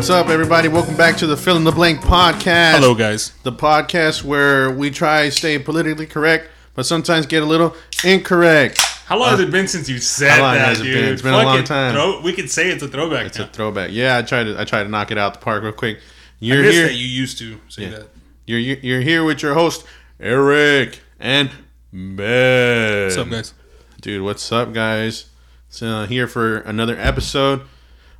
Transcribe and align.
What's 0.00 0.08
up, 0.08 0.30
everybody? 0.30 0.68
Welcome 0.68 0.96
back 0.96 1.18
to 1.18 1.26
the 1.26 1.36
Fill 1.36 1.58
in 1.58 1.64
the 1.64 1.70
Blank 1.72 2.00
podcast. 2.00 2.76
Hello, 2.76 2.94
guys. 2.94 3.32
The 3.42 3.52
podcast 3.52 4.24
where 4.24 4.70
we 4.70 4.90
try 4.90 5.26
to 5.26 5.30
stay 5.30 5.58
politically 5.58 6.06
correct, 6.06 6.48
but 6.74 6.86
sometimes 6.86 7.26
get 7.26 7.42
a 7.42 7.46
little 7.46 7.76
incorrect. 8.02 8.80
How 8.80 9.18
long 9.18 9.28
has 9.28 9.40
it 9.40 9.50
been 9.50 9.68
since 9.68 9.90
you 9.90 9.98
said 9.98 10.30
Uh, 10.30 10.34
how 10.36 10.42
long 10.42 10.54
that, 10.54 10.68
has 10.68 10.80
it 10.80 10.84
dude? 10.84 10.94
been? 10.94 11.12
It's 11.12 11.20
been 11.20 11.34
a 11.34 11.42
long 11.42 11.58
it. 11.58 11.66
time. 11.66 11.92
Throw, 11.92 12.22
we 12.22 12.32
could 12.32 12.48
say 12.50 12.70
it's 12.70 12.82
a 12.82 12.88
throwback. 12.88 13.26
It's 13.26 13.36
now. 13.38 13.44
a 13.44 13.48
throwback. 13.48 13.90
Yeah, 13.92 14.16
I 14.16 14.22
tried 14.22 14.44
to 14.44 14.58
I 14.58 14.64
tried 14.64 14.84
to 14.84 14.88
knock 14.88 15.10
it 15.10 15.18
out 15.18 15.34
the 15.34 15.40
park 15.40 15.62
real 15.62 15.72
quick. 15.72 16.00
You're 16.38 16.62
miss 16.62 16.74
here. 16.74 16.86
that 16.86 16.94
you 16.94 17.06
used 17.06 17.36
to 17.40 17.60
say 17.68 17.82
Yeah. 17.82 17.90
that. 17.90 18.08
You're 18.46 18.58
you're 18.58 18.78
you're 18.78 19.00
here 19.02 19.22
with 19.22 19.42
your 19.42 19.52
host 19.52 19.84
Eric 20.18 21.00
and 21.18 21.50
Ben. 21.92 23.04
What's 23.04 23.18
up, 23.18 23.28
guys? 23.28 23.52
Dude, 24.00 24.22
what's 24.22 24.50
up, 24.50 24.72
guys? 24.72 25.26
So 25.68 25.86
uh, 25.86 26.06
here 26.06 26.26
for 26.26 26.60
another 26.60 26.96
episode. 26.98 27.64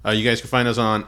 Uh, 0.04 0.10
you 0.10 0.28
guys 0.28 0.42
can 0.42 0.50
find 0.50 0.68
us 0.68 0.76
on 0.76 1.06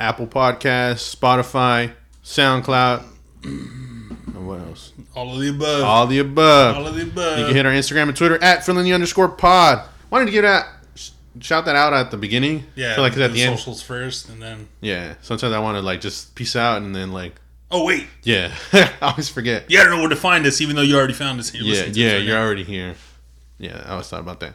Apple 0.00 0.26
Podcasts, 0.26 1.14
Spotify, 1.14 1.92
SoundCloud, 2.24 3.04
and 3.44 4.46
what 4.46 4.60
else? 4.60 4.92
All 5.14 5.34
of 5.34 5.40
the 5.40 5.48
above. 5.48 5.82
All 5.84 6.06
the 6.06 6.18
above. 6.18 6.76
All 6.76 6.86
of 6.86 6.94
the 6.94 7.02
above. 7.02 7.38
You 7.38 7.44
can 7.46 7.54
hit 7.54 7.66
our 7.66 7.72
Instagram 7.72 8.08
and 8.08 8.16
Twitter 8.16 8.42
at 8.42 8.64
filling 8.64 8.92
underscore 8.92 9.28
pod. 9.28 9.88
Wanted 10.10 10.26
to 10.26 10.30
give 10.32 10.42
that 10.42 10.66
shout 11.40 11.64
that 11.66 11.76
out 11.76 11.92
at 11.92 12.10
the 12.10 12.16
beginning. 12.16 12.64
yeah, 12.74 12.92
I 12.92 12.94
feel 12.94 13.04
like 13.04 13.16
at 13.16 13.32
the 13.32 13.42
end. 13.42 13.58
socials 13.58 13.82
first, 13.82 14.28
and 14.28 14.42
then. 14.42 14.68
Yeah. 14.80 15.14
Sometimes 15.22 15.52
I 15.54 15.58
want 15.58 15.76
to 15.76 15.82
like 15.82 16.00
just 16.00 16.34
peace 16.34 16.56
out 16.56 16.82
and 16.82 16.94
then 16.94 17.12
like 17.12 17.34
Oh 17.70 17.84
wait, 17.84 18.06
yeah. 18.22 18.54
I 18.72 18.92
always 19.02 19.28
forget. 19.28 19.70
you 19.70 19.76
gotta 19.76 19.90
know 19.90 20.00
where 20.00 20.08
to 20.08 20.16
find 20.16 20.46
us, 20.46 20.60
even 20.60 20.74
though 20.76 20.82
you 20.82 20.96
already 20.96 21.12
found 21.12 21.38
us. 21.38 21.50
Here. 21.50 21.62
Yeah, 21.62 21.84
yeah, 21.92 22.16
you're 22.16 22.38
already 22.38 22.64
here. 22.64 22.94
Yeah, 23.58 23.82
I 23.86 23.90
always 23.92 24.08
thought 24.08 24.20
about 24.20 24.40
that. 24.40 24.54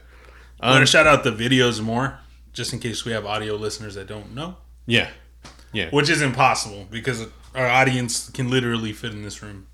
I'm 0.59 0.69
gonna 0.71 0.79
Um, 0.81 0.85
shout 0.87 1.05
out 1.05 1.23
the 1.23 1.31
videos 1.31 1.79
more, 1.81 2.17
just 2.53 2.73
in 2.73 2.79
case 2.79 3.05
we 3.05 3.11
have 3.11 3.25
audio 3.25 3.55
listeners 3.55 3.93
that 3.95 4.07
don't 4.07 4.33
know, 4.33 4.55
yeah, 4.87 5.09
which 5.91 6.09
is 6.09 6.21
impossible 6.21 6.87
because 6.91 7.27
our 7.55 7.67
audience 7.67 8.29
can 8.29 8.49
literally 8.49 8.93
fit 8.93 9.11
in 9.11 9.23
this 9.23 9.41
room. 9.43 9.67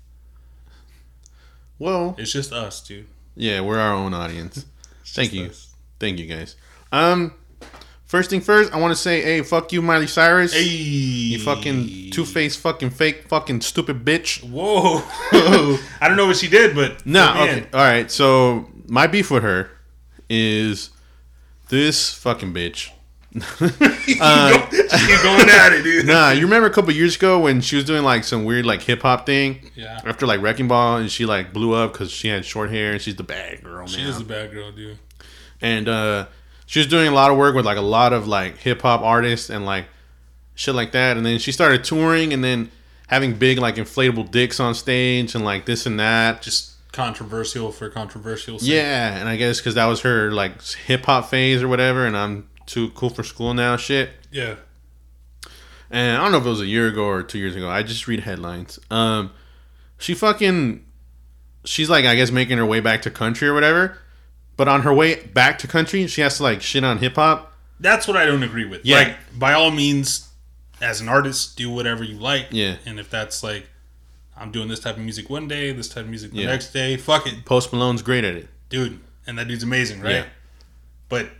well, 1.78 2.14
It's 2.18 2.32
just 2.32 2.52
us, 2.52 2.80
dude. 2.80 3.06
yeah, 3.36 3.60
we're 3.60 3.78
our 3.78 3.94
own 3.94 4.14
audience. 4.14 4.64
Thank 5.06 5.32
you, 5.32 5.46
us. 5.46 5.74
thank 5.98 6.18
you 6.20 6.26
guys. 6.26 6.54
Um, 6.92 7.34
first 8.04 8.30
thing 8.30 8.40
first, 8.40 8.72
I 8.72 8.78
want 8.78 8.92
to 8.92 8.96
say, 9.00 9.22
hey, 9.22 9.42
fuck 9.42 9.72
you, 9.72 9.82
Miley 9.82 10.06
Cyrus. 10.06 10.52
Hey, 10.52 10.62
You 10.62 11.38
fucking 11.40 12.10
two 12.12 12.24
faced, 12.24 12.60
fucking 12.60 12.90
fake, 12.90 13.26
fucking 13.28 13.60
stupid 13.62 14.04
bitch. 14.04 14.40
Whoa! 14.48 15.02
I 16.00 16.06
don't 16.06 16.16
know 16.16 16.26
what 16.26 16.36
she 16.36 16.48
did, 16.48 16.76
but 16.76 17.04
No, 17.04 17.34
man. 17.34 17.48
okay, 17.58 17.66
all 17.74 17.80
right. 17.80 18.08
So 18.10 18.68
my 18.86 19.08
beef 19.08 19.32
with 19.32 19.42
her 19.42 19.70
is 20.28 20.90
this 21.70 22.14
fucking 22.14 22.52
bitch. 22.54 22.90
Uh, 23.34 24.66
She's 24.70 25.22
going 25.22 25.48
at 25.48 25.72
it, 25.72 25.82
dude. 25.84 26.06
Nah, 26.06 26.30
you 26.30 26.42
remember 26.42 26.66
a 26.68 26.72
couple 26.72 26.92
years 26.92 27.16
ago 27.16 27.38
when 27.38 27.60
she 27.60 27.76
was 27.76 27.84
doing 27.84 28.02
like 28.02 28.24
some 28.24 28.44
weird 28.44 28.66
like 28.66 28.82
hip 28.82 29.02
hop 29.02 29.26
thing 29.26 29.70
Yeah, 29.76 30.00
after 30.04 30.26
like 30.26 30.40
Wrecking 30.42 30.68
Ball, 30.68 30.96
and 30.98 31.10
she 31.10 31.26
like 31.26 31.52
blew 31.52 31.74
up 31.74 31.92
because 31.92 32.10
she 32.10 32.28
had 32.28 32.44
short 32.44 32.70
hair 32.70 32.92
and 32.92 33.00
she's 33.00 33.16
the 33.16 33.22
bad 33.22 33.62
girl 33.62 33.86
she 33.86 34.02
now. 34.02 34.08
is 34.08 34.20
a 34.20 34.24
bad 34.24 34.50
girl, 34.50 34.72
dude. 34.72 34.98
and 35.60 35.88
uh, 35.88 36.26
she 36.66 36.80
was 36.80 36.86
doing 36.88 37.08
a 37.08 37.12
lot 37.12 37.30
of 37.30 37.36
work 37.36 37.54
with 37.54 37.64
like 37.64 37.78
a 37.78 37.82
lot 37.82 38.12
of 38.12 38.26
like 38.26 38.58
hip 38.58 38.82
hop 38.82 39.00
artists 39.02 39.48
and 39.50 39.64
like 39.64 39.86
shit 40.54 40.74
like 40.74 40.92
that. 40.92 41.16
And 41.16 41.24
then 41.24 41.38
she 41.38 41.52
started 41.52 41.84
touring 41.84 42.32
and 42.32 42.42
then 42.42 42.70
having 43.06 43.34
big 43.34 43.58
like 43.58 43.76
inflatable 43.76 44.30
dicks 44.30 44.58
on 44.60 44.74
stage 44.74 45.34
and 45.34 45.44
like 45.44 45.66
this 45.66 45.86
and 45.86 45.98
that. 46.00 46.42
Just 46.42 46.72
controversial 46.92 47.70
for 47.70 47.88
controversial. 47.88 48.58
sake. 48.58 48.68
Yeah, 48.70 49.16
and 49.18 49.28
I 49.28 49.36
guess 49.36 49.60
because 49.60 49.76
that 49.76 49.86
was 49.86 50.00
her 50.00 50.32
like 50.32 50.60
hip 50.62 51.04
hop 51.04 51.30
phase 51.30 51.62
or 51.62 51.68
whatever, 51.68 52.04
and 52.06 52.16
I'm 52.16 52.48
too 52.70 52.90
cool 52.90 53.10
for 53.10 53.22
school 53.22 53.52
now, 53.54 53.76
shit. 53.76 54.10
yeah. 54.30 54.56
And 55.90 56.16
I 56.18 56.22
don't 56.22 56.30
know 56.30 56.38
if 56.38 56.46
it 56.46 56.48
was 56.48 56.60
a 56.60 56.66
year 56.66 56.86
ago 56.86 57.04
or 57.04 57.22
two 57.24 57.38
years 57.38 57.56
ago. 57.56 57.68
I 57.68 57.82
just 57.82 58.06
read 58.06 58.20
headlines. 58.20 58.78
Um, 58.92 59.32
she 59.98 60.14
fucking, 60.14 60.84
she's 61.64 61.90
like 61.90 62.04
I 62.04 62.14
guess 62.14 62.30
making 62.30 62.58
her 62.58 62.66
way 62.66 62.78
back 62.78 63.02
to 63.02 63.10
country 63.10 63.48
or 63.48 63.54
whatever. 63.54 63.98
But 64.56 64.68
on 64.68 64.82
her 64.82 64.94
way 64.94 65.16
back 65.26 65.58
to 65.60 65.66
country, 65.66 66.06
she 66.06 66.20
has 66.20 66.36
to 66.36 66.44
like 66.44 66.62
shit 66.62 66.84
on 66.84 66.98
hip 66.98 67.16
hop. 67.16 67.52
That's 67.80 68.06
what 68.06 68.16
I 68.16 68.24
don't 68.26 68.42
agree 68.44 68.66
with. 68.66 68.84
Yeah. 68.84 68.98
Like, 68.98 69.16
by 69.36 69.52
all 69.54 69.70
means, 69.72 70.28
as 70.80 71.00
an 71.00 71.08
artist, 71.08 71.56
do 71.56 71.70
whatever 71.70 72.04
you 72.04 72.18
like. 72.18 72.48
Yeah. 72.50 72.76
And 72.86 73.00
if 73.00 73.10
that's 73.10 73.42
like, 73.42 73.66
I'm 74.36 74.52
doing 74.52 74.68
this 74.68 74.78
type 74.80 74.96
of 74.96 75.02
music 75.02 75.28
one 75.28 75.48
day, 75.48 75.72
this 75.72 75.88
type 75.88 76.04
of 76.04 76.10
music 76.10 76.30
the 76.30 76.38
Yeah. 76.42 76.46
next 76.46 76.72
day, 76.72 76.96
fuck 76.98 77.26
it, 77.26 77.44
Post 77.44 77.72
Malone's 77.72 78.02
great 78.02 78.22
at 78.24 78.34
it. 78.36 78.48
dude. 78.68 79.00
And 79.26 79.38
that 79.38 79.48
dude's 79.48 79.62
amazing, 79.64 80.00
right? 80.02 80.12
Yeah. 80.14 80.24
But 81.08 81.30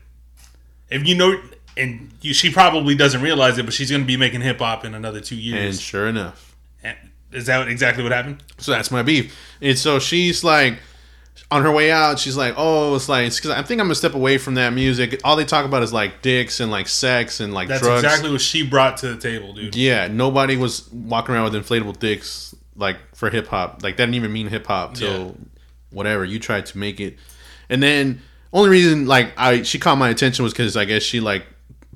if 0.91 1.07
you 1.07 1.15
know, 1.15 1.41
and 1.77 2.11
you, 2.21 2.35
she 2.35 2.51
probably 2.51 2.95
doesn't 2.95 3.23
realize 3.23 3.59
it, 3.59 3.65
but 3.65 3.73
she's 3.75 3.91
going 3.91 4.03
to 4.03 4.07
be 4.07 4.17
making 4.17 4.41
hip 4.41 4.59
hop 4.59 4.85
in 4.85 4.95
another 4.95 5.21
two 5.21 5.37
years. 5.37 5.77
And 5.77 5.81
sure 5.81 6.09
enough, 6.09 6.57
And 6.83 6.97
is 7.33 7.47
that 7.47 7.69
exactly 7.69 8.03
what 8.03 8.13
happened? 8.13 8.43
so 8.59 8.73
that's 8.73 8.91
my 8.91 9.03
beef. 9.03 9.35
And 9.61 9.79
so 9.79 9.99
she's 9.99 10.43
like, 10.45 10.79
on 11.53 11.63
her 11.63 11.71
way 11.73 11.91
out, 11.91 12.19
she's 12.21 12.37
like, 12.37 12.55
"Oh, 12.57 12.95
it's 12.95 13.09
like 13.09 13.35
because 13.35 13.51
I 13.51 13.63
think 13.63 13.81
I'm 13.81 13.87
gonna 13.87 13.97
step 13.97 14.15
away 14.15 14.39
from 14.39 14.55
that 14.55 14.73
music. 14.73 15.21
All 15.25 15.35
they 15.35 15.45
talk 15.45 15.65
about 15.65 15.83
is 15.83 15.93
like 15.93 16.23
dicks 16.23 16.61
and 16.61 16.71
like 16.71 16.87
sex 16.87 17.41
and 17.41 17.53
like 17.53 17.67
That's 17.67 17.83
drugs. 17.83 18.05
exactly 18.05 18.31
what 18.31 18.41
she 18.41 18.65
brought 18.65 18.99
to 18.99 19.09
the 19.15 19.17
table, 19.21 19.53
dude. 19.53 19.75
Yeah, 19.75 20.07
nobody 20.07 20.57
was 20.57 20.89
walking 20.93 21.35
around 21.35 21.53
with 21.53 21.67
inflatable 21.67 21.99
dicks 21.99 22.55
like 22.77 22.99
for 23.17 23.31
hip 23.31 23.49
hop. 23.49 23.83
Like 23.83 23.97
that 23.97 24.05
didn't 24.07 24.15
even 24.15 24.33
mean 24.33 24.47
hip 24.47 24.67
hop 24.67 24.95
till 24.95 25.21
Yeah. 25.27 25.33
whatever 25.91 26.25
you 26.25 26.39
tried 26.39 26.67
to 26.67 26.79
make 26.79 27.01
it. 27.01 27.19
And 27.69 27.83
then 27.83 28.23
only 28.53 28.71
reason 28.71 29.07
like 29.07 29.33
I 29.37 29.63
she 29.63 29.79
caught 29.79 29.97
my 29.99 30.09
attention 30.09 30.43
was 30.43 30.53
because 30.53 30.77
I 30.77 30.85
guess 30.85 31.03
she 31.03 31.21
like 31.21 31.45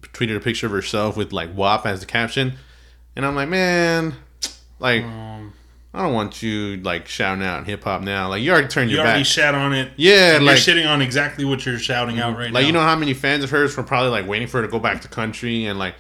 tweeted 0.01 0.37
a 0.37 0.41
picture 0.41 0.67
of 0.67 0.73
herself 0.73 1.17
with 1.17 1.33
like 1.33 1.55
WAP 1.55 1.87
as 1.87 2.01
the 2.01 2.07
caption, 2.07 2.55
and 3.17 3.27
I'm 3.27 3.35
like, 3.35 3.49
man, 3.49 4.15
like 4.79 5.03
Um, 5.03 5.53
I 5.93 6.03
don't 6.03 6.13
want 6.13 6.43
you 6.43 6.77
like 6.79 7.09
shouting 7.09 7.45
out 7.45 7.67
hip 7.67 7.85
hop 7.85 8.03
now. 8.03 8.29
Like 8.29 8.43
you 8.43 8.53
already 8.53 8.69
turned 8.69 8.91
your 8.91 8.99
you 8.99 9.03
your 9.03 9.07
already 9.07 9.21
back. 9.23 9.27
shat 9.27 9.55
on 9.55 9.73
it. 9.73 9.93
yeah, 9.97 10.39
like 10.41 10.65
you're 10.67 10.77
shitting 10.77 10.89
on 10.89 11.03
exactly 11.03 11.45
what 11.45 11.65
you're 11.67 11.79
shouting 11.79 12.19
out 12.21 12.37
right 12.37 12.49
now. 12.49 12.55
like 12.55 12.67
you 12.67 12.73
know 12.73 12.81
how 12.81 12.97
many 12.97 13.15
fans 13.15 13.45
of 13.45 13.51
hers 13.51 13.77
were 13.77 13.83
probably 13.83 14.11
like 14.11 14.27
waiting 14.27 14.49
for 14.49 14.61
her 14.61 14.67
to 14.67 14.71
go 14.71 14.79
back 14.79 15.01
to 15.03 15.09
country 15.09 15.67
and 15.67 15.79
like 15.79 15.95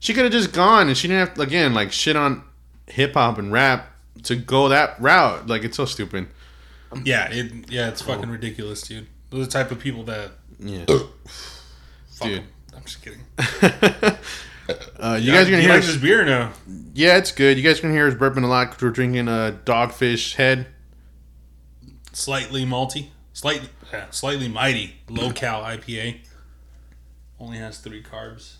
she 0.00 0.12
could 0.12 0.24
have 0.24 0.32
just 0.32 0.52
gone 0.52 0.88
and 0.88 0.96
she 0.96 1.08
didn't 1.08 1.26
have 1.26 1.34
to 1.34 1.42
again 1.42 1.72
like 1.74 1.92
shit 1.92 2.16
on 2.16 2.42
hip 2.86 3.14
hop 3.14 3.38
and 3.38 3.52
rap 3.52 3.90
to 4.24 4.36
go 4.36 4.68
that 4.68 5.00
route. 5.00 5.46
Like 5.46 5.64
it's 5.64 5.76
so 5.76 5.84
stupid. 5.86 6.26
Yeah, 7.04 7.28
it 7.30 7.70
yeah, 7.70 7.88
it's 7.88 8.02
fucking 8.02 8.30
ridiculous, 8.30 8.82
dude. 8.82 9.06
Those 9.34 9.42
are 9.42 9.46
the 9.46 9.50
type 9.52 9.72
of 9.72 9.80
people 9.80 10.04
that 10.04 10.30
Yeah. 10.60 10.84
fuck 10.86 12.28
Dude. 12.28 12.38
'em. 12.38 12.44
I'm 12.76 12.84
just 12.84 13.02
kidding. 13.02 13.20
uh, 15.00 15.18
you 15.20 15.32
guys 15.32 15.48
are 15.48 15.50
gonna 15.50 15.56
you 15.56 15.62
hear 15.62 15.70
like 15.70 15.78
us, 15.80 15.86
this 15.88 15.96
beer 15.96 16.24
now? 16.24 16.52
Yeah, 16.94 17.16
it's 17.16 17.32
good. 17.32 17.56
You 17.56 17.64
guys 17.64 17.80
can 17.80 17.90
hear 17.90 18.06
us 18.06 18.14
burping 18.14 18.44
a 18.44 18.46
lot 18.46 18.66
because 18.70 18.80
we're 18.84 18.90
drinking 18.90 19.26
a 19.26 19.58
Dogfish 19.64 20.36
Head. 20.36 20.68
Slightly 22.12 22.64
malty, 22.64 23.08
slightly 23.32 23.70
yeah, 23.92 24.04
slightly 24.10 24.46
mighty, 24.46 24.94
low 25.08 25.32
cal 25.32 25.64
IPA. 25.64 26.20
Only 27.40 27.58
has 27.58 27.78
three 27.78 28.04
carbs. 28.04 28.58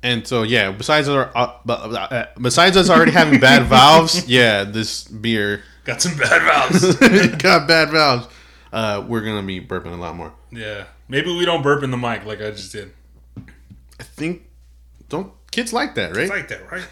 And 0.00 0.24
so 0.28 0.44
yeah, 0.44 0.70
besides 0.70 1.08
our 1.08 1.36
uh, 1.36 1.54
uh, 1.68 2.26
besides 2.40 2.76
us 2.76 2.88
already 2.88 3.10
having 3.10 3.40
bad 3.40 3.66
valves, 3.68 4.28
yeah, 4.28 4.62
this 4.62 5.02
beer 5.08 5.64
Got 5.84 6.00
some 6.00 6.16
bad 6.16 6.40
valves. 6.42 6.94
got 7.42 7.66
bad 7.66 7.90
valves. 7.90 8.28
Uh, 8.72 9.04
we're 9.06 9.20
gonna 9.20 9.42
be 9.42 9.60
burping 9.60 9.92
a 9.92 9.96
lot 9.96 10.16
more. 10.16 10.32
yeah, 10.50 10.84
maybe 11.08 11.36
we 11.36 11.44
don't 11.44 11.62
burp 11.62 11.82
in 11.82 11.90
the 11.90 11.96
mic 11.98 12.24
like 12.24 12.40
I 12.40 12.50
just 12.52 12.72
did. 12.72 12.92
I 14.00 14.02
think 14.02 14.42
don't 15.08 15.32
kids 15.50 15.72
like 15.72 15.94
that, 15.96 16.16
right? 16.16 16.22
It's 16.22 16.30
like 16.30 16.48
that, 16.48 16.70
right? 16.70 16.88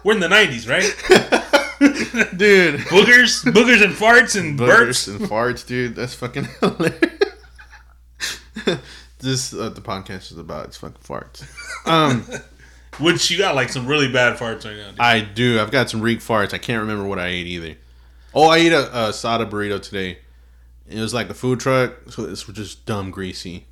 We're 0.04 0.14
in 0.14 0.20
the 0.20 0.26
'90s, 0.28 0.68
right? 0.68 0.82
Dude. 2.36 2.80
Boogers, 2.80 3.44
boogers, 3.44 3.82
and 3.84 3.94
farts 3.94 4.38
and 4.38 4.58
Burps 4.58 4.68
burps. 5.08 5.08
and 5.08 5.20
farts, 5.28 5.66
dude. 5.66 5.94
That's 5.96 6.14
fucking 6.14 6.46
hilarious. 6.60 7.00
this 9.18 9.52
uh, 9.54 9.68
the 9.70 9.80
podcast 9.80 10.32
is 10.32 10.38
about 10.38 10.66
it's 10.66 10.76
fucking 10.76 11.02
farts. 11.02 11.44
Um, 11.86 12.24
Which 13.00 13.30
you 13.30 13.38
got 13.38 13.54
like 13.54 13.68
some 13.70 13.86
really 13.86 14.10
bad 14.12 14.36
farts 14.38 14.64
right 14.64 14.76
now. 14.76 14.90
Dude. 14.90 15.00
I 15.00 15.20
do. 15.20 15.60
I've 15.60 15.70
got 15.70 15.88
some 15.90 16.00
reek 16.00 16.18
farts. 16.20 16.52
I 16.52 16.58
can't 16.58 16.80
remember 16.80 17.04
what 17.04 17.18
I 17.18 17.28
ate 17.28 17.46
either. 17.46 17.76
Oh, 18.34 18.48
I 18.48 18.58
ate 18.58 18.72
a, 18.72 19.08
a 19.08 19.12
sada 19.12 19.46
burrito 19.46 19.80
today. 19.82 20.18
It 20.92 21.00
was 21.00 21.14
like 21.14 21.30
a 21.30 21.34
food 21.34 21.60
truck, 21.60 21.92
so 22.10 22.24
it's 22.24 22.44
just 22.44 22.84
dumb 22.86 23.10
greasy. 23.10 23.66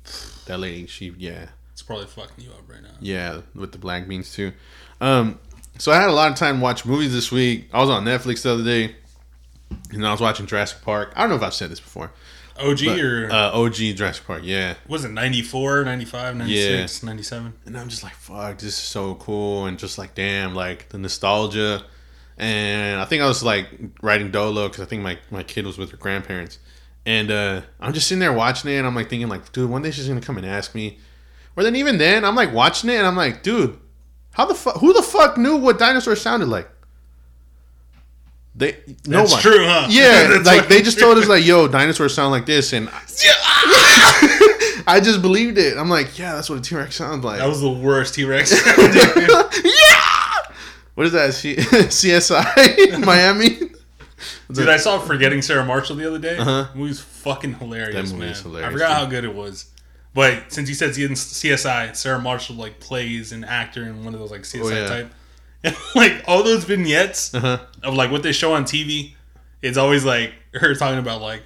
That 0.47 0.59
lady, 0.59 0.87
she 0.87 1.13
yeah, 1.17 1.47
It's 1.73 1.81
probably 1.81 2.07
fucking 2.07 2.43
you 2.43 2.51
up 2.51 2.67
right 2.67 2.81
now. 2.81 2.89
yeah, 2.99 3.41
with 3.53 3.71
the 3.71 3.77
black 3.77 4.07
beans 4.07 4.33
too. 4.33 4.53
Um, 4.99 5.39
so 5.77 5.91
I 5.91 5.95
had 5.95 6.09
a 6.09 6.13
lot 6.13 6.31
of 6.31 6.37
time 6.37 6.57
to 6.57 6.61
watch 6.63 6.85
movies 6.85 7.13
this 7.13 7.31
week. 7.31 7.69
I 7.73 7.79
was 7.79 7.89
on 7.89 8.05
Netflix 8.05 8.43
the 8.43 8.51
other 8.53 8.63
day, 8.63 8.95
and 9.91 10.05
I 10.05 10.11
was 10.11 10.21
watching 10.21 10.45
Jurassic 10.45 10.81
Park. 10.81 11.13
I 11.15 11.21
don't 11.21 11.29
know 11.29 11.35
if 11.35 11.43
I've 11.43 11.53
said 11.53 11.69
this 11.69 11.79
before. 11.79 12.11
OG 12.59 12.79
But, 12.85 12.99
or 12.99 13.31
uh, 13.31 13.51
OG 13.51 13.75
Jurassic 13.95 14.25
Park, 14.27 14.41
yeah. 14.43 14.75
was 14.87 15.03
it 15.05 15.09
94, 15.11 15.85
95, 15.85 16.35
96, 16.35 17.03
97? 17.03 17.53
And 17.65 17.77
I'm 17.77 17.87
just 17.89 18.03
like, 18.03 18.13
fuck, 18.13 18.57
this 18.59 18.67
is 18.67 18.75
so 18.75 19.15
cool, 19.15 19.65
and 19.65 19.79
just 19.79 19.97
like, 19.97 20.13
damn, 20.15 20.53
like 20.53 20.89
the 20.89 20.97
nostalgia. 20.97 21.83
And 22.37 22.99
I 22.99 23.05
think 23.05 23.21
I 23.23 23.27
was 23.27 23.43
like 23.43 23.67
riding 24.01 24.31
Dolo 24.31 24.67
because 24.67 24.81
I 24.81 24.85
think 24.85 25.01
my, 25.01 25.17
my 25.31 25.43
kid 25.43 25.65
was 25.65 25.77
with 25.77 25.91
her 25.91 25.97
grandparents. 25.97 26.59
And 27.05 27.31
uh, 27.31 27.61
I'm 27.79 27.93
just 27.93 28.07
sitting 28.07 28.19
there 28.19 28.33
watching 28.33 28.69
it, 28.71 28.75
and 28.77 28.85
I'm 28.85 28.93
like 28.95 29.09
thinking, 29.09 29.27
like, 29.27 29.51
dude, 29.51 29.69
one 29.69 29.81
day 29.81 29.91
she's 29.91 30.07
gonna 30.07 30.21
come 30.21 30.37
and 30.37 30.45
ask 30.45 30.75
me. 30.75 30.99
Or 31.55 31.63
then 31.63 31.75
even 31.75 31.97
then, 31.97 32.23
I'm 32.23 32.35
like 32.35 32.53
watching 32.53 32.89
it, 32.89 32.95
and 32.97 33.07
I'm 33.07 33.15
like, 33.17 33.41
dude, 33.43 33.77
How 34.33 34.45
the 34.45 34.53
fuck? 34.55 34.77
Who 34.77 34.93
the 34.93 35.01
fuck 35.01 35.37
knew 35.37 35.57
what 35.57 35.79
dinosaurs 35.79 36.21
sounded 36.21 36.47
like? 36.47 36.69
They 38.53 38.77
no 39.07 39.19
That's 39.19 39.31
one. 39.33 39.41
true, 39.41 39.65
huh? 39.65 39.87
Yeah, 39.89 40.41
like 40.45 40.67
they 40.67 40.81
just 40.81 40.99
told 40.99 41.17
us 41.17 41.27
like, 41.27 41.45
"Yo, 41.45 41.67
dinosaurs 41.69 42.13
sound 42.13 42.31
like 42.31 42.45
this," 42.45 42.73
and 42.73 42.89
I 44.87 44.99
just 45.01 45.21
believed 45.21 45.57
it. 45.57 45.77
I'm 45.77 45.89
like, 45.89 46.19
"Yeah, 46.19 46.35
that's 46.35 46.49
what 46.49 46.59
a 46.59 46.61
T 46.61 46.75
Rex 46.75 46.95
sounds 46.95 47.23
like." 47.23 47.39
That 47.39 47.47
was 47.47 47.61
the 47.61 47.69
worst 47.71 48.13
T 48.13 48.25
Rex. 48.25 48.51
yeah. 48.77 50.53
What 50.95 51.05
is 51.05 51.13
that? 51.13 51.33
C- 51.33 51.55
CSI 51.55 53.05
Miami. 53.05 53.70
Dude, 54.53 54.69
I 54.69 54.77
saw 54.77 54.99
Forgetting 54.99 55.41
Sarah 55.41 55.65
Marshall 55.65 55.95
the 55.95 56.07
other 56.07 56.19
day. 56.19 56.37
Uh-huh. 56.37 56.67
The 56.71 56.77
movie's 56.77 56.99
fucking 56.99 57.55
hilarious, 57.55 58.09
That 58.11 58.15
movie 58.17 58.27
man. 58.31 58.35
hilarious, 58.35 58.67
I 58.69 58.71
forgot 58.71 58.87
dude. 58.89 58.97
how 58.97 59.05
good 59.05 59.23
it 59.25 59.33
was. 59.35 59.65
But 60.13 60.51
since 60.51 60.67
you 60.67 60.75
said 60.75 60.95
he's 60.95 61.05
in 61.05 61.13
CSI, 61.13 61.95
Sarah 61.95 62.19
Marshall 62.19 62.55
like 62.55 62.79
plays 62.79 63.31
an 63.31 63.43
actor 63.43 63.83
in 63.83 64.03
one 64.03 64.13
of 64.13 64.19
those 64.19 64.31
like 64.31 64.41
CSI 64.41 64.61
Oh, 64.63 64.69
yeah. 64.69 64.87
type. 64.87 65.13
And, 65.63 65.75
like 65.95 66.23
all 66.27 66.43
those 66.43 66.63
vignettes 66.65 67.33
Uh-huh. 67.33 67.59
of 67.83 67.93
like 67.93 68.11
what 68.11 68.23
they 68.23 68.31
show 68.33 68.53
on 68.53 68.65
TV, 68.65 69.13
it's 69.61 69.77
always 69.77 70.03
like 70.03 70.33
her 70.53 70.75
talking 70.75 70.99
about 70.99 71.21
like, 71.21 71.43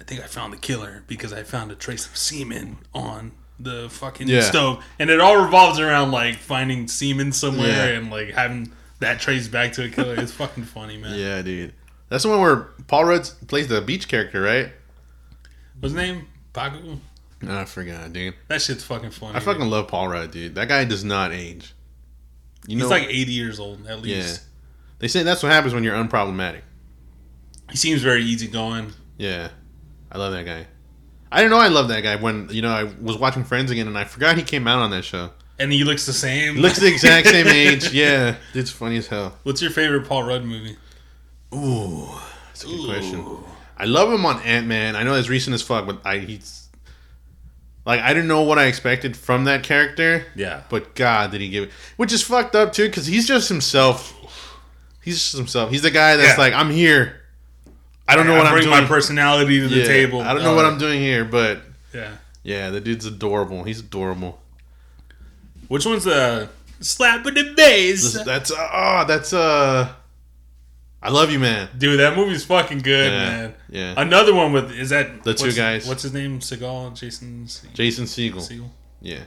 I 0.00 0.04
think 0.04 0.20
I 0.20 0.26
found 0.26 0.52
the 0.52 0.56
killer 0.58 1.04
because 1.06 1.32
I 1.32 1.42
found 1.44 1.70
a 1.72 1.74
trace 1.74 2.06
of 2.06 2.16
semen 2.16 2.78
on 2.92 3.32
the 3.60 3.88
fucking 3.88 4.26
Yeah. 4.28 4.40
stove, 4.42 4.84
and 4.98 5.08
it 5.08 5.20
all 5.20 5.36
revolves 5.42 5.78
around 5.78 6.10
like 6.10 6.34
finding 6.36 6.88
semen 6.88 7.30
somewhere 7.32 7.68
Yeah. 7.92 7.98
and 7.98 8.10
like 8.10 8.30
having 8.32 8.72
that 8.98 9.20
trace 9.20 9.46
back 9.48 9.72
to 9.74 9.84
a 9.84 9.88
killer. 9.88 10.16
It's 10.16 10.32
fucking 10.32 10.64
funny, 10.64 10.96
man. 10.98 11.16
Yeah, 11.18 11.40
dude. 11.42 11.72
That's 12.12 12.24
the 12.24 12.28
one 12.28 12.42
where 12.42 12.56
Paul 12.88 13.06
Rudd 13.06 13.26
plays 13.48 13.68
the 13.68 13.80
beach 13.80 14.06
character, 14.06 14.42
right? 14.42 14.70
What's 15.80 15.94
his 15.94 16.02
name? 16.02 16.26
Pagu. 16.52 16.98
I 17.48 17.64
forgot, 17.64 18.12
dude. 18.12 18.34
That 18.48 18.60
shit's 18.60 18.84
fucking 18.84 19.12
funny. 19.12 19.34
I 19.34 19.40
fucking 19.40 19.64
love 19.70 19.88
Paul 19.88 20.08
Rudd, 20.08 20.30
dude. 20.30 20.54
That 20.56 20.68
guy 20.68 20.84
does 20.84 21.04
not 21.04 21.32
age. 21.32 21.72
You 22.68 22.76
He's 22.76 22.82
know, 22.84 22.90
like 22.90 23.08
80 23.08 23.32
years 23.32 23.58
old 23.58 23.86
at 23.86 24.02
least. 24.02 24.42
yeah. 24.42 24.48
They 24.98 25.08
say 25.08 25.22
that's 25.22 25.42
what 25.42 25.52
happens 25.52 25.72
when 25.72 25.84
you're 25.84 25.94
unproblematic. 25.96 26.60
He 27.70 27.78
seems 27.78 28.02
very 28.02 28.22
easygoing. 28.22 28.92
Yeah, 29.16 29.48
I 30.12 30.18
love 30.18 30.34
that 30.34 30.44
guy. 30.44 30.66
I 31.32 31.38
didn't 31.38 31.52
know 31.52 31.60
I 31.60 31.68
loved 31.68 31.88
that 31.88 32.02
guy 32.02 32.16
when 32.16 32.50
you 32.50 32.60
know 32.60 32.72
I 32.72 32.84
was 33.00 33.16
watching 33.16 33.42
Friends 33.44 33.70
again, 33.70 33.88
and 33.88 33.96
I 33.96 34.04
forgot 34.04 34.36
he 34.36 34.42
came 34.42 34.68
out 34.68 34.80
on 34.80 34.90
that 34.90 35.06
show. 35.06 35.30
And 35.58 35.72
he 35.72 35.82
looks 35.82 36.04
the 36.04 36.12
same. 36.12 36.56
Looks 36.56 36.78
the 36.78 36.88
exact 36.88 37.26
same 37.28 37.46
age. 37.48 37.90
Yeah, 37.90 38.36
it's 38.52 38.70
funny 38.70 38.98
as 38.98 39.06
hell. 39.06 39.38
What's 39.44 39.62
your 39.62 39.70
favorite 39.70 40.06
Paul 40.06 40.24
Rudd 40.24 40.44
movie? 40.44 40.76
Ooh, 41.54 42.08
that's 42.48 42.64
a 42.64 42.66
good 42.66 42.86
question. 42.86 43.26
I 43.78 43.84
love 43.84 44.12
him 44.12 44.24
on 44.24 44.40
Ant 44.42 44.66
Man. 44.66 44.96
I 44.96 45.02
know 45.02 45.14
it's 45.14 45.28
recent 45.28 45.54
as 45.54 45.62
fuck, 45.62 45.86
but 45.86 46.00
I 46.04 46.18
he's 46.18 46.68
like 47.84 48.00
I 48.00 48.14
didn't 48.14 48.28
know 48.28 48.42
what 48.42 48.58
I 48.58 48.64
expected 48.66 49.16
from 49.16 49.44
that 49.44 49.62
character. 49.62 50.24
Yeah. 50.34 50.62
But 50.68 50.94
God, 50.94 51.30
did 51.32 51.40
he 51.40 51.48
give 51.48 51.64
it? 51.64 51.70
Which 51.96 52.12
is 52.12 52.22
fucked 52.22 52.54
up 52.54 52.72
too, 52.72 52.86
because 52.86 53.06
he's 53.06 53.26
just 53.26 53.48
himself. 53.48 54.14
He's 55.02 55.16
just 55.18 55.36
himself. 55.36 55.70
He's 55.70 55.82
the 55.82 55.90
guy 55.90 56.16
that's 56.16 56.36
Yeah. 56.38 56.44
like, 56.44 56.52
I'm 56.54 56.70
here. 56.70 57.16
I 58.06 58.14
don't 58.16 58.26
know 58.26 58.36
what 58.36 58.46
I 58.46 58.50
I'm 58.50 58.54
bring 58.54 58.64
doing. 58.68 58.82
my 58.82 58.86
personality 58.86 59.60
to 59.60 59.68
the 59.68 59.76
Yeah, 59.78 59.84
table. 59.86 60.20
I 60.20 60.32
don't 60.34 60.42
know 60.44 60.52
Uh, 60.52 60.56
what 60.56 60.64
I'm 60.64 60.78
doing 60.78 61.00
here, 61.00 61.24
but 61.24 61.60
Yeah. 61.92 62.10
yeah, 62.44 62.70
the 62.70 62.80
dude's 62.80 63.04
adorable. 63.06 63.64
He's 63.64 63.80
adorable. 63.80 64.40
Which 65.68 65.84
one's 65.86 66.04
the 66.04 66.48
slap 66.80 67.26
in 67.26 67.34
the 67.34 67.52
face? 67.56 68.12
That's 68.24 68.50
uh, 68.52 68.68
oh, 68.72 69.04
that's 69.06 69.32
uh, 69.32 69.88
I 71.02 71.10
love 71.10 71.30
you, 71.32 71.38
man. 71.40 71.68
Dude, 71.76 71.98
that 72.00 72.16
movie's 72.16 72.44
fucking 72.44 72.78
good, 72.78 73.10
Yeah, 73.12 73.18
man. 73.18 73.54
yeah. 73.70 73.94
Another 73.96 74.32
one 74.34 74.52
with 74.52 74.70
is 74.70 74.90
that 74.90 75.24
The 75.24 75.34
two 75.34 75.52
guys. 75.52 75.86
What's 75.86 76.02
his 76.02 76.12
name? 76.12 76.38
Seagal, 76.38 76.94
Jason 76.94 77.48
Se- 77.48 77.68
Jason 77.74 78.04
Segel. 78.04 78.36
Segel. 78.36 78.68
Yeah, 79.00 79.20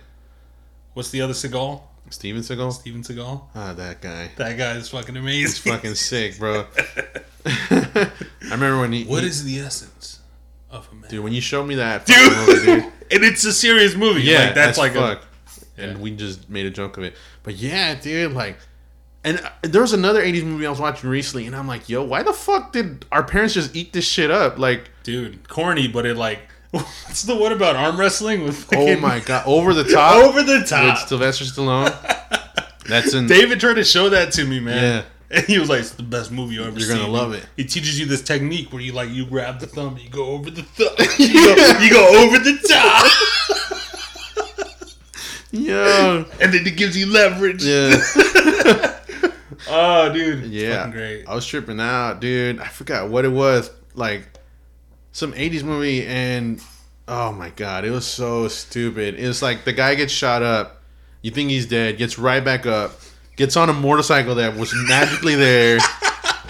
What's 0.94 1.10
the 1.12 1.22
other 1.22 1.33
Seagal? 1.33 1.81
Steven 2.12 2.42
Seagal. 2.44 2.72
Steven 2.74 3.01
Seagal. 3.01 3.42
Ah, 3.56 3.74
that 3.74 4.00
guy. 4.00 4.30
That 4.38 4.57
guy 4.57 4.74
is 4.77 4.88
fucking 4.89 5.18
amazing. 5.18 5.42
He's 5.42 5.57
fucking 5.57 5.95
sick, 5.95 6.38
bro. 6.39 6.66
I 7.45 8.10
remember 8.44 8.80
when 8.80 8.92
he. 8.94 9.04
What 9.04 9.24
he- 9.24 9.30
is 9.30 9.44
the 9.44 9.60
essence 9.60 10.19
of 10.69 10.88
a 10.92 10.95
man? 10.95 11.10
dude? 11.10 11.24
When 11.24 11.33
you 11.33 11.42
showed 11.42 11.66
me 11.66 11.75
that, 11.75 12.06
Dude. 12.06 12.31
movie, 12.48 12.66
dude. 12.66 12.83
and 13.12 13.24
it's 13.24 13.44
a 13.45 13.51
serious 13.54 13.95
movie. 13.95 14.22
Yeah, 14.22 14.45
like, 14.45 14.56
that's, 14.56 14.77
like 14.77 14.94
fuck. 14.94 15.22
a 15.77 15.81
and 15.81 16.00
we 16.00 16.12
just 16.12 16.50
made 16.50 16.66
a 16.66 16.69
joke 16.72 16.98
of 16.98 17.04
it. 17.04 17.16
But 17.44 17.56
yeah, 17.56 17.95
dude, 17.95 18.31
like, 18.33 18.57
and 19.25 19.42
there 19.63 19.81
was 19.81 19.92
another 19.92 20.24
'80s 20.24 20.44
movie 20.45 20.66
I 20.66 20.69
was 20.69 20.80
watching 20.80 21.10
recently, 21.10 21.48
and 21.48 21.56
I'm 21.56 21.68
like, 21.68 21.89
yo, 21.89 22.04
why 22.04 22.24
the 22.24 22.31
fuck 22.31 22.72
did 22.72 23.06
our 23.12 23.24
parents 23.24 23.56
just 23.56 23.75
eat 23.75 23.92
this 23.92 24.07
shit 24.07 24.30
up? 24.31 24.57
Like, 24.60 24.89
dude, 25.04 25.50
corny, 25.50 25.88
but 25.88 26.06
it 26.06 26.16
like 26.16 26.39
what's 26.72 27.24
the 27.24 27.36
one 27.36 27.51
about 27.51 27.75
arm 27.75 28.00
wrestling 28.00 28.44
with 28.44 28.69
oh 28.74 28.98
my 28.98 29.19
god, 29.19 29.44
over 29.48 29.74
the 29.74 29.83
top 29.94 30.24
over 30.24 30.44
the 30.44 30.63
top 30.63 31.00
with. 31.00 31.10
Sylvester 31.10 31.44
Stallone. 31.45 31.92
That's 32.88 33.16
in. 33.16 33.25
David 33.25 33.60
tried 33.60 33.74
to 33.75 33.83
show 33.83 34.10
that 34.10 34.31
to 34.33 34.45
me, 34.45 34.60
man. 34.60 34.83
Yeah. 34.83 35.04
And 35.31 35.44
he 35.48 35.57
was 35.57 35.69
like, 35.69 35.80
"It's 35.80 35.89
the 35.92 36.04
best 36.04 36.31
movie 36.31 36.54
you 36.54 36.63
ever 36.63 36.77
You're 36.77 36.88
seen." 36.88 36.98
gonna 36.98 37.12
love 37.12 37.33
it. 37.33 37.44
He 37.57 37.63
teaches 37.66 38.00
you 38.00 38.06
this 38.06 38.22
technique 38.22 38.72
where 38.72 38.81
you 38.81 38.92
like 38.94 39.10
you 39.10 39.25
grab 39.25 39.60
the 39.60 39.66
thumb, 39.66 39.98
you 39.98 40.07
go 40.07 40.25
over 40.27 40.51
the 40.51 40.62
thumb, 40.62 40.94
you, 41.18 41.33
go, 41.33 41.80
you 41.80 41.89
go 41.89 42.24
over 42.24 42.38
the 42.38 42.60
top, 42.69 43.12
yeah, 45.51 46.25
and 46.39 46.54
then 46.54 46.68
it 46.68 46.77
gives 46.77 46.95
you 46.95 47.07
leverage. 47.12 47.63
yeah, 47.63 47.89
Oh, 49.68 50.12
dude, 50.14 50.40
it's 50.46 50.48
yeah. 50.50 50.78
fucking 50.78 50.92
great. 50.92 51.28
I 51.28 51.36
was 51.36 51.46
tripping 51.46 51.80
out, 51.80 52.20
dude. 52.20 52.60
I 52.60 52.68
forgot 52.68 53.10
what 53.10 53.26
it 53.26 53.30
was. 53.32 53.72
Like 53.94 54.28
some 55.12 55.34
'80s 55.34 55.64
movie, 55.64 56.06
and 56.06 56.62
oh 57.08 57.32
my 57.32 57.50
god, 57.52 57.86
it 57.86 57.92
was 57.92 58.06
so 58.06 58.48
stupid. 58.48 59.16
It's 59.18 59.42
like 59.42 59.64
the 59.66 59.74
guy 59.74 59.96
gets 59.96 60.12
shot 60.14 60.44
up. 60.44 60.82
You 61.22 61.32
think 61.32 61.50
he's 61.50 61.66
dead, 61.66 61.98
gets 61.98 62.20
right 62.20 62.44
back 62.44 62.66
up, 62.66 63.00
gets 63.36 63.56
on 63.58 63.70
a 63.70 63.74
motorcycle 63.74 64.36
that 64.36 64.56
was 64.56 64.74
magically 64.88 65.36
there. 65.36 65.80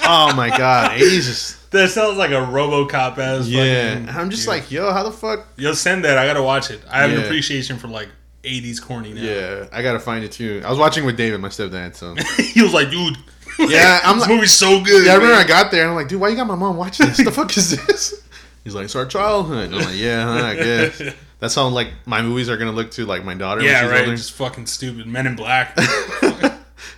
Oh 0.08 0.36
my 0.36 0.50
god, 0.56 0.92
'80s 0.92 1.02
is 1.18 1.58
That 1.72 1.90
sounds 1.90 2.16
like 2.18 2.30
a 2.30 2.34
RoboCop 2.36 3.18
ass. 3.18 3.48
yeah. 3.48 3.96
fucking, 3.96 4.10
I'm 4.10 4.30
just 4.30 4.44
dude. 4.44 4.50
like, 4.50 4.70
yo, 4.70 4.92
how 4.92 5.02
the 5.02 5.12
fuck? 5.12 5.48
yo, 5.58 5.74
send 5.74 6.06
that. 6.06 6.20
I 6.20 6.28
gotta 6.28 6.44
watch 6.44 6.70
it. 6.70 6.80
I 6.88 7.02
have 7.02 7.10
an 7.10 7.24
appreciation 7.24 7.80
for 7.80 7.88
like 7.88 8.10
'80s 8.46 8.82
corny 8.82 9.14
now. 9.14 9.22
Yeah, 9.22 9.68
I 9.72 9.82
gotta 9.82 10.00
find 10.00 10.24
it 10.24 10.32
too. 10.32 10.62
I 10.66 10.70
was 10.70 10.80
watching 10.80 11.06
with 11.06 11.18
David, 11.18 11.40
my 11.42 11.50
stepdad. 11.50 11.96
So 11.96 12.16
he 12.54 12.62
was 12.62 12.74
like, 12.74 12.90
dude. 12.92 13.18
Yeah, 13.58 14.02
I'm 14.04 14.18
this 14.18 14.28
like- 14.28 14.36
movie's 14.36 14.52
so 14.52 14.84
good. 14.84 15.06
yeah, 15.06 15.14
I 15.14 15.16
remember 15.16 15.36
man. 15.38 15.46
I 15.46 15.48
got 15.48 15.72
there 15.72 15.82
and 15.84 15.90
I'm 15.92 15.96
like, 15.96 16.10
dude, 16.10 16.20
why 16.20 16.28
you 16.28 16.36
got 16.36 16.46
my 16.46 16.56
mom 16.56 16.76
watching 16.76 17.06
this? 17.08 17.18
the 17.24 17.32
fuck 17.40 17.56
is 17.56 17.72
this? 17.86 18.22
He's 18.66 18.76
like, 18.76 18.84
it's 18.86 18.96
our 18.98 19.06
childhood. 19.06 19.72
I'm 19.74 19.80
like, 19.80 19.96
yeah, 19.96 20.26
huh, 20.26 20.46
I 20.46 20.56
guess. 20.56 21.02
That's 21.40 21.56
how 21.56 21.68
like 21.70 21.88
my 22.06 22.22
movies 22.22 22.50
are 22.50 22.58
gonna 22.58 22.74
look 22.74 22.92
to 22.92 23.06
like 23.06 23.24
my 23.24 23.34
daughter. 23.34 23.62
Yeah, 23.62 23.88
right. 23.88 24.02
older. 24.02 24.16
Just 24.18 24.34
fucking 24.34 24.66
stupid. 24.66 25.08
Men 25.08 25.26
in 25.28 25.36
Black. 25.38 25.74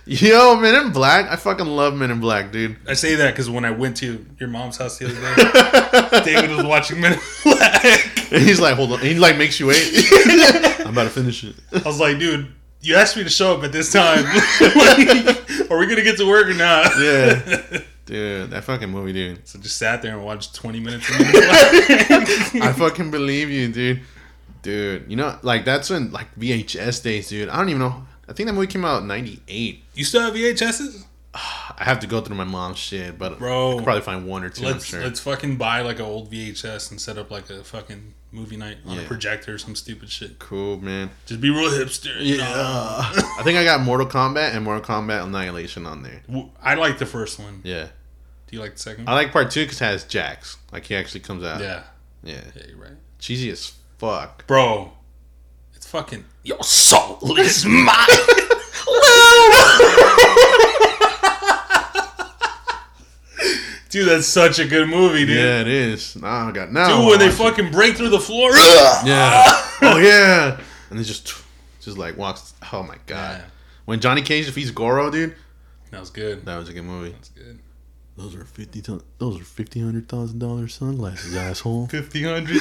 Yo, 0.08 0.56
Men 0.56 0.86
in 0.86 0.90
Black. 0.90 1.30
I 1.30 1.36
fucking 1.36 1.66
love 1.66 1.94
Men 1.94 2.10
in 2.10 2.18
Black, 2.18 2.50
dude. 2.50 2.76
I 2.88 2.94
say 2.94 3.16
that 3.16 3.32
because 3.32 3.50
when 3.50 3.66
I 3.66 3.70
went 3.70 3.98
to 3.98 4.24
your 4.40 4.48
mom's 4.48 4.78
house 4.78 4.96
the 4.96 5.04
other 5.04 6.22
day, 6.22 6.24
David 6.24 6.56
was 6.56 6.64
watching 6.64 6.98
Men 6.98 7.12
in 7.12 7.18
Black. 7.44 8.32
And 8.32 8.42
he's 8.42 8.58
like, 8.58 8.74
hold 8.74 8.92
on. 8.92 9.00
He 9.00 9.14
like 9.16 9.36
makes 9.36 9.60
you 9.60 9.66
wait. 9.66 9.86
I'm 10.80 10.88
about 10.88 11.04
to 11.04 11.10
finish 11.10 11.44
it. 11.44 11.56
I 11.72 11.82
was 11.86 12.00
like, 12.00 12.18
dude, 12.18 12.50
you 12.80 12.94
asked 12.96 13.18
me 13.18 13.24
to 13.24 13.28
show 13.28 13.54
up 13.54 13.64
at 13.64 13.72
this 13.72 13.92
time. 13.92 14.24
like, 14.24 15.70
are 15.70 15.76
we 15.76 15.86
gonna 15.86 16.02
get 16.02 16.16
to 16.16 16.26
work 16.26 16.46
or 16.46 16.54
not? 16.54 16.90
Yeah. 16.98 17.80
Dude, 18.06 18.48
that 18.48 18.64
fucking 18.64 18.88
movie, 18.88 19.12
dude. 19.12 19.46
So 19.46 19.58
just 19.58 19.76
sat 19.76 20.00
there 20.00 20.16
and 20.16 20.24
watched 20.24 20.54
20 20.54 20.80
minutes 20.80 21.06
of 21.10 21.18
Men 21.18 21.26
in 21.26 21.32
Black. 21.32 22.62
I 22.62 22.72
fucking 22.72 23.10
believe 23.10 23.50
you, 23.50 23.68
dude. 23.68 24.00
Dude, 24.62 25.04
you 25.10 25.16
know, 25.16 25.38
like 25.42 25.66
that's 25.66 25.90
when 25.90 26.12
like 26.12 26.34
VHS 26.36 27.02
days, 27.02 27.28
dude. 27.28 27.50
I 27.50 27.56
don't 27.56 27.68
even 27.68 27.82
know. 27.82 28.06
I 28.28 28.32
think 28.32 28.46
that 28.48 28.52
movie 28.52 28.66
came 28.66 28.84
out 28.84 29.02
in 29.02 29.08
'98. 29.08 29.82
you 29.94 30.04
still 30.04 30.20
have 30.22 30.34
VHSs? 30.34 31.04
I 31.34 31.84
have 31.84 32.00
to 32.00 32.06
go 32.06 32.20
through 32.20 32.36
my 32.36 32.44
mom's 32.44 32.78
shit, 32.78 33.18
but 33.18 33.38
Bro. 33.38 33.72
I 33.72 33.74
could 33.76 33.84
probably 33.84 34.02
find 34.02 34.26
one 34.26 34.42
or 34.42 34.48
2 34.48 34.64
Let's 34.64 34.84
sure. 34.86 35.02
let's 35.02 35.20
fucking 35.20 35.56
buy 35.56 35.82
like 35.82 35.98
an 35.98 36.06
old 36.06 36.30
VHS 36.32 36.90
and 36.90 37.00
set 37.00 37.18
up 37.18 37.30
like 37.30 37.48
a 37.50 37.62
fucking 37.62 38.14
movie 38.32 38.56
night 38.56 38.78
on 38.86 38.98
a 38.98 39.02
projector 39.02 39.54
or 39.54 39.58
some 39.58 39.74
stupid 39.76 40.10
shit. 40.10 40.38
cool, 40.38 40.78
man. 40.80 41.10
Just 41.26 41.40
be 41.40 41.50
real 41.50 41.70
hipster. 41.70 42.14
Yeah. 42.18 42.44
I 42.46 43.40
think 43.44 43.56
I 43.58 43.64
got 43.64 43.80
Mortal 43.82 44.06
Kombat 44.06 44.54
and 44.54 44.64
Mortal 44.64 44.82
Kombat 44.84 45.24
Annihilation 45.24 45.86
on 45.86 46.02
there. 46.02 46.22
I 46.62 46.74
like 46.74 46.98
the 46.98 47.06
first 47.06 47.38
one. 47.38 47.60
Yeah. 47.62 47.88
Do 48.46 48.56
you 48.56 48.60
like 48.62 48.74
the 48.74 48.80
second 48.80 49.08
I 49.08 49.14
like 49.14 49.30
part 49.30 49.50
two 49.50 49.64
because 49.64 49.80
it 49.80 49.84
has 49.84 50.04
Jax. 50.04 50.56
Like 50.72 50.86
he 50.86 50.96
actually 50.96 51.20
comes 51.20 51.44
out. 51.44 51.60
yeah. 51.60 51.84
Yeah. 52.24 52.40
Yeah, 52.56 52.62
you're 52.68 52.78
right. 52.78 52.96
Cheesy 53.18 53.50
as 53.50 53.74
fuck. 53.98 54.46
Bro, 54.46 54.92
fucking 55.88 56.24
your 56.44 56.62
soul 56.62 57.38
is 57.38 57.64
mine. 57.66 57.94
Dude, 63.90 64.06
that's 64.06 64.26
such 64.26 64.58
a 64.58 64.66
good 64.66 64.86
movie, 64.86 65.24
dude. 65.24 65.36
Yeah, 65.38 65.62
it 65.62 65.66
is. 65.68 66.14
Nah, 66.16 66.48
I 66.48 66.52
got 66.52 66.70
now. 66.70 66.98
Dude, 66.98 67.08
when 67.08 67.18
they 67.18 67.26
watch 67.28 67.34
it. 67.34 67.38
fucking 67.38 67.70
break 67.70 67.96
through 67.96 68.10
the 68.10 68.20
floor. 68.20 68.50
Yeah. 68.54 69.44
oh 69.82 69.98
yeah. 69.98 70.60
And 70.90 70.98
they 70.98 71.04
just 71.04 71.32
just 71.80 71.96
like 71.96 72.16
walks. 72.18 72.52
Oh 72.70 72.82
my 72.82 72.96
god. 73.06 73.38
Yeah. 73.40 73.44
When 73.86 74.00
Johnny 74.00 74.20
Cage 74.20 74.44
defeats 74.44 74.70
Goro, 74.70 75.10
dude, 75.10 75.34
That 75.90 76.00
was 76.00 76.10
good. 76.10 76.44
that 76.44 76.58
was 76.58 76.68
a 76.68 76.74
good 76.74 76.84
movie. 76.84 77.12
That's 77.12 77.30
good. 77.30 77.60
Those 78.18 78.34
are 78.34 78.44
fifty. 78.44 78.82
Those 79.16 79.40
are 79.40 79.44
fifty 79.44 79.80
hundred 79.80 80.06
thousand 80.06 80.38
dollars 80.38 80.74
sunglasses, 80.74 81.34
asshole. 81.34 81.86
Fifty 81.90 82.24
hundred. 82.24 82.60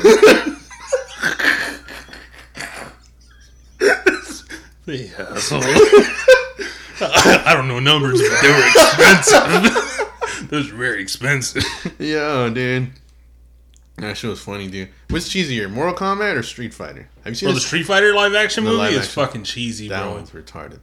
Yeah. 4.87 5.09
I 6.99 7.53
don't 7.55 7.67
know 7.67 7.79
numbers, 7.79 8.21
but 8.21 8.41
they 8.41 8.49
were 8.49 8.67
expensive. 8.67 10.49
Those 10.49 10.71
were 10.71 10.77
very 10.77 11.01
expensive. 11.01 11.63
Yo, 11.99 12.49
dude. 12.49 12.91
That 13.97 14.15
shit 14.15 14.29
was 14.29 14.39
funny, 14.41 14.67
dude. 14.67 14.89
What's 15.09 15.27
cheesier, 15.29 15.69
Mortal 15.69 15.95
Kombat 15.95 16.35
or 16.35 16.43
Street 16.43 16.73
Fighter? 16.73 17.09
Have 17.23 17.31
you 17.31 17.35
seen 17.35 17.47
Bro, 17.47 17.53
the? 17.55 17.59
Street 17.61 17.83
Fighter 17.85 18.13
live 18.13 18.33
action 18.35 18.63
movie 18.63 18.77
live 18.77 18.91
is 18.93 18.99
action. 18.99 19.11
fucking 19.13 19.43
cheesy, 19.43 19.87
that 19.89 20.03
bro. 20.03 20.11
one's 20.13 20.29
retarded. 20.31 20.79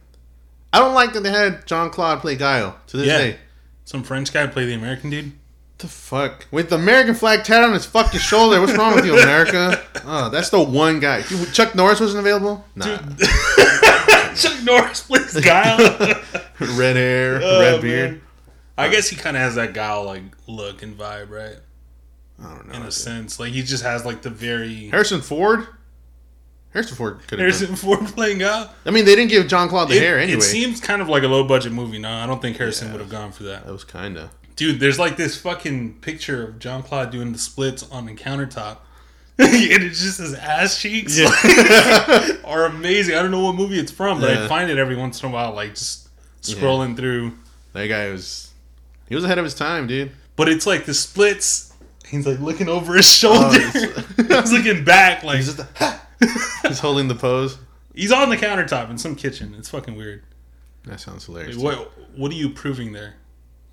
I 0.73 0.79
don't 0.79 0.93
like 0.93 1.13
that 1.13 1.21
they 1.23 1.31
had 1.31 1.65
Jean-Claude 1.65 2.19
play 2.19 2.35
Guile 2.35 2.77
to 2.87 2.97
this 2.97 3.07
Yeah. 3.07 3.17
day. 3.17 3.37
Some 3.85 4.03
French 4.03 4.33
guy 4.33 4.47
play 4.47 4.65
the 4.65 4.73
American 4.73 5.09
dude. 5.09 5.31
the 5.77 5.87
fuck? 5.87 6.45
With 6.51 6.69
the 6.69 6.75
American 6.75 7.15
flag 7.15 7.43
tatted 7.45 7.67
on 7.67 7.73
his 7.73 7.85
fucking 7.85 8.19
shoulder. 8.19 8.59
What's 8.59 8.73
wrong 8.77 8.95
with 8.95 9.05
you, 9.05 9.17
America? 9.17 9.81
Oh, 10.05 10.29
that's 10.29 10.49
the 10.49 10.61
one 10.61 10.99
guy. 10.99 11.21
Dude, 11.21 11.53
Chuck 11.53 11.73
Norris 11.75 11.99
wasn't 12.01 12.19
available? 12.19 12.65
Nah. 12.75 12.97
Chuck 14.41 14.63
Norris 14.63 15.01
plays 15.01 15.39
Guile. 15.39 15.77
red 16.59 16.95
hair, 16.95 17.39
Oh, 17.43 17.59
red 17.61 17.81
beard. 17.81 18.11
man. 18.11 18.21
I 18.77 18.89
guess 18.89 19.07
he 19.09 19.15
kind 19.15 19.37
of 19.37 19.41
has 19.41 19.55
that 19.55 19.73
Guile 19.73 20.03
like 20.03 20.23
look 20.47 20.83
and 20.83 20.97
vibe, 20.97 21.29
right? 21.29 21.57
I 22.43 22.53
don't 22.53 22.67
know. 22.67 22.73
In 22.75 22.81
a 22.83 22.91
sense, 22.91 23.39
like 23.39 23.53
he 23.53 23.61
just 23.63 23.83
has 23.83 24.05
like 24.05 24.21
the 24.21 24.29
very 24.29 24.89
Harrison 24.89 25.21
Ford? 25.21 25.67
Harrison 26.71 26.97
Ford 26.97 27.19
could 27.27 27.39
have 27.39 27.47
Harrison 27.47 27.75
Ford 27.77 28.05
playing 28.07 28.39
Guile. 28.39 28.69
I 28.85 28.91
mean, 28.91 29.05
they 29.05 29.15
didn't 29.15 29.29
give 29.29 29.47
Jean-Claude 29.47 29.87
the 29.87 29.95
It, 29.95 30.01
hair 30.01 30.19
anyway. 30.19 30.39
it 30.39 30.41
seems 30.43 30.81
kind 30.81 31.01
of 31.01 31.07
like 31.07 31.23
a 31.23 31.27
low 31.27 31.45
budget 31.47 31.71
movie. 31.71 31.99
No, 31.99 32.11
I 32.11 32.25
don't 32.27 32.41
think 32.41 32.57
Harrison 32.57 32.87
Yeah. 32.87 32.93
would 32.95 33.01
have 33.01 33.09
gone 33.09 33.31
for 33.31 33.43
that. 33.43 33.65
that 33.65 33.71
was 33.71 33.85
kind 33.85 34.17
of. 34.17 34.29
Dude, 34.57 34.81
there's 34.81 34.99
like 34.99 35.15
this 35.15 35.37
fucking 35.37 35.99
picture 36.01 36.43
of 36.47 36.59
Jean-Claude 36.59 37.11
doing 37.11 37.31
the 37.31 37.37
splits 37.39 37.89
on 37.89 38.05
the 38.05 38.13
countertop. 38.13 38.79
and 39.39 39.83
it's 39.83 40.01
just 40.01 40.19
his 40.19 40.33
ass 40.33 40.79
cheeks 40.81 41.19
are 42.45 42.65
amazing. 42.65 43.15
I 43.15 43.21
don't 43.21 43.31
know 43.31 43.43
what 43.43 43.55
movie 43.55 43.77
it's 43.79 43.91
from, 43.91 44.21
but 44.21 44.29
I 44.29 44.47
find 44.47 44.69
it 44.71 44.77
every 44.77 44.95
once 44.95 45.21
in 45.21 45.29
a 45.29 45.31
while, 45.33 45.53
like 45.53 45.71
just 45.75 46.07
scrolling 46.41 46.95
through. 46.95 47.33
That 47.73 47.87
guy 47.87 48.09
was. 48.11 48.51
He 49.09 49.15
was 49.15 49.23
ahead 49.25 49.37
of 49.37 49.43
his 49.43 49.53
time, 49.53 49.87
dude. 49.87 50.11
But 50.35 50.47
it's 50.49 50.65
like 50.65 50.85
the 50.85 50.93
splits. 50.93 51.73
He's 52.07 52.25
like 52.25 52.39
looking 52.39 52.69
over 52.69 52.95
his 52.95 53.11
shoulder. 53.17 53.59
Oh, 53.59 54.05
I 54.29 54.41
was 54.41 54.51
looking 54.53 54.83
back, 54.85 55.23
like 55.23 55.37
He's 55.37 55.53
just. 55.55 55.69
he's 56.65 56.79
holding 56.79 57.07
the 57.07 57.15
pose. 57.15 57.57
he's 57.93 58.11
on 58.11 58.29
the 58.29 58.37
countertop 58.37 58.89
in 58.89 58.97
some 58.97 59.15
kitchen. 59.15 59.53
It's 59.57 59.69
fucking 59.69 59.95
weird. 59.95 60.23
That 60.85 60.99
sounds 60.99 61.25
hilarious. 61.25 61.57
What 61.57 61.91
What 62.17 62.31
are 62.31 62.35
you 62.35 62.49
proving 62.49 62.93
there? 62.93 63.15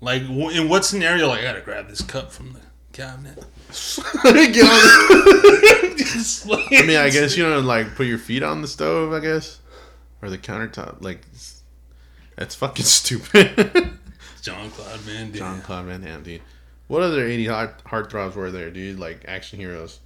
Like, 0.01 0.23
in 0.23 0.67
what 0.67 0.83
scenario? 0.83 1.27
Like, 1.29 1.39
I 1.39 1.43
gotta 1.43 1.61
grab 1.61 1.87
this 1.87 2.01
cup 2.01 2.31
from 2.33 2.51
the 2.53 2.59
cabinet. 2.93 3.37
Get 3.37 4.63
on 4.63 4.79
the- 5.09 5.93
Just 5.97 6.47
I 6.49 6.85
mean, 6.85 6.97
I 6.97 7.09
guess 7.09 7.35
you 7.35 7.43
know, 7.47 7.59
like 7.59 7.95
put 7.95 8.07
your 8.07 8.17
feet 8.17 8.43
on 8.43 8.61
the 8.61 8.67
stove. 8.67 9.11
I 9.13 9.19
guess, 9.19 9.59
or 10.21 10.29
the 10.29 10.37
countertop. 10.37 11.01
Like, 11.01 11.19
it's- 11.27 11.61
that's 12.37 12.55
fucking 12.55 12.85
stupid. 12.99 13.91
Jean-Claude 14.41 14.99
Van 15.01 15.27
Damme. 15.27 15.33
John 15.33 15.61
Claude 15.61 15.85
Van 15.85 16.01
Damme, 16.01 16.23
dude. 16.23 16.41
What 16.87 17.01
other 17.01 17.25
80 17.25 17.45
heart 17.47 17.83
heartthrobs 17.85 18.35
were 18.35 18.51
there, 18.51 18.69
dude? 18.71 18.99
Like 18.99 19.23
action 19.27 19.59
heroes. 19.59 19.99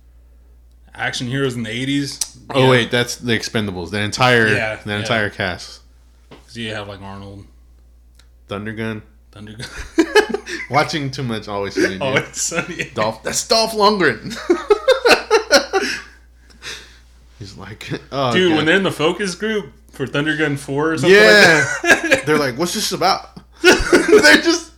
Action 0.93 1.27
heroes 1.27 1.55
in 1.55 1.63
the 1.63 1.69
eighties. 1.69 2.19
Oh 2.51 2.69
wait, 2.69 2.89
that's 2.91 3.17
the 3.17 3.33
Expendables. 3.37 3.91
The 3.91 3.99
entire, 4.01 4.47
Yeah, 4.47 4.75
the 4.77 4.91
yeah. 4.91 4.99
entire 4.99 5.29
cast. 5.29 5.81
So 6.47 6.59
you 6.59 6.73
have 6.73 6.87
like 6.87 7.01
Arnold, 7.01 7.45
Thundergun. 8.49 9.01
Thunder. 9.37 9.55
Watching 10.69 11.11
too 11.11 11.23
much 11.23 11.47
always 11.47 11.75
funny, 11.75 11.89
dude. 11.89 12.01
oh, 12.01 12.15
it's 12.15 12.41
Sunny. 12.41 12.89
Dolph. 12.93 13.21
That's 13.23 13.47
Dolph 13.47 13.73
Lundgren. 13.73 14.35
He's 17.39 17.55
like, 17.55 17.87
oh, 18.11 18.33
Dude, 18.33 18.49
God. 18.51 18.55
when 18.57 18.65
they're 18.65 18.77
in 18.77 18.83
the 18.83 18.91
focus 18.91 19.35
group 19.35 19.71
for 19.91 20.07
Thundergun 20.07 20.57
Four 20.57 20.93
or 20.93 20.97
something 20.97 21.15
yeah, 21.15 21.63
like 21.83 22.01
that, 22.01 22.23
they're 22.25 22.39
like, 22.39 22.57
what's 22.57 22.73
this 22.73 22.91
about? 22.91 23.39
they're 23.61 24.41
just 24.41 24.71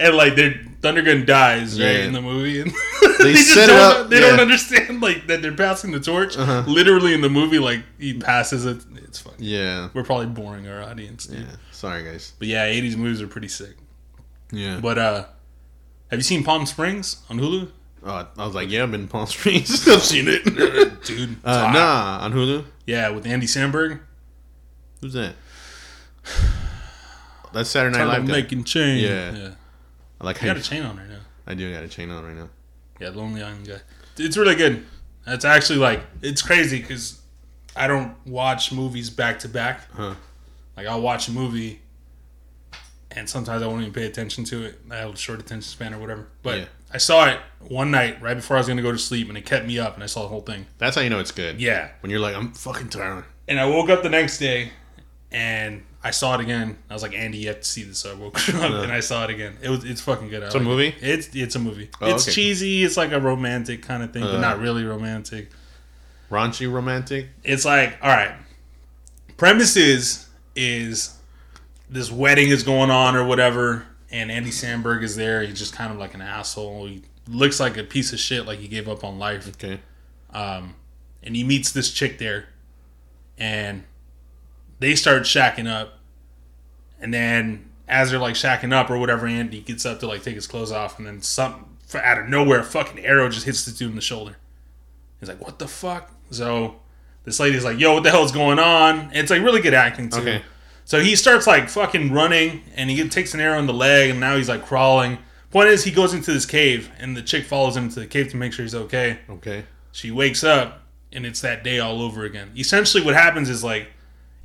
and 0.00 0.16
like 0.16 0.34
their 0.34 0.52
Thundergun 0.80 1.26
dies 1.26 1.78
right 1.78 1.86
Yeah. 1.96 2.04
in 2.04 2.12
the 2.14 2.22
movie, 2.22 2.60
and 2.60 2.70
They 3.18 3.32
just 3.34 3.52
set 3.52 3.64
it 3.68 3.72
don't, 3.72 4.04
up, 4.04 4.08
They 4.10 4.20
don't 4.20 4.40
understand 4.40 5.02
like 5.02 5.26
that 5.26 5.42
they're 5.42 5.52
passing 5.52 5.92
the 5.92 6.00
torch. 6.00 6.38
Uh-huh. 6.38 6.64
Literally 6.66 7.12
in 7.12 7.20
the 7.20 7.28
movie, 7.30 7.58
like 7.58 7.82
he 7.98 8.14
passes 8.18 8.64
it. 8.64 8.82
It's 9.04 9.18
fun. 9.20 9.34
yeah, 9.38 9.88
We're 9.92 10.02
probably 10.04 10.26
boring 10.26 10.66
our 10.68 10.82
audience, 10.82 11.26
dude. 11.26 11.40
yeah. 11.40 11.56
Sorry, 11.70 12.02
guys. 12.02 12.32
But 12.38 12.48
yeah, 12.48 12.66
'80s 12.66 12.96
movies 12.96 13.20
are 13.20 13.26
pretty 13.28 13.48
sick. 13.48 13.76
Yeah. 14.52 14.78
But 14.80 14.98
uh, 14.98 15.24
have 16.10 16.18
you 16.18 16.22
seen 16.22 16.44
Palm 16.44 16.66
Springs 16.66 17.22
on 17.28 17.38
Hulu? 17.38 17.70
Oh, 18.04 18.28
I 18.38 18.46
was 18.46 18.54
like, 18.54 18.70
yeah, 18.70 18.84
I've 18.84 18.90
been 18.92 19.02
in 19.02 19.08
Palm 19.08 19.26
Springs. 19.26 19.86
I've 19.88 20.02
seen 20.02 20.26
it. 20.28 20.44
Dude, 21.04 21.36
Uh, 21.44 21.70
nah, 21.72 22.18
on 22.22 22.32
Hulu. 22.32 22.64
Yeah, 22.86 23.10
with 23.10 23.26
Andy 23.26 23.46
Samberg. 23.46 24.00
Who's 25.00 25.14
that? 25.14 25.34
That's 27.52 27.70
Saturday 27.70 27.96
Night 27.98 28.04
Live. 28.06 28.26
guy. 28.26 28.32
making 28.32 28.64
change. 28.64 29.02
Yeah. 29.02 29.34
yeah. 29.34 29.50
I 30.20 30.24
like 30.24 30.36
I 30.36 30.40
how 30.40 30.46
got 30.48 30.56
you, 30.56 30.60
a 30.60 30.64
chain 30.64 30.82
on 30.82 30.96
right 30.96 31.08
now. 31.08 31.20
I 31.46 31.54
do 31.54 31.72
got 31.72 31.82
a 31.82 31.88
chain 31.88 32.10
on 32.10 32.24
right 32.24 32.36
now. 32.36 32.48
Yeah, 33.00 33.10
Lonely 33.10 33.42
Island 33.42 33.66
guy. 33.66 33.80
It's 34.18 34.36
really 34.36 34.54
good. 34.54 34.84
It's 35.26 35.44
actually 35.44 35.78
like 35.78 36.00
it's 36.22 36.42
crazy 36.42 36.80
because 36.80 37.20
I 37.74 37.86
don't 37.86 38.14
watch 38.26 38.72
movies 38.72 39.10
back 39.10 39.38
to 39.40 39.48
back. 39.48 39.82
Like 40.76 40.86
I'll 40.86 41.00
watch 41.00 41.28
a 41.28 41.32
movie, 41.32 41.80
and 43.16 43.28
sometimes 43.28 43.62
I 43.62 43.66
won't 43.66 43.80
even 43.80 43.92
pay 43.92 44.06
attention 44.06 44.44
to 44.44 44.64
it. 44.64 44.80
I 44.90 44.96
have 44.96 45.14
a 45.14 45.16
short 45.16 45.40
attention 45.40 45.62
span 45.62 45.92
or 45.94 45.98
whatever. 45.98 46.26
But 46.44 46.58
Yeah. 46.60 46.64
I 46.94 46.98
saw 46.98 47.26
it 47.26 47.40
one 47.60 47.90
night 47.90 48.22
right 48.22 48.34
before 48.34 48.56
I 48.56 48.60
was 48.60 48.68
gonna 48.68 48.82
go 48.82 48.92
to 48.92 48.98
sleep, 48.98 49.28
and 49.28 49.36
it 49.36 49.44
kept 49.44 49.66
me 49.66 49.78
up, 49.78 49.94
and 49.94 50.04
I 50.04 50.06
saw 50.06 50.22
the 50.22 50.28
whole 50.28 50.42
thing. 50.42 50.66
That's 50.78 50.94
how 50.94 51.02
you 51.02 51.10
know 51.10 51.18
it's 51.18 51.32
good. 51.32 51.60
Yeah, 51.60 51.88
When 52.00 52.10
you're 52.10 52.20
like, 52.20 52.36
I'm 52.36 52.52
fucking 52.52 52.90
tired. 52.90 53.24
and 53.48 53.58
I 53.58 53.66
woke 53.66 53.90
up 53.90 54.02
the 54.04 54.08
next 54.10 54.38
day, 54.38 54.70
and 55.32 55.82
I 56.04 56.12
saw 56.12 56.34
it 56.36 56.40
again. 56.40 56.78
I 56.88 56.92
was 56.94 57.02
like, 57.02 57.14
Andy, 57.14 57.38
you 57.38 57.48
have 57.48 57.60
to 57.60 57.66
see 57.66 57.82
this. 57.82 57.98
So 57.98 58.12
I 58.12 58.14
woke 58.14 58.36
up 58.54 58.54
and 58.84 58.92
I 58.92 59.00
saw 59.00 59.24
it 59.24 59.30
again. 59.30 59.56
It 59.60 59.68
was 59.70 59.82
it's 59.84 60.00
fucking 60.00 60.28
good. 60.28 60.44
I 60.44 60.46
It's 60.46 60.54
a 60.54 60.58
like 60.58 60.66
it. 60.66 60.70
movie? 60.70 60.94
It's 61.00 61.28
it's 61.34 61.56
a 61.56 61.58
movie. 61.58 61.90
Oh, 62.00 62.14
it's 62.14 62.24
okay. 62.28 62.34
cheesy. 62.34 62.84
It's 62.84 62.96
like 62.96 63.10
a 63.10 63.20
romantic 63.20 63.82
kind 63.82 64.04
of 64.04 64.12
thing, 64.12 64.22
but 64.22 64.36
Uh. 64.36 64.40
not 64.40 64.60
really 64.60 64.84
romantic. 64.84 65.50
Raunchy 66.30 66.72
romantic. 66.72 67.28
It's 67.42 67.64
like, 67.64 67.98
all 68.02 68.08
right. 68.10 68.32
Premise 69.36 69.76
is 69.76 70.26
is 70.54 71.15
this 71.88 72.10
wedding 72.10 72.48
is 72.48 72.62
going 72.62 72.90
on 72.90 73.16
or 73.16 73.24
whatever, 73.24 73.86
and 74.10 74.30
Andy 74.30 74.50
Samberg 74.50 75.02
is 75.02 75.16
there. 75.16 75.42
He's 75.42 75.58
just 75.58 75.74
kind 75.74 75.92
of 75.92 75.98
like 75.98 76.14
an 76.14 76.20
asshole. 76.20 76.86
He 76.86 77.02
looks 77.28 77.60
like 77.60 77.76
a 77.76 77.84
piece 77.84 78.12
of 78.12 78.18
shit, 78.18 78.46
like 78.46 78.58
he 78.58 78.68
gave 78.68 78.88
up 78.88 79.04
on 79.04 79.18
life. 79.18 79.48
Okay. 79.48 79.80
Um, 80.32 80.74
and 81.22 81.34
he 81.34 81.44
meets 81.44 81.72
this 81.72 81.90
chick 81.92 82.18
there, 82.18 82.48
and 83.38 83.84
they 84.78 84.94
start 84.94 85.22
shacking 85.22 85.70
up. 85.70 85.98
And 87.00 87.12
then 87.12 87.70
as 87.88 88.10
they're 88.10 88.20
like 88.20 88.34
shacking 88.34 88.72
up 88.72 88.90
or 88.90 88.98
whatever, 88.98 89.26
Andy 89.26 89.60
gets 89.60 89.86
up 89.86 90.00
to 90.00 90.06
like 90.06 90.22
take 90.22 90.34
his 90.34 90.46
clothes 90.46 90.72
off, 90.72 90.98
and 90.98 91.06
then 91.06 91.22
some 91.22 91.76
out 91.94 92.18
of 92.18 92.28
nowhere, 92.28 92.60
a 92.60 92.64
fucking 92.64 93.04
arrow 93.04 93.28
just 93.28 93.46
hits 93.46 93.64
the 93.64 93.72
dude 93.72 93.90
in 93.90 93.96
the 93.96 94.02
shoulder. 94.02 94.36
He's 95.20 95.28
like, 95.28 95.40
"What 95.40 95.58
the 95.58 95.68
fuck?" 95.68 96.12
So 96.30 96.76
this 97.24 97.38
lady's 97.38 97.64
like, 97.64 97.78
"Yo, 97.78 97.94
what 97.94 98.02
the 98.02 98.10
hell's 98.10 98.32
going 98.32 98.58
on?" 98.58 98.98
And 98.98 99.16
it's 99.16 99.30
like 99.30 99.42
really 99.42 99.60
good 99.60 99.74
acting 99.74 100.10
too. 100.10 100.20
Okay. 100.20 100.42
So 100.86 101.00
he 101.00 101.16
starts 101.16 101.46
like 101.48 101.68
fucking 101.68 102.12
running, 102.12 102.62
and 102.76 102.88
he 102.88 103.06
takes 103.08 103.34
an 103.34 103.40
arrow 103.40 103.58
in 103.58 103.66
the 103.66 103.74
leg, 103.74 104.08
and 104.10 104.20
now 104.20 104.36
he's 104.36 104.48
like 104.48 104.64
crawling. 104.64 105.18
Point 105.50 105.68
is, 105.68 105.82
he 105.84 105.90
goes 105.90 106.14
into 106.14 106.32
this 106.32 106.46
cave, 106.46 106.90
and 106.98 107.16
the 107.16 107.22
chick 107.22 107.44
follows 107.44 107.76
him 107.76 107.84
into 107.84 107.98
the 108.00 108.06
cave 108.06 108.30
to 108.30 108.36
make 108.36 108.52
sure 108.52 108.62
he's 108.64 108.74
okay. 108.74 109.18
Okay. 109.28 109.64
She 109.90 110.10
wakes 110.12 110.44
up, 110.44 110.82
and 111.12 111.26
it's 111.26 111.40
that 111.40 111.64
day 111.64 111.80
all 111.80 112.00
over 112.00 112.24
again. 112.24 112.52
Essentially, 112.56 113.02
what 113.04 113.14
happens 113.14 113.50
is 113.50 113.64
like 113.64 113.88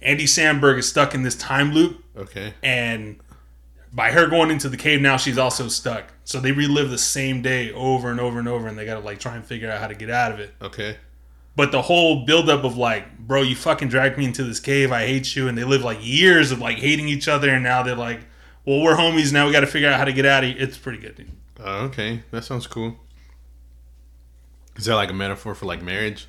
Andy 0.01 0.25
Samberg 0.25 0.79
is 0.79 0.89
stuck 0.89 1.13
in 1.13 1.21
this 1.21 1.35
time 1.35 1.73
loop, 1.73 2.03
Okay. 2.17 2.55
and 2.63 3.19
by 3.93 4.11
her 4.11 4.25
going 4.27 4.49
into 4.49 4.67
the 4.67 4.77
cave 4.77 4.99
now, 4.99 5.17
she's 5.17 5.37
also 5.37 5.67
stuck. 5.67 6.05
So 6.23 6.39
they 6.39 6.51
relive 6.53 6.89
the 6.89 6.97
same 6.97 7.43
day 7.43 7.71
over 7.71 8.09
and 8.09 8.19
over 8.19 8.39
and 8.39 8.47
over, 8.47 8.67
and 8.67 8.75
they 8.77 8.85
gotta 8.85 9.01
like 9.01 9.19
try 9.19 9.35
and 9.35 9.45
figure 9.45 9.69
out 9.69 9.79
how 9.79 9.87
to 9.87 9.95
get 9.95 10.09
out 10.09 10.31
of 10.31 10.39
it. 10.39 10.55
Okay. 10.61 10.97
But 11.55 11.71
the 11.71 11.81
whole 11.81 12.25
buildup 12.25 12.63
of 12.63 12.77
like, 12.77 13.17
bro, 13.19 13.41
you 13.41 13.55
fucking 13.55 13.89
dragged 13.89 14.17
me 14.17 14.25
into 14.25 14.43
this 14.43 14.59
cave. 14.59 14.91
I 14.91 15.05
hate 15.05 15.35
you. 15.35 15.47
And 15.47 15.57
they 15.57 15.63
live 15.63 15.83
like 15.83 15.99
years 16.01 16.51
of 16.51 16.59
like 16.59 16.77
hating 16.77 17.07
each 17.09 17.27
other. 17.27 17.49
And 17.49 17.63
now 17.63 17.83
they're 17.83 17.95
like, 17.95 18.21
well, 18.65 18.81
we're 18.81 18.95
homies. 18.95 19.33
Now 19.33 19.45
we 19.47 19.51
got 19.51 19.59
to 19.61 19.67
figure 19.67 19.89
out 19.89 19.97
how 19.97 20.05
to 20.05 20.13
get 20.13 20.25
out 20.25 20.43
of 20.43 20.49
here. 20.51 20.57
It's 20.59 20.77
pretty 20.77 20.99
good, 20.99 21.15
dude. 21.15 21.31
Uh, 21.59 21.83
okay. 21.83 22.23
That 22.31 22.43
sounds 22.45 22.67
cool. 22.67 22.97
Is 24.77 24.85
that 24.85 24.95
like 24.95 25.09
a 25.09 25.13
metaphor 25.13 25.53
for 25.53 25.65
like 25.65 25.81
marriage? 25.83 26.27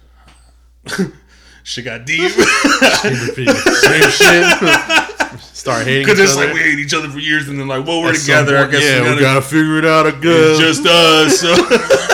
she 1.63 1.83
got 1.83 2.05
deep. 2.05 2.31
Same 2.31 4.11
shit. 4.11 4.45
Start 5.41 5.87
hating 5.87 6.03
Because 6.05 6.19
it's 6.19 6.37
other. 6.37 6.47
like 6.47 6.55
we 6.55 6.61
hate 6.61 6.79
each 6.81 6.93
other 6.93 7.09
for 7.09 7.21
years. 7.21 7.49
And 7.49 7.59
then 7.61 7.69
like, 7.69 7.87
well, 7.87 8.03
we're 8.03 8.11
At 8.11 8.17
some 8.17 8.45
together. 8.45 8.59
I 8.59 8.67
guess 8.71 8.83
yeah, 8.83 8.97
we 8.97 9.03
we 9.03 9.09
gotta, 9.11 9.21
gotta 9.21 9.43
figure 9.43 9.79
it 9.79 9.85
out 9.85 10.07
again. 10.07 10.59
just 10.61 10.85
us. 10.85 11.39
So. 11.41 12.09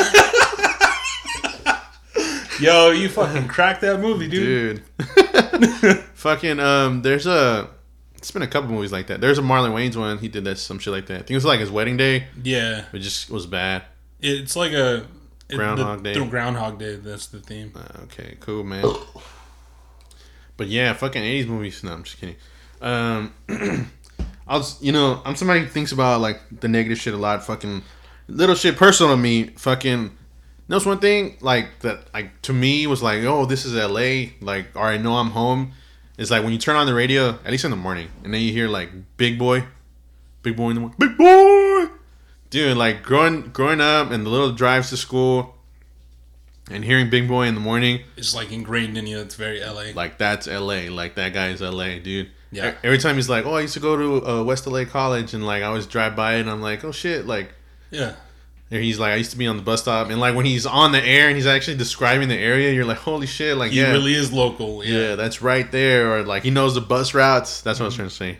Yo, 2.60 2.90
you 2.90 3.08
fucking 3.08 3.48
cracked 3.48 3.80
that 3.82 4.00
movie, 4.00 4.28
dude. 4.28 4.82
dude. 4.98 5.98
fucking 6.14 6.58
um, 6.60 7.02
there's 7.02 7.26
a. 7.26 7.70
It's 8.16 8.32
been 8.32 8.42
a 8.42 8.48
couple 8.48 8.70
movies 8.70 8.90
like 8.90 9.06
that. 9.08 9.20
There's 9.20 9.38
a 9.38 9.42
Marlon 9.42 9.72
Wayans 9.72 9.96
one. 9.96 10.18
He 10.18 10.26
did 10.26 10.44
that 10.44 10.58
some 10.58 10.80
shit 10.80 10.92
like 10.92 11.06
that. 11.06 11.14
I 11.14 11.18
think 11.18 11.30
it 11.30 11.34
was 11.34 11.44
like 11.44 11.60
his 11.60 11.70
wedding 11.70 11.96
day. 11.96 12.26
Yeah. 12.42 12.84
It 12.92 12.98
just 12.98 13.30
was 13.30 13.46
bad. 13.46 13.84
It's 14.20 14.56
like 14.56 14.72
a. 14.72 15.06
it- 15.48 15.56
Groundhog 15.56 16.02
the, 16.02 16.14
Day. 16.14 16.26
Groundhog 16.26 16.78
Day. 16.80 16.96
That's 16.96 17.26
the 17.28 17.38
theme. 17.38 17.72
Uh, 17.76 18.02
okay, 18.04 18.36
cool, 18.40 18.64
man. 18.64 18.84
But 20.56 20.66
yeah, 20.66 20.92
fucking 20.94 21.22
80s 21.22 21.46
movies. 21.46 21.84
No, 21.84 21.92
I'm 21.92 22.02
just 22.02 22.18
kidding. 22.18 22.34
Um, 22.82 23.32
I 23.48 24.56
was, 24.56 24.82
you 24.82 24.90
know, 24.92 25.22
I'm 25.24 25.36
somebody 25.36 25.60
who 25.60 25.66
thinks 25.66 25.92
about 25.92 26.20
like 26.20 26.40
the 26.50 26.66
negative 26.68 26.98
shit 26.98 27.14
a 27.14 27.16
lot. 27.16 27.44
Fucking 27.46 27.82
little 28.26 28.56
shit 28.56 28.76
personal 28.76 29.12
to 29.14 29.16
me. 29.16 29.44
Fucking. 29.44 30.10
That's 30.68 30.84
one 30.84 30.98
thing 30.98 31.36
like 31.40 31.80
that. 31.80 32.12
Like 32.12 32.40
to 32.42 32.52
me 32.52 32.86
was 32.86 33.02
like, 33.02 33.22
oh, 33.24 33.46
this 33.46 33.64
is 33.64 33.74
L.A. 33.76 34.34
Like, 34.40 34.66
or 34.76 34.84
I 34.84 34.96
know 34.98 35.14
I'm 35.14 35.30
home. 35.30 35.72
It's 36.18 36.30
like 36.30 36.42
when 36.42 36.52
you 36.52 36.58
turn 36.58 36.76
on 36.76 36.86
the 36.86 36.94
radio, 36.94 37.30
at 37.44 37.50
least 37.50 37.64
in 37.64 37.70
the 37.70 37.76
morning, 37.76 38.08
and 38.24 38.34
then 38.34 38.40
you 38.42 38.52
hear 38.52 38.68
like 38.68 38.90
Big 39.16 39.38
Boy, 39.38 39.64
Big 40.42 40.56
Boy 40.56 40.70
in 40.70 40.74
the 40.74 40.80
morning, 40.80 40.96
Big 40.98 41.16
Boy, 41.16 41.86
dude. 42.50 42.76
Like 42.76 43.02
growing 43.02 43.42
growing 43.52 43.80
up 43.80 44.10
and 44.10 44.26
the 44.26 44.30
little 44.30 44.52
drives 44.52 44.90
to 44.90 44.96
school, 44.96 45.54
and 46.70 46.84
hearing 46.84 47.08
Big 47.08 47.28
Boy 47.28 47.44
in 47.46 47.54
the 47.54 47.60
morning, 47.60 48.00
It's 48.16 48.34
like 48.34 48.50
ingrained 48.52 48.98
in 48.98 49.06
you. 49.06 49.20
It's 49.20 49.36
very 49.36 49.60
LA. 49.64 49.92
like 49.94 50.18
that's 50.18 50.46
L.A. 50.48 50.88
Like 50.90 51.14
that 51.14 51.32
guy's 51.32 51.62
L.A. 51.62 51.98
Dude. 52.00 52.30
Yeah. 52.50 52.74
Every 52.82 52.98
time 52.98 53.14
he's 53.16 53.28
like, 53.28 53.44
oh, 53.46 53.54
I 53.54 53.60
used 53.60 53.74
to 53.74 53.80
go 53.80 53.96
to 53.96 54.26
uh, 54.26 54.42
West 54.42 54.66
LA 54.66 54.84
College, 54.86 55.34
and 55.34 55.46
like 55.46 55.62
I 55.62 55.66
always 55.66 55.86
drive 55.86 56.16
by 56.16 56.34
and 56.34 56.50
I'm 56.50 56.60
like, 56.60 56.84
oh 56.84 56.92
shit, 56.92 57.26
like. 57.26 57.52
yeah. 57.90 58.14
And 58.70 58.82
he's 58.82 58.98
like, 58.98 59.12
I 59.12 59.16
used 59.16 59.30
to 59.30 59.38
be 59.38 59.46
on 59.46 59.56
the 59.56 59.62
bus 59.62 59.80
stop, 59.82 60.10
and 60.10 60.20
like 60.20 60.34
when 60.34 60.44
he's 60.44 60.66
on 60.66 60.92
the 60.92 61.02
air 61.02 61.28
and 61.28 61.36
he's 61.36 61.46
actually 61.46 61.78
describing 61.78 62.28
the 62.28 62.36
area, 62.36 62.72
you're 62.72 62.84
like, 62.84 62.98
holy 62.98 63.26
shit, 63.26 63.56
like 63.56 63.72
He 63.72 63.80
yeah, 63.80 63.92
really 63.92 64.12
is 64.14 64.30
local. 64.30 64.84
yeah, 64.84 64.98
Yeah. 64.98 65.14
that's 65.14 65.40
right 65.40 65.70
there, 65.72 66.14
or 66.14 66.22
like 66.22 66.42
he 66.42 66.50
knows 66.50 66.74
the 66.74 66.82
bus 66.82 67.14
routes. 67.14 67.62
That's 67.62 67.80
what 67.80 67.84
I 67.84 67.86
was 67.86 67.94
mm-hmm. 67.94 68.00
trying 68.00 68.08
to 68.10 68.14
say. 68.14 68.38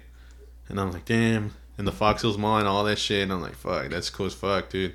And 0.68 0.78
I'm 0.78 0.92
like, 0.92 1.06
damn, 1.06 1.54
and 1.78 1.87
the 1.87 1.92
Fox 1.92 2.20
Hills 2.20 2.37
Mall 2.37 2.58
and 2.58 2.68
all 2.68 2.85
that 2.85 2.99
shit. 2.99 3.23
And 3.23 3.32
I'm 3.32 3.40
like, 3.40 3.54
fuck, 3.54 3.88
that's 3.88 4.11
cool 4.11 4.26
as 4.26 4.35
fuck, 4.35 4.68
dude. 4.68 4.94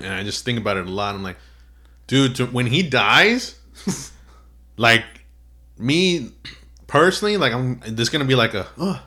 And 0.00 0.12
I 0.12 0.24
just 0.24 0.44
think 0.44 0.58
about 0.58 0.76
it 0.76 0.86
a 0.86 0.90
lot. 0.90 1.14
I'm 1.14 1.22
like, 1.22 1.36
dude, 2.08 2.34
to, 2.36 2.46
when 2.46 2.66
he 2.66 2.82
dies, 2.82 3.56
like 4.76 5.04
me 5.78 6.32
personally, 6.88 7.36
like 7.36 7.52
I'm, 7.52 7.80
there's 7.86 8.08
gonna 8.08 8.24
be 8.24 8.34
like 8.34 8.54
a, 8.54 8.66
oh, 8.76 9.00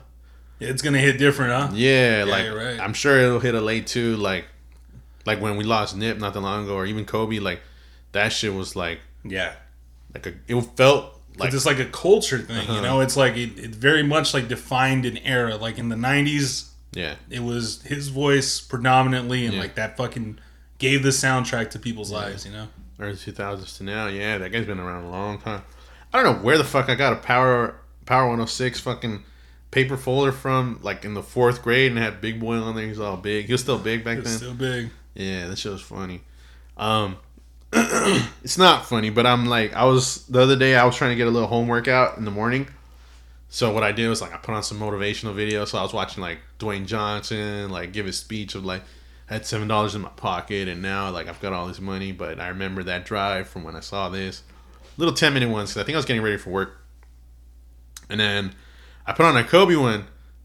It's 0.60 0.80
gonna 0.80 0.98
hit 0.98 1.18
different, 1.18 1.52
huh? 1.52 1.76
yeah, 1.76 2.24
like 2.26 2.50
right. 2.50 2.80
I'm 2.80 2.94
sure 2.94 3.18
it'll 3.18 3.40
hit 3.40 3.54
a 3.54 3.60
late 3.60 3.86
too, 3.86 4.16
like, 4.16 4.46
like 5.28 5.40
when 5.40 5.56
we 5.56 5.64
lost 5.64 5.96
Nip 5.96 6.18
not 6.18 6.32
that 6.34 6.40
long 6.40 6.64
ago, 6.64 6.74
or 6.74 6.86
even 6.86 7.04
Kobe, 7.04 7.38
like 7.38 7.60
that 8.12 8.32
shit 8.32 8.52
was 8.54 8.74
like, 8.74 9.00
Yeah. 9.24 9.52
like 10.14 10.26
a, 10.26 10.32
it 10.48 10.60
felt 10.76 11.20
like 11.36 11.52
it's 11.54 11.66
like 11.66 11.78
a 11.78 11.84
culture 12.06 12.38
thing, 12.38 12.56
Uh-huh. 12.64 12.72
you 12.74 12.80
know. 12.82 13.00
It's 13.00 13.16
like 13.16 13.36
it, 13.36 13.58
it 13.58 13.74
very 13.88 14.02
much 14.02 14.34
like 14.34 14.48
defined 14.48 15.04
an 15.06 15.18
era. 15.18 15.54
Like 15.56 15.78
in 15.78 15.88
the 15.88 15.96
'90s, 15.96 16.70
yeah, 16.92 17.14
it 17.30 17.40
was 17.50 17.82
his 17.82 18.08
voice 18.08 18.60
predominantly, 18.60 19.44
and 19.46 19.54
Yeah. 19.54 19.60
like 19.60 19.74
that 19.76 19.96
fucking 19.96 20.38
gave 20.78 21.02
the 21.02 21.10
soundtrack 21.10 21.70
to 21.70 21.78
people's 21.78 22.10
lives, 22.10 22.46
you 22.46 22.52
know. 22.52 22.68
early 23.00 23.14
2000s 23.16 23.76
to 23.78 23.84
now. 23.84 24.06
Yeah, 24.08 24.38
that 24.38 24.50
guy's 24.52 24.66
been 24.66 24.80
around 24.80 25.04
a 25.04 25.10
long 25.10 25.38
time. 25.38 25.62
I 26.12 26.22
don't 26.22 26.26
know 26.38 26.42
where 26.42 26.56
the 26.58 26.64
fuck 26.64 26.88
I 26.88 26.94
got 26.94 27.12
a 27.12 27.16
Power 27.16 27.76
Power 28.06 28.24
106 28.28 28.80
fucking 28.80 29.22
paper 29.70 29.96
folder 29.98 30.32
from, 30.32 30.80
like 30.82 31.04
in 31.04 31.12
the 31.14 31.22
fourth 31.22 31.62
grade, 31.62 31.92
and 31.92 32.00
had 32.00 32.20
Big 32.22 32.40
Boy 32.40 32.56
on 32.56 32.74
there. 32.74 32.86
He's 32.86 32.98
all 32.98 33.16
big. 33.18 33.46
He 33.46 33.52
was 33.52 33.60
still 33.60 33.78
big 33.78 34.02
back 34.02 34.18
then. 34.24 34.36
still 34.38 34.54
big. 34.54 34.90
Yeah, 35.18 35.48
that 35.48 35.58
shit 35.58 35.72
was 35.72 35.82
funny. 35.82 36.20
Um, 36.76 37.16
it's 37.72 38.56
not 38.56 38.86
funny, 38.86 39.10
but 39.10 39.26
I'm 39.26 39.46
like, 39.46 39.74
I 39.74 39.84
was 39.84 40.24
the 40.26 40.40
other 40.40 40.54
day. 40.56 40.76
I 40.76 40.84
was 40.84 40.94
trying 40.96 41.10
to 41.10 41.16
get 41.16 41.26
a 41.26 41.30
little 41.30 41.48
home 41.48 41.66
workout 41.66 42.16
in 42.18 42.24
the 42.24 42.30
morning. 42.30 42.68
So 43.48 43.72
what 43.74 43.82
I 43.82 43.90
did 43.90 44.08
was 44.08 44.20
like 44.22 44.32
I 44.32 44.36
put 44.36 44.54
on 44.54 44.62
some 44.62 44.78
motivational 44.78 45.34
videos. 45.34 45.68
So 45.68 45.78
I 45.78 45.82
was 45.82 45.92
watching 45.92 46.22
like 46.22 46.38
Dwayne 46.60 46.86
Johnson 46.86 47.68
like 47.68 47.92
give 47.92 48.06
his 48.06 48.16
speech 48.16 48.54
of 48.54 48.64
like 48.64 48.82
I 49.28 49.34
had 49.34 49.44
seven 49.46 49.66
dollars 49.66 49.96
in 49.96 50.02
my 50.02 50.08
pocket 50.10 50.68
and 50.68 50.80
now 50.82 51.10
like 51.10 51.26
I've 51.28 51.40
got 51.40 51.52
all 51.52 51.66
this 51.66 51.80
money. 51.80 52.12
But 52.12 52.38
I 52.38 52.48
remember 52.48 52.84
that 52.84 53.04
drive 53.04 53.48
from 53.48 53.64
when 53.64 53.74
I 53.74 53.80
saw 53.80 54.08
this 54.08 54.42
little 54.98 55.14
ten 55.14 55.34
minute 55.34 55.48
ones. 55.50 55.72
'cause 55.74 55.82
I 55.82 55.84
think 55.84 55.96
I 55.96 55.98
was 55.98 56.04
getting 56.04 56.22
ready 56.22 56.36
for 56.36 56.50
work, 56.50 56.78
and 58.08 58.20
then 58.20 58.54
I 59.04 59.12
put 59.14 59.26
on 59.26 59.36
a 59.36 59.42
Kobe 59.42 59.74
one, 59.76 60.04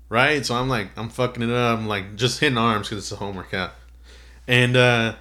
right? 0.10 0.44
So 0.44 0.56
I'm 0.56 0.68
like 0.68 0.88
I'm 0.98 1.10
fucking 1.10 1.44
it 1.44 1.52
up. 1.52 1.78
I'm 1.78 1.88
like 1.88 2.16
just 2.16 2.40
hitting 2.40 2.58
arms 2.58 2.88
because 2.90 3.04
it's 3.04 3.12
a 3.12 3.18
home 3.18 3.36
workout 3.36 3.72
and 4.48 4.76
uh 4.76 5.16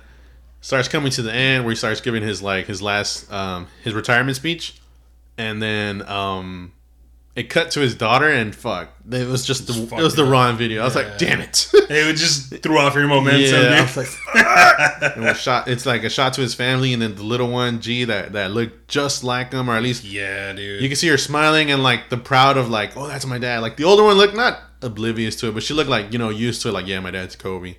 starts 0.61 0.89
coming 0.89 1.11
to 1.13 1.23
the 1.23 1.33
end 1.33 1.65
where 1.65 1.71
he 1.73 1.77
starts 1.77 2.01
giving 2.01 2.23
his 2.23 2.41
like 2.43 2.67
his 2.67 2.81
last 2.83 3.31
um 3.33 3.67
his 3.85 3.95
retirement 3.95 4.37
speech. 4.37 4.75
And 5.39 5.63
then 5.63 6.03
um 6.09 6.73
it 7.35 7.45
cut 7.49 7.71
to 7.71 7.81
his 7.81 7.95
daughter 7.95 8.29
and 8.29 8.55
fuck. 8.55 8.91
It 9.11 9.27
was 9.27 9.47
just 9.47 9.67
the, 9.67 9.73
it 9.97 10.03
was 10.03 10.15
the 10.15 10.25
wrong 10.25 10.59
video. 10.59 10.83
I 10.83 10.85
was 10.85 10.95
Yeah. 10.95 11.03
like 11.03 11.19
damn 11.19 11.41
it. 11.41 11.71
It 11.93 12.07
would 12.07 12.17
just 12.17 12.55
threw 12.63 12.79
off 12.79 12.95
your 12.95 13.07
momentum. 13.07 13.41
yeah 13.63 13.79
I 13.79 13.83
was 13.83 13.97
like 13.97 14.09
it 15.17 15.19
was 15.21 15.37
shot 15.41 15.69
it's 15.69 15.85
like 15.87 16.05
a 16.05 16.11
shot 16.11 16.33
to 16.35 16.41
his 16.41 16.55
family 16.55 16.93
and 16.93 17.03
then 17.03 17.15
the 17.17 17.23
little 17.23 17.49
one 17.49 17.81
g 17.81 18.05
that 18.05 18.33
that 18.33 18.51
looked 18.53 18.89
just 18.89 19.25
like 19.25 19.53
him 19.53 19.69
or 19.69 19.75
at 19.77 19.83
least 19.83 20.05
yeah, 20.05 20.53
dude. 20.53 20.81
you 20.83 20.89
can 20.89 20.97
see 20.97 21.09
her 21.09 21.19
smiling 21.19 21.71
and 21.71 21.83
like 21.83 22.09
the 22.09 22.17
proud 22.17 22.57
of 22.57 22.69
like 22.71 22.97
oh 22.97 23.07
that's 23.09 23.27
my 23.27 23.39
dad. 23.39 23.61
Like 23.63 23.77
the 23.77 23.85
older 23.85 24.03
one 24.05 24.17
looked 24.17 24.37
not 24.37 24.59
oblivious 24.81 25.37
to 25.37 25.49
it 25.49 25.53
but 25.55 25.63
she 25.63 25.75
looked 25.75 25.91
like 25.91 26.13
you 26.13 26.19
know 26.19 26.29
used 26.29 26.63
to 26.63 26.69
it 26.69 26.73
like 26.73 26.87
yeah 26.87 26.99
my 27.01 27.11
dad's 27.11 27.37
kobe 27.37 27.77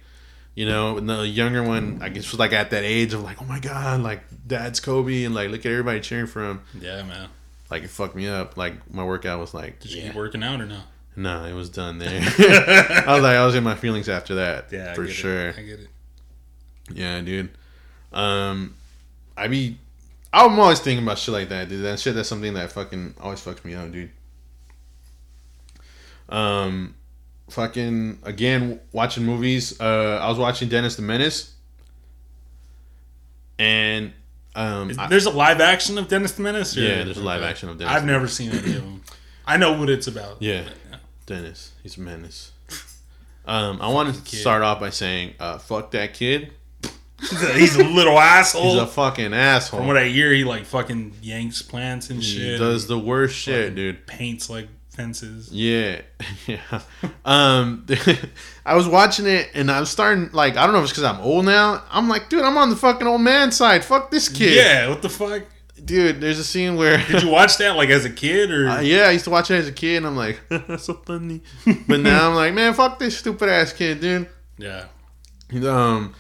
you 0.56 0.66
know 0.68 0.98
and 0.98 1.10
the 1.10 1.28
younger 1.28 1.63
one 1.63 2.00
i 2.02 2.10
guess 2.10 2.30
was 2.32 2.39
like 2.39 2.54
at 2.54 2.70
that 2.70 2.84
age 2.84 3.13
of 3.13 3.24
like 3.24 3.42
oh 3.42 3.46
my 3.46 3.60
god 3.60 4.02
like 4.02 4.22
dad's 4.48 4.80
kobe 4.80 5.24
and 5.24 5.34
like 5.34 5.50
look 5.50 5.66
at 5.66 5.72
everybody 5.72 6.00
cheering 6.00 6.28
for 6.28 6.44
him 6.48 6.62
yeah, 6.80 7.02
man. 7.04 7.28
like 7.72 7.84
it 7.84 7.89
fucked 7.89 8.16
me 8.16 8.28
up 8.28 8.56
like 8.56 8.74
my 8.94 9.04
workout 9.04 9.39
was 9.39 9.54
like 9.54 9.80
Did 9.80 9.92
you 9.92 10.02
yeah. 10.02 10.08
keep 10.10 10.16
working 10.16 10.44
out 10.44 10.62
or 10.62 10.66
no? 10.68 10.82
no 11.16 11.46
it 11.46 11.54
was 11.54 11.70
done 11.70 11.98
there 11.98 12.10
i 13.08 13.13
was 13.13 13.24
like 13.24 13.36
i 13.36 13.46
was 13.46 13.56
in 13.56 13.63
my 13.63 13.76
feelings 13.76 14.08
after 14.10 14.36
that 14.36 14.72
Yeah, 14.72 14.92
I 14.92 14.94
for 14.94 15.04
it. 15.06 15.10
sure 15.12 15.50
I 15.58 15.62
get 15.63 15.80
it. 15.80 15.88
yeah 16.94 17.22
dude 17.22 17.50
um 18.12 18.76
i 19.36 19.48
be 19.48 19.78
i'm 20.32 20.60
always 20.60 20.80
thinking 20.80 21.04
about 21.04 21.18
shit 21.18 21.34
like 21.34 21.50
that 21.50 21.68
dude 21.70 21.84
that 21.84 22.00
shit 22.00 22.13
that's 22.13 22.30
something 22.30 22.54
that 22.54 22.72
fucking 22.72 23.16
always 23.20 23.42
fucks 23.42 23.66
me 23.66 23.74
up 23.74 23.92
dude 23.92 24.12
um 26.30 26.96
fucking 27.54 28.20
again 28.24 28.80
watching 28.92 29.24
movies 29.24 29.80
uh 29.80 30.20
i 30.22 30.28
was 30.28 30.38
watching 30.38 30.68
dennis 30.70 30.96
the 30.96 31.02
menace 31.02 31.54
and 33.60 34.12
um 34.56 34.89
Is- 34.92 34.98
I- 34.98 35.08
there's 35.08 35.26
a 35.26 35.30
live 35.32 35.62
action 35.62 35.98
of 35.98 36.08
Dennis 36.08 36.34
the 36.34 36.42
Menace. 36.44 36.78
or- 36.78 36.82
Yeah, 36.82 37.04
there's 37.04 37.18
a 37.18 37.24
live 37.24 37.42
action 37.44 37.70
of 37.70 37.78
Dennis 37.78 37.94
I've 37.94 38.06
never 38.06 38.28
seen 38.28 38.50
any 38.52 38.76
of 38.76 38.82
them. 38.84 39.02
I 39.46 39.58
know 39.58 39.74
what 39.80 39.89
it's 39.89 40.08
about. 40.08 40.38
Yeah. 40.42 40.63
Dennis, 41.26 41.72
he's 41.82 41.98
a 41.98 42.02
menace. 42.02 42.52
Um, 43.46 43.82
I 43.82 43.89
want 43.89 44.16
to 44.26 44.36
start 44.38 44.62
off 44.62 44.80
by 44.80 44.89
saying, 44.89 45.34
uh, 45.38 45.58
fuck 45.58 45.92
that 45.92 46.13
kid. 46.13 46.54
He's 47.20 47.76
a, 47.76 47.84
little 47.84 48.18
asshole. 48.18 48.72
He's 48.72 48.82
a 48.82 48.88
fucking 48.88 49.34
asshole. 49.34 49.82
From 49.82 49.88
what 49.88 49.98
I 49.98 50.06
hear, 50.08 50.32
he 50.32 50.46
like 50.46 50.63
fucking 50.63 51.16
yanks 51.22 51.62
plants 51.62 52.10
and 52.10 52.24
he 52.24 52.38
shit. 52.38 52.58
does 52.58 52.88
the 52.88 52.98
worst 52.98 53.36
shit, 53.36 53.76
dude. 53.76 54.08
Paints 54.08 54.50
like 54.50 54.70
fences. 54.93 55.51
Yeah, 55.51 56.01
yeah. 56.47 56.82
Um, 57.25 57.86
I 58.65 58.75
was 58.75 58.88
watching 58.88 59.25
it 59.25 59.49
and 59.53 59.69
I'm 59.71 59.86
starting 59.86 60.29
like 60.32 60.56
I 60.58 60.63
don't 60.65 60.73
know 60.73 60.79
if 60.79 60.86
it's 60.86 60.93
because 60.93 61.03
I'm 61.03 61.19
old 61.21 61.45
now. 61.45 61.84
I'm 61.89 62.08
like, 62.10 62.29
dude, 62.29 62.43
I'm 62.43 62.58
on 62.58 62.69
the 62.69 62.75
fucking 62.75 63.08
old 63.08 63.21
man 63.21 63.51
side. 63.51 63.84
Fuck 63.84 64.12
this 64.12 64.29
kid. 64.29 64.53
Yeah, 64.56 64.89
what 64.89 65.01
the 65.01 65.10
fuck? 65.10 65.43
dude. 65.84 66.21
There's 66.21 66.39
a 66.39 66.43
scene 66.43 66.75
where. 66.77 66.97
Did 67.08 67.23
you 67.23 67.29
watch 67.29 67.58
that 67.58 67.75
like 67.75 67.89
as 67.89 68.06
a 68.06 68.10
kid 68.10 68.51
or? 68.51 68.69
Uh, 68.69 68.79
yeah, 68.82 69.03
I 69.08 69.12
used 69.12 69.25
to 69.25 69.32
watch 69.32 69.51
it 69.51 69.56
as 69.56 69.67
a 69.67 69.71
kid, 69.73 69.97
and 69.97 70.08
I'm 70.08 70.15
like, 70.15 70.39
that's 70.49 70.86
so 70.86 70.93
funny. 70.93 71.41
But 71.88 71.99
now 71.99 72.29
I'm 72.29 72.36
like, 72.36 72.53
man, 72.53 72.73
fuck 72.73 72.99
this 72.99 73.17
stupid 73.17 73.49
ass 73.49 73.73
kid, 73.73 73.99
dude. 73.99 74.29
yeah. 74.58 74.86
um 75.65 76.15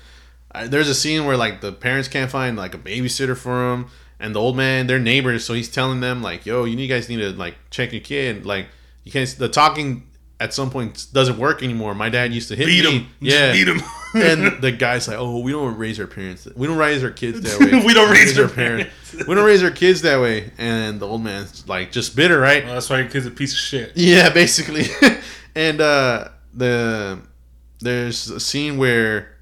I- 0.51 0.67
there's 0.67 0.89
a 0.89 0.93
scene 0.95 1.25
where 1.25 1.37
like 1.37 1.61
the 1.61 1.71
parents 1.71 2.07
can't 2.07 2.29
find 2.29 2.57
like 2.57 2.75
a 2.75 2.77
babysitter 2.77 3.35
for 3.37 3.73
him 3.73 3.87
and 4.23 4.33
the 4.33 4.39
old 4.39 4.55
man 4.57 4.87
they're 4.87 4.97
neighbors 4.99 5.45
so 5.45 5.53
he's 5.53 5.69
telling 5.69 5.99
them 5.99 6.21
like 6.23 6.45
yo 6.47 6.63
you 6.63 6.87
guys 6.87 7.09
need 7.09 7.17
to 7.17 7.29
like 7.33 7.55
check 7.69 7.91
your 7.93 8.01
kid 8.01 8.45
like 8.45 8.65
you 9.03 9.11
can't 9.11 9.29
the 9.37 9.47
talking 9.49 10.07
at 10.39 10.53
some 10.53 10.69
point 10.71 11.05
doesn't 11.13 11.37
work 11.37 11.61
anymore 11.61 11.93
my 11.93 12.09
dad 12.09 12.33
used 12.33 12.47
to 12.47 12.55
hit 12.55 12.65
Beat 12.65 12.83
me 12.85 12.97
him. 12.99 13.07
yeah 13.19 13.51
Beat 13.51 13.67
him. 13.67 13.81
and 14.15 14.61
the 14.61 14.71
guy's 14.71 15.07
like 15.07 15.17
oh 15.19 15.39
we 15.39 15.51
don't 15.51 15.77
raise 15.77 15.99
our 15.99 16.07
parents 16.07 16.47
we 16.55 16.65
don't 16.67 16.77
raise 16.77 17.03
our 17.03 17.11
kids 17.11 17.39
that 17.41 17.59
way 17.59 17.83
We 17.85 17.93
don't 17.93 18.11
raise 18.11 18.37
our 18.39 18.47
parents. 18.49 18.89
we 19.27 19.35
don't 19.35 19.45
raise 19.45 19.63
our 19.63 19.71
kids 19.71 20.01
that 20.01 20.19
way 20.19 20.51
and 20.57 20.99
the 20.99 21.07
old 21.07 21.23
man's 21.23 21.67
like 21.67 21.91
just 21.91 22.15
bitter 22.15 22.39
right 22.39 22.63
Well, 22.65 22.73
that's 22.73 22.89
why 22.89 22.99
your 23.01 23.09
kid's 23.09 23.25
a 23.27 23.31
piece 23.31 23.53
of 23.53 23.59
shit. 23.59 23.91
yeah, 23.95 24.29
basically. 24.29 24.85
and 25.55 25.79
uh 25.81 26.29
the 26.53 27.19
there's 27.79 28.29
a 28.29 28.39
scene 28.39 28.77
where 28.77 29.35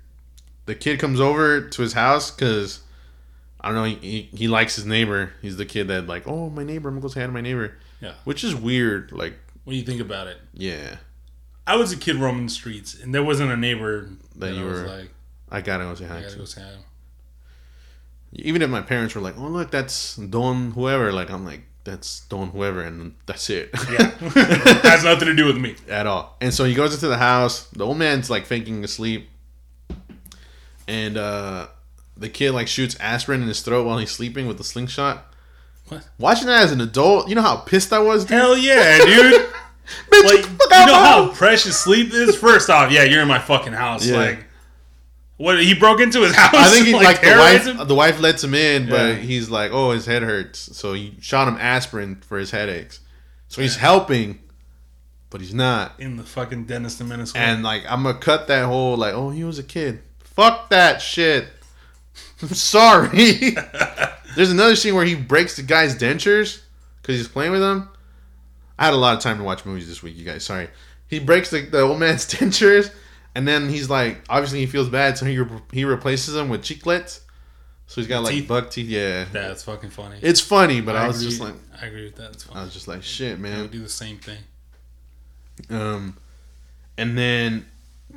the 0.66 0.74
kid 0.76 1.00
comes 1.00 1.20
over 1.20 1.62
to 1.70 1.82
his 1.82 1.94
house 1.94 2.32
because 2.32 2.80
I 3.62 3.68
don't 3.68 3.76
know 3.76 3.84
he, 3.84 3.96
he, 3.96 4.22
he 4.36 4.48
likes 4.48 4.76
his 4.76 4.86
neighbor. 4.86 5.34
He's 5.42 5.56
the 5.58 5.66
kid 5.66 5.88
that 5.90 6.08
like, 6.08 6.28
oh 6.28 6.50
my 6.50 6.64
neighbor, 6.64 6.90
I'm 6.90 6.96
gonna 6.96 7.02
go 7.04 7.08
say 7.10 7.20
hi 7.22 7.28
to 7.28 7.32
my 7.32 7.42
neighbor. 7.42 7.78
Yeah. 8.02 8.14
which 8.24 8.44
is 8.44 8.56
weird. 8.56 9.12
Like, 9.12 9.36
What 9.64 9.74
do 9.74 9.78
you 9.78 9.84
think 9.86 10.02
about 10.02 10.26
it? 10.28 10.38
yeah, 10.54 10.96
I 11.68 11.76
was 11.76 11.92
a 11.92 11.98
kid 11.98 12.16
roaming 12.16 12.46
the 12.48 12.52
streets, 12.52 13.00
and 13.00 13.14
there 13.14 13.24
wasn't 13.24 13.52
a 13.52 13.58
neighbor 13.58 14.10
That 14.36 14.48
that, 14.48 14.54
you 14.56 14.62
I 14.64 14.66
was 14.72 14.82
were- 14.82 14.88
like, 14.88 15.14
I 15.52 15.62
gotta 15.62 15.84
go 15.84 15.94
say 15.96 16.06
I 16.06 16.08
hi. 16.08 16.22
gotta 16.22 16.32
to. 16.34 16.38
go 16.40 16.46
say 16.46 16.62
hi. 16.62 16.70
Even 18.34 18.62
if 18.62 18.70
my 18.70 18.82
parents 18.82 19.14
were 19.14 19.22
like, 19.22 19.38
oh 19.38 19.48
look, 19.48 19.70
that's 19.72 20.16
Don 20.16 20.72
whoever. 20.72 21.12
Like 21.12 21.30
I'm 21.30 21.44
like, 21.46 21.62
that's 21.84 22.22
Don 22.30 22.48
whoever, 22.50 22.82
and 22.82 23.14
that's 23.26 23.50
it. 23.50 23.70
Yeah, 23.92 24.10
has 24.84 25.04
nothing 25.04 25.28
to 25.28 25.36
do 25.36 25.46
with 25.46 25.58
me. 25.58 25.76
at 25.90 26.08
all. 26.08 26.38
And 26.42 26.54
so 26.54 26.64
he 26.64 26.74
goes 26.74 26.94
into 26.94 27.08
the 27.08 27.18
house. 27.18 27.66
The 27.68 27.86
old 27.86 27.98
man's 27.98 28.30
like 28.30 28.46
faking 28.46 28.84
asleep, 28.84 29.30
and 30.88 31.18
uh, 31.18 31.68
the 32.22 32.30
kid 32.30 32.52
like 32.52 32.68
shoots 32.68 32.96
aspirin 33.00 33.42
in 33.42 33.48
his 33.48 33.62
throat 33.62 33.86
while 33.86 33.98
he's 33.98 34.12
sleeping 34.12 34.48
with 34.48 34.60
a 34.60 34.64
slingshot. 34.64 35.26
What? 35.88 36.08
Watching 36.18 36.48
that 36.48 36.64
as 36.64 36.72
an 36.72 36.80
adult, 36.82 37.28
you 37.28 37.36
know 37.36 37.42
how 37.42 37.58
pissed 37.58 37.92
I 37.92 38.00
was. 38.00 38.24
Dude? 38.24 38.38
Hell 38.38 38.58
yeah, 38.58 38.98
dude! 39.04 39.34
Bitch, 40.10 40.24
Like, 40.24 40.46
fuck 40.46 40.72
you 40.72 40.86
know 40.86 40.94
how 40.96 41.26
house. 41.26 41.38
precious 41.38 41.78
sleep 41.78 42.14
is. 42.14 42.36
First 42.38 42.70
off, 42.70 42.92
yeah, 42.92 43.04
you're 43.04 43.22
in 43.22 43.28
my 43.28 43.40
fucking 43.40 43.74
house. 43.74 44.06
Yeah. 44.08 44.16
Like, 44.18 44.46
what? 45.38 45.60
He 45.62 45.74
broke 45.74 46.00
into 46.00 46.22
his 46.22 46.34
house. 46.34 46.54
I 46.54 46.70
think 46.70 46.86
he, 46.86 46.94
like, 46.96 47.20
the 47.22 47.36
wife. 47.38 47.66
him? 47.68 47.88
The 47.88 47.96
wife 47.96 48.22
lets 48.22 48.42
him 48.44 48.54
in, 48.54 48.88
but 48.88 49.08
Yeah. 49.08 49.14
he's 49.16 49.50
like, 49.50 49.72
"Oh, 49.74 49.92
his 49.92 50.06
head 50.06 50.22
hurts," 50.24 50.78
so 50.78 50.94
he 50.94 51.16
shot 51.20 51.48
him 51.48 51.58
aspirin 51.60 52.22
for 52.26 52.38
his 52.38 52.52
headaches. 52.52 53.00
So 53.50 53.62
he's 53.62 53.76
helping, 53.76 54.40
but 55.30 55.42
he's 55.42 55.54
not. 55.54 56.00
in 56.00 56.16
the 56.16 56.24
fucking 56.24 56.66
dentist 56.66 57.02
in 57.02 57.10
Minnesota. 57.10 57.40
And 57.40 57.64
like, 57.64 57.84
I'm 57.90 58.04
gonna 58.04 58.18
cut 58.18 58.48
that 58.48 58.66
whole 58.68 58.96
like, 58.96 59.14
"Oh, 59.14 59.30
he 59.32 59.44
was 59.44 59.60
a 59.60 59.64
kid." 59.64 60.04
Fuck 60.24 60.70
that 60.70 61.02
shit. 61.02 61.48
I'm 62.42 62.48
sorry. 62.54 63.08
There's 64.36 64.52
another 64.52 64.76
scene 64.76 64.96
where 64.96 65.06
he 65.06 65.16
breaks 65.16 65.56
the 65.56 65.64
guy's 65.64 65.96
dentures 65.96 66.62
because 67.02 67.18
he's 67.18 67.28
playing 67.28 67.52
with 67.52 67.62
them. 67.62 67.90
I 68.80 68.86
had 68.86 68.94
a 68.94 68.98
lot 68.98 69.16
of 69.16 69.22
time 69.22 69.38
to 69.38 69.44
watch 69.44 69.66
movies 69.66 69.88
this 69.88 70.02
week, 70.02 70.16
you 70.18 70.26
guys. 70.26 70.44
Sorry. 70.44 70.70
He 71.08 71.20
breaks 71.20 71.50
the, 71.50 71.62
the 71.62 71.82
old 71.82 72.00
man's 72.00 72.26
dentures, 72.34 72.92
and 73.36 73.48
then 73.48 73.70
he's 73.70 73.90
like, 73.90 74.24
obviously 74.30 74.60
he 74.60 74.66
feels 74.66 74.90
bad, 74.90 75.18
so 75.18 75.26
he 75.26 75.38
re- 75.40 75.62
he 75.72 75.84
replaces 75.86 76.34
them 76.34 76.50
with 76.50 76.62
chiclets. 76.62 77.20
So 77.88 78.00
he's 78.00 78.08
got 78.08 78.24
like 78.24 78.32
Teeth? 78.34 78.48
buck 78.48 78.72
teeth. 78.72 78.88
Yeah, 78.88 79.26
that's 79.34 79.64
fucking 79.64 79.90
funny. 79.90 80.18
it's 80.22 80.40
funny, 80.40 80.80
but 80.80 80.96
I, 80.96 81.08
was 81.08 81.18
agree, 81.18 81.30
just 81.30 81.42
like, 81.42 81.54
I 81.82 81.88
agree 81.88 82.06
with 82.06 82.16
that. 82.16 82.32
It's 82.32 82.48
I 82.50 82.64
was 82.64 82.74
just 82.74 82.88
like, 82.88 83.04
shit, 83.04 83.34
I 83.34 83.42
man. 83.42 83.62
would 83.64 83.72
do 83.72 83.82
the 83.82 83.90
same 83.90 84.18
thing. 84.18 84.38
Um, 85.70 86.16
and 86.98 87.18
then 87.18 87.66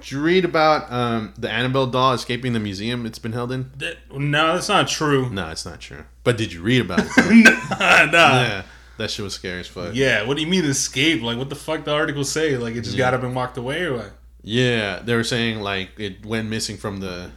did 0.04 0.12
you 0.12 0.20
read 0.20 0.44
about 0.44 0.92
um 0.92 1.32
the 1.38 1.50
Annabelle 1.50 1.86
doll 1.86 2.12
escaping 2.12 2.52
the 2.52 2.60
museum 2.60 3.06
it's 3.06 3.18
been 3.18 3.32
held 3.32 3.50
in? 3.50 3.70
That, 3.78 3.96
no, 4.12 4.52
that's 4.52 4.68
not 4.68 4.86
true. 4.86 5.30
No, 5.30 5.48
it's 5.48 5.64
not 5.64 5.80
true. 5.80 6.04
But 6.24 6.36
did 6.36 6.52
you 6.52 6.60
read 6.60 6.82
about 6.82 7.00
it? 7.00 7.10
nah, 7.70 8.04
nah. 8.04 8.10
yeah, 8.10 8.62
that 8.98 9.10
shit 9.10 9.24
was 9.24 9.32
scary 9.32 9.60
as 9.60 9.66
fuck. 9.66 9.94
Yeah, 9.94 10.24
what 10.24 10.36
do 10.36 10.42
you 10.42 10.46
mean 10.46 10.66
escape? 10.66 11.22
Like, 11.22 11.38
what 11.38 11.48
the 11.48 11.54
fuck 11.56 11.86
the 11.86 11.92
article 11.94 12.22
say? 12.22 12.58
Like, 12.58 12.74
it 12.74 12.82
just 12.82 12.98
got 12.98 13.14
up 13.14 13.22
and 13.22 13.34
walked 13.34 13.56
away 13.56 13.82
or 13.84 13.96
what? 13.96 14.12
Yeah, 14.42 14.98
they 14.98 15.14
were 15.14 15.24
saying 15.24 15.60
like 15.60 15.98
it 15.98 16.26
went 16.26 16.50
missing 16.50 16.76
from 16.76 17.00
the 17.00 17.30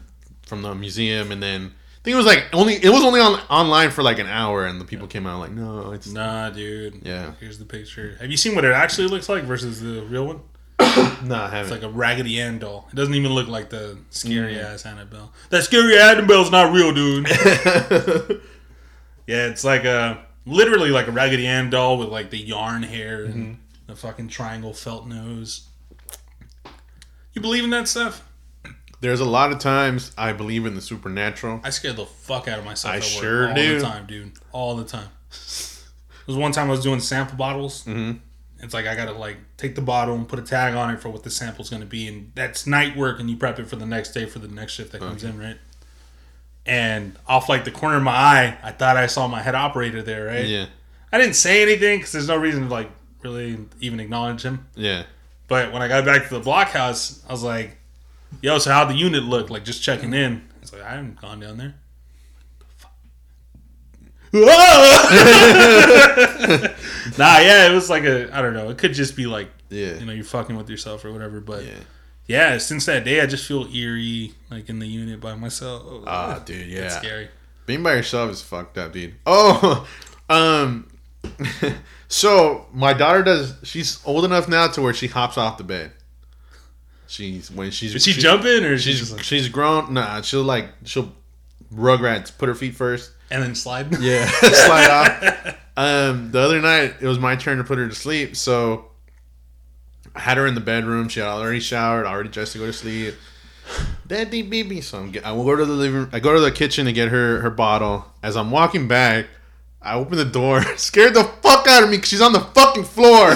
from 0.45 0.61
the 0.61 0.75
museum, 0.75 1.31
and 1.31 1.41
then 1.41 1.71
I 2.01 2.03
think 2.03 2.15
it 2.15 2.17
was 2.17 2.25
like 2.25 2.47
only 2.51 2.73
it 2.73 2.89
was 2.89 3.01
only 3.01 3.21
on 3.21 3.39
online 3.49 3.91
for 3.91 4.03
like 4.03 4.19
an 4.19 4.27
hour, 4.27 4.65
and 4.65 4.81
the 4.81 4.85
people 4.85 5.07
came 5.07 5.25
out 5.25 5.39
like, 5.39 5.51
no, 5.51 5.93
it's 5.93 6.11
Nah, 6.11 6.49
dude. 6.49 6.99
Yeah. 7.05 7.31
Here's 7.39 7.59
the 7.59 7.65
picture. 7.65 8.17
Have 8.19 8.29
you 8.29 8.35
seen 8.35 8.55
what 8.55 8.65
it 8.65 8.73
actually 8.73 9.07
looks 9.07 9.29
like 9.29 9.45
versus 9.45 9.79
the 9.79 10.01
real 10.01 10.27
one? 10.27 10.41
No, 11.23 11.35
I 11.35 11.45
It's 11.45 11.53
haven't. 11.53 11.71
like 11.71 11.83
a 11.83 11.89
Raggedy 11.89 12.39
Ann 12.41 12.59
doll. 12.59 12.87
It 12.91 12.95
doesn't 12.95 13.13
even 13.15 13.31
look 13.33 13.47
like 13.47 13.69
the 13.69 13.97
scary 14.09 14.55
Mm. 14.55 14.63
ass 14.73 14.85
Annabelle. 14.85 15.31
That 15.49 15.63
scary 15.63 15.97
Annabelle's 15.99 16.51
not 16.51 16.73
real, 16.73 16.93
dude. 16.93 17.27
yeah, 19.27 19.47
it's 19.47 19.63
like 19.63 19.83
a 19.85 20.25
literally 20.45 20.89
like 20.91 21.07
a 21.07 21.11
Raggedy 21.11 21.45
Ann 21.47 21.69
doll 21.69 21.97
with 21.97 22.09
like 22.09 22.29
the 22.29 22.37
yarn 22.37 22.83
hair 22.83 23.23
and 23.25 23.33
Mm-hmm. 23.33 23.53
the 23.87 23.95
fucking 23.95 24.27
triangle 24.29 24.73
felt 24.73 25.07
nose. 25.07 25.67
You 27.33 27.41
believe 27.41 27.63
in 27.63 27.69
that 27.71 27.87
stuff? 27.87 28.23
There's 28.99 29.19
a 29.19 29.25
lot 29.25 29.51
of 29.51 29.59
times 29.59 30.11
I 30.17 30.33
believe 30.33 30.65
in 30.65 30.73
the 30.73 30.81
supernatural. 30.81 31.61
I 31.63 31.69
scare 31.69 31.93
the 31.93 32.05
fuck 32.07 32.47
out 32.47 32.57
of 32.59 32.65
myself 32.65 32.95
I 32.95 32.99
sure 32.99 33.49
all 33.49 33.53
do. 33.53 33.75
the 33.79 33.85
time, 33.85 34.07
dude. 34.07 34.31
All 34.51 34.75
the 34.75 34.85
time. 34.85 35.09
There 35.29 36.33
was 36.33 36.35
one 36.35 36.51
time 36.51 36.67
I 36.67 36.71
was 36.71 36.81
doing 36.81 36.99
sample 36.99 37.37
bottles. 37.37 37.83
Mhm. 37.85 38.19
It's 38.59 38.73
like 38.73 38.87
I 38.87 38.95
gotta 38.95 39.13
like 39.13 39.37
take 39.57 39.75
the 39.75 39.81
bottle 39.81 40.15
and 40.15 40.27
put 40.27 40.39
a 40.39 40.41
tag 40.41 40.73
on 40.73 40.89
it 40.93 40.99
for 40.99 41.09
what 41.09 41.23
the 41.23 41.29
sample's 41.29 41.69
gonna 41.69 41.85
be, 41.85 42.07
and 42.07 42.31
that's 42.35 42.65
night 42.65 42.95
work, 42.95 43.19
and 43.19 43.29
you 43.29 43.37
prep 43.37 43.59
it 43.59 43.67
for 43.67 43.75
the 43.75 43.85
next 43.85 44.11
day 44.11 44.25
for 44.25 44.39
the 44.39 44.47
next 44.47 44.73
shift 44.73 44.91
that 44.93 44.99
comes 44.99 45.23
in, 45.23 45.39
right? 45.39 45.57
And 46.65 47.15
off 47.27 47.49
like 47.49 47.65
the 47.65 47.71
corner 47.71 47.97
of 47.97 48.03
my 48.03 48.11
eye, 48.11 48.57
I 48.63 48.71
thought 48.71 48.97
I 48.97 49.07
saw 49.07 49.27
my 49.27 49.41
head 49.41 49.55
operator 49.55 50.01
there, 50.01 50.25
right? 50.25 50.45
Yeah, 50.45 50.65
I 51.11 51.17
didn't 51.17 51.35
say 51.35 51.61
anything 51.61 51.99
because 51.99 52.11
there's 52.11 52.27
no 52.27 52.37
reason 52.37 52.63
to 52.63 52.69
like 52.69 52.89
really 53.23 53.57
even 53.79 53.99
acknowledge 53.99 54.43
him. 54.43 54.67
yeah. 54.75 55.03
But 55.47 55.71
when 55.71 55.81
I 55.81 55.87
got 55.87 56.03
back 56.03 56.27
to 56.27 56.33
the 56.33 56.41
blockhouse, 56.41 57.23
I 57.27 57.31
was 57.31 57.43
like, 57.43 57.77
"Yo, 58.41 58.57
so 58.57 58.71
how'd 58.71 58.89
the 58.89 58.95
unit 58.95 59.23
look? 59.23 59.49
Like 59.49 59.63
just 59.63 59.81
checking 59.81 60.11
mm. 60.11 60.15
in." 60.15 60.49
It's 60.61 60.73
like 60.73 60.81
I 60.81 60.91
haven't 60.91 61.21
gone 61.21 61.39
down 61.39 61.57
there. 61.57 61.75
nah, 67.17 67.39
yeah, 67.39 67.69
it 67.69 67.73
was 67.73 67.89
like 67.89 68.03
a 68.03 68.29
I 68.35 68.41
don't 68.41 68.53
know. 68.53 68.69
It 68.69 68.77
could 68.77 68.93
just 68.93 69.15
be 69.15 69.25
like 69.25 69.49
Yeah. 69.69 69.95
you 69.95 70.05
know 70.05 70.13
you're 70.13 70.23
fucking 70.23 70.55
with 70.55 70.69
yourself 70.69 71.03
or 71.05 71.11
whatever. 71.11 71.39
But 71.39 71.65
Yeah. 71.65 71.71
yeah, 72.27 72.57
since 72.57 72.85
that 72.85 73.03
day, 73.05 73.21
I 73.21 73.25
just 73.25 73.47
feel 73.47 73.67
eerie, 73.73 74.33
like 74.49 74.69
in 74.69 74.79
the 74.79 74.87
unit 74.87 75.19
by 75.19 75.35
myself. 75.35 76.03
Ah, 76.07 76.41
dude, 76.45 76.67
yeah. 76.67 76.89
Scary. 76.89 77.29
Being 77.65 77.83
by 77.83 77.95
yourself 77.95 78.31
is 78.31 78.41
fucked 78.41 78.77
up, 78.77 78.93
dude. 78.93 79.15
Oh, 79.25 79.87
um, 80.29 80.87
so 82.07 82.67
my 82.73 82.93
daughter 82.93 83.23
does. 83.23 83.55
She's 83.63 83.99
old 84.05 84.25
enough 84.25 84.47
now 84.47 84.67
to 84.67 84.81
where 84.81 84.93
she 84.93 85.07
hops 85.07 85.37
off 85.37 85.57
the 85.57 85.63
bed. 85.63 85.91
She's 87.09 87.49
when 87.49 87.71
she's 87.71 87.95
Is 87.95 88.03
she 88.03 88.13
jumping 88.13 88.65
or 88.65 88.77
She's 88.77 88.97
she's 88.99 89.11
like, 89.13 89.23
she's 89.23 89.47
grown. 89.49 89.93
Nah, 89.93 90.21
she'll 90.21 90.43
like 90.43 90.67
she'll 90.83 91.13
rugrats 91.73 92.35
put 92.37 92.47
her 92.49 92.55
feet 92.55 92.75
first. 92.75 93.11
and 93.31 93.43
then 93.43 93.55
slide? 93.55 93.87
Yeah, 93.99 94.25
slide 94.41 94.89
off. 94.89 95.55
Um, 95.77 96.31
the 96.31 96.39
other 96.39 96.59
night 96.61 96.95
it 97.01 97.07
was 97.07 97.19
my 97.19 97.35
turn 97.35 97.57
to 97.59 97.63
put 97.63 97.77
her 97.77 97.87
to 97.87 97.95
sleep, 97.95 98.35
so 98.35 98.85
I 100.15 100.21
had 100.21 100.37
her 100.37 100.47
in 100.47 100.55
the 100.55 100.61
bedroom. 100.61 101.07
She 101.09 101.19
had 101.19 101.29
already 101.29 101.59
showered, 101.59 102.05
already 102.05 102.29
dressed 102.29 102.53
to 102.53 102.59
go 102.59 102.65
to 102.65 102.73
sleep. 102.73 103.13
Daddy, 104.07 104.41
baby. 104.43 104.79
So 104.81 104.97
I'm, 104.99 105.11
get- 105.11 105.25
I 105.25 105.33
will 105.33 105.43
go 105.43 105.55
to 105.55 105.65
the 105.65 105.73
living. 105.73 106.07
I 106.13 106.19
go 106.19 106.33
to 106.33 106.39
the 106.39 106.51
kitchen 106.51 106.85
to 106.85 106.93
get 106.93 107.09
her 107.09 107.41
her 107.41 107.49
bottle. 107.49 108.05
As 108.23 108.35
I'm 108.37 108.49
walking 108.49 108.87
back, 108.87 109.27
I 109.81 109.93
open 109.95 110.17
the 110.17 110.25
door, 110.25 110.63
scared 110.77 111.13
the 111.13 111.23
fuck 111.25 111.67
out 111.67 111.83
of 111.83 111.89
me 111.89 111.97
because 111.97 112.09
she's 112.09 112.21
on 112.21 112.31
the 112.33 112.39
fucking 112.39 112.85
floor. 112.85 113.35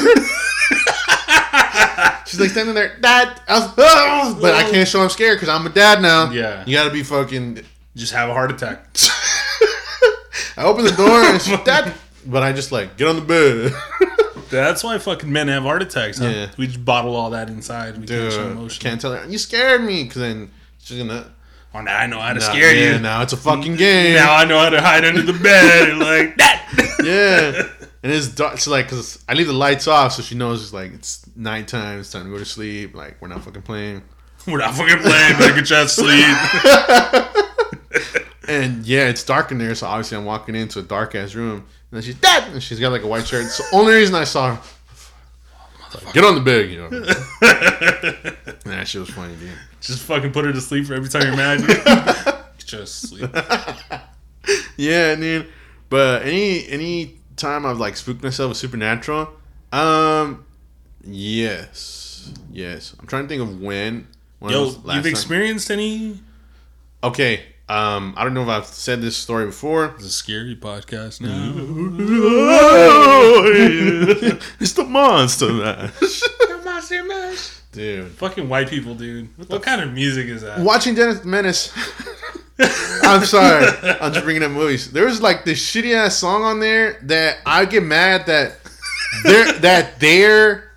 she's 2.25 2.39
like 2.39 2.49
standing 2.51 2.73
there, 2.75 2.97
Dad. 3.01 3.41
I 3.47 3.59
was, 3.59 3.73
"Ah!" 3.77 4.37
but 4.41 4.53
I 4.55 4.69
can't 4.71 4.87
show 4.87 5.01
I'm 5.01 5.09
scared 5.09 5.37
because 5.37 5.49
I'm 5.49 5.65
a 5.65 5.69
dad 5.69 6.01
now. 6.01 6.31
Yeah. 6.31 6.63
you 6.65 6.73
gotta 6.75 6.89
be 6.91 7.03
fucking 7.03 7.63
Just 7.95 8.13
have 8.13 8.29
a 8.29 8.33
heart 8.33 8.51
attack. 8.51 8.85
I 10.57 10.63
open 10.63 10.85
the 10.85 10.91
door 10.91 11.09
and 11.09 11.41
she's. 11.41 11.57
But 12.25 12.43
I 12.43 12.53
just 12.53 12.71
like 12.71 12.97
get 12.97 13.07
on 13.07 13.15
the 13.15 13.21
bed. 13.21 13.73
That's 14.49 14.83
why 14.83 14.97
fucking 14.97 15.31
men 15.31 15.47
have 15.47 15.63
heart 15.63 15.81
attacks. 15.81 16.19
Huh? 16.19 16.27
Yeah. 16.27 16.49
We 16.57 16.67
just 16.67 16.83
bottle 16.83 17.15
all 17.15 17.29
that 17.31 17.49
inside. 17.49 17.97
We 17.97 18.05
can't 18.05 18.31
show 18.31 18.43
Dude, 18.43 18.51
emotion. 18.57 18.81
can't 18.81 19.01
tell 19.01 19.13
her 19.13 19.25
you 19.27 19.37
scared 19.37 19.81
me 19.83 20.03
because 20.03 20.21
then 20.21 20.51
she's 20.79 20.97
gonna 20.97 21.31
Oh, 21.73 21.79
now 21.79 21.97
I 21.97 22.05
know 22.05 22.19
how 22.19 22.33
to 22.33 22.41
scare 22.41 22.75
yeah, 22.75 22.95
you. 22.95 22.99
Now 22.99 23.21
it's 23.21 23.31
a 23.31 23.37
fucking 23.37 23.77
game. 23.77 24.15
Now 24.15 24.35
I 24.35 24.43
know 24.43 24.59
how 24.59 24.69
to 24.69 24.81
hide 24.81 25.05
under 25.05 25.21
the 25.21 25.31
bed 25.33 25.89
and 25.89 25.99
like 25.99 26.35
that. 26.37 26.67
yeah, 27.03 27.87
and 28.03 28.11
it's 28.11 28.27
dark. 28.27 28.55
It's 28.55 28.67
like 28.67 28.87
because 28.87 29.23
I 29.29 29.35
leave 29.35 29.47
the 29.47 29.53
lights 29.53 29.87
off, 29.87 30.11
so 30.11 30.21
she 30.21 30.35
knows 30.35 30.61
it's 30.63 30.73
like 30.73 30.93
it's 30.93 31.25
nighttime. 31.35 31.99
It's 31.99 32.11
time 32.11 32.25
to 32.25 32.29
go 32.29 32.37
to 32.37 32.45
sleep. 32.45 32.93
Like 32.93 33.21
we're 33.21 33.29
not 33.29 33.43
fucking 33.43 33.61
playing. 33.61 34.03
We're 34.47 34.57
not 34.57 34.75
fucking 34.75 34.97
playing. 34.99 35.37
Better 35.37 35.53
get 35.53 35.69
you 35.69 35.75
to 35.77 35.87
sleep. 35.87 37.47
And 38.47 38.85
yeah, 38.85 39.07
it's 39.07 39.23
dark 39.23 39.51
in 39.51 39.57
there, 39.59 39.75
so 39.75 39.87
obviously 39.87 40.17
I'm 40.17 40.25
walking 40.25 40.55
into 40.55 40.79
a 40.79 40.81
dark 40.83 41.13
ass 41.15 41.35
room, 41.35 41.57
and 41.57 41.65
then 41.91 42.01
she's 42.01 42.15
dead, 42.15 42.51
and 42.51 42.61
she's 42.61 42.79
got 42.79 42.91
like 42.91 43.03
a 43.03 43.07
white 43.07 43.25
shirt. 43.27 43.45
It's 43.45 43.57
the 43.57 43.75
only 43.77 43.93
reason 43.93 44.15
I 44.15 44.23
saw 44.23 44.55
her. 44.55 44.61
Get 46.13 46.23
on 46.23 46.35
the 46.35 46.41
bed, 46.41 46.69
you 46.71 46.77
know. 46.77 46.89
that 48.65 48.87
shit 48.87 49.01
was 49.01 49.09
funny, 49.09 49.35
dude. 49.35 49.51
Just 49.81 50.03
fucking 50.03 50.31
put 50.31 50.45
her 50.45 50.53
to 50.53 50.61
sleep 50.61 50.85
for 50.85 50.93
every 50.93 51.09
time 51.09 51.23
you're 51.23 51.35
mad. 51.35 52.45
Just 52.57 53.09
sleep. 53.09 53.29
Yeah, 54.75 55.15
dude. 55.15 55.47
But 55.89 56.23
any 56.23 56.67
any 56.67 57.19
time 57.35 57.65
I've 57.65 57.77
like 57.77 57.95
spooked 57.95 58.23
myself 58.23 58.49
with 58.49 58.57
supernatural, 58.57 59.29
um, 59.71 60.45
yes, 61.03 62.31
yes. 62.51 62.95
I'm 62.99 63.05
trying 63.05 63.23
to 63.23 63.29
think 63.29 63.41
of 63.43 63.61
when. 63.61 64.07
when 64.39 64.51
Yo, 64.53 64.65
you've 64.65 64.83
time- 64.85 65.05
experienced 65.05 65.69
any? 65.69 66.19
Okay. 67.03 67.43
Um, 67.71 68.13
I 68.17 68.25
don't 68.25 68.33
know 68.33 68.43
if 68.43 68.49
I've 68.49 68.65
said 68.65 69.01
this 69.01 69.15
story 69.15 69.45
before. 69.45 69.95
It's 69.95 70.03
a 70.03 70.09
scary 70.09 70.57
podcast 70.57 71.21
now. 71.21 71.53
it's 74.59 74.73
the 74.73 74.83
monster 74.83 75.53
mash. 75.53 76.21
Monster 76.65 77.03
Mash. 77.05 77.61
Dude. 77.71 78.11
Fucking 78.11 78.49
white 78.49 78.67
people, 78.67 78.93
dude. 78.93 79.29
What, 79.47 79.63
kind 79.63 79.79
of 79.79 79.93
music 79.93 80.27
is 80.27 80.41
that? 80.41 80.59
Watching 80.59 80.95
Dennis 80.95 81.21
the 81.21 81.27
Menace. 81.27 81.71
I'm 83.03 83.23
sorry. 83.23 83.65
I'm 84.01 84.11
just 84.11 84.25
bringing 84.25 84.43
up 84.43 84.51
movies. 84.51 84.91
There 84.91 85.05
was 85.05 85.21
like 85.21 85.45
this 85.45 85.65
shitty 85.65 85.95
ass 85.95 86.17
song 86.17 86.43
on 86.43 86.59
there 86.59 86.99
that 87.03 87.37
I 87.45 87.63
get 87.63 87.83
mad 87.83 88.25
that 88.25 88.57
they're 89.23 89.53
that 89.59 89.97
they're 90.01 90.71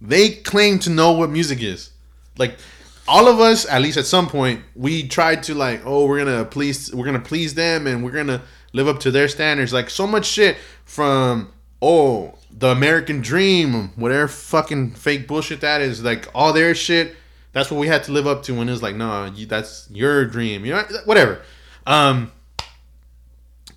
they 0.00 0.30
claim 0.30 0.78
to 0.80 0.90
know 0.90 1.12
what 1.12 1.30
music 1.30 1.60
is. 1.60 1.90
Like 2.36 2.58
all 3.08 3.26
of 3.26 3.40
us, 3.40 3.66
at 3.66 3.80
least 3.80 3.96
at 3.96 4.06
some 4.06 4.28
point, 4.28 4.62
we 4.76 5.08
tried 5.08 5.42
to 5.44 5.54
like, 5.54 5.80
oh, 5.84 6.06
we're 6.06 6.18
gonna 6.18 6.44
please, 6.44 6.94
we're 6.94 7.06
gonna 7.06 7.18
please 7.18 7.54
them, 7.54 7.86
and 7.86 8.04
we're 8.04 8.12
gonna 8.12 8.42
live 8.72 8.86
up 8.86 9.00
to 9.00 9.10
their 9.10 9.28
standards. 9.28 9.72
Like 9.72 9.90
so 9.90 10.06
much 10.06 10.26
shit 10.26 10.58
from 10.84 11.52
oh, 11.80 12.38
the 12.50 12.68
American 12.68 13.20
Dream, 13.20 13.90
whatever 13.96 14.28
fucking 14.28 14.92
fake 14.92 15.26
bullshit 15.26 15.62
that 15.62 15.80
is. 15.80 16.04
Like 16.04 16.28
all 16.34 16.52
their 16.52 16.74
shit. 16.74 17.16
That's 17.52 17.70
what 17.70 17.80
we 17.80 17.88
had 17.88 18.04
to 18.04 18.12
live 18.12 18.26
up 18.26 18.42
to 18.44 18.54
when 18.54 18.68
it 18.68 18.72
was 18.72 18.82
like, 18.82 18.94
no, 18.94 19.24
you, 19.24 19.46
that's 19.46 19.88
your 19.90 20.26
dream. 20.26 20.64
You 20.64 20.74
know, 20.74 20.84
whatever. 21.06 21.40
Um, 21.86 22.30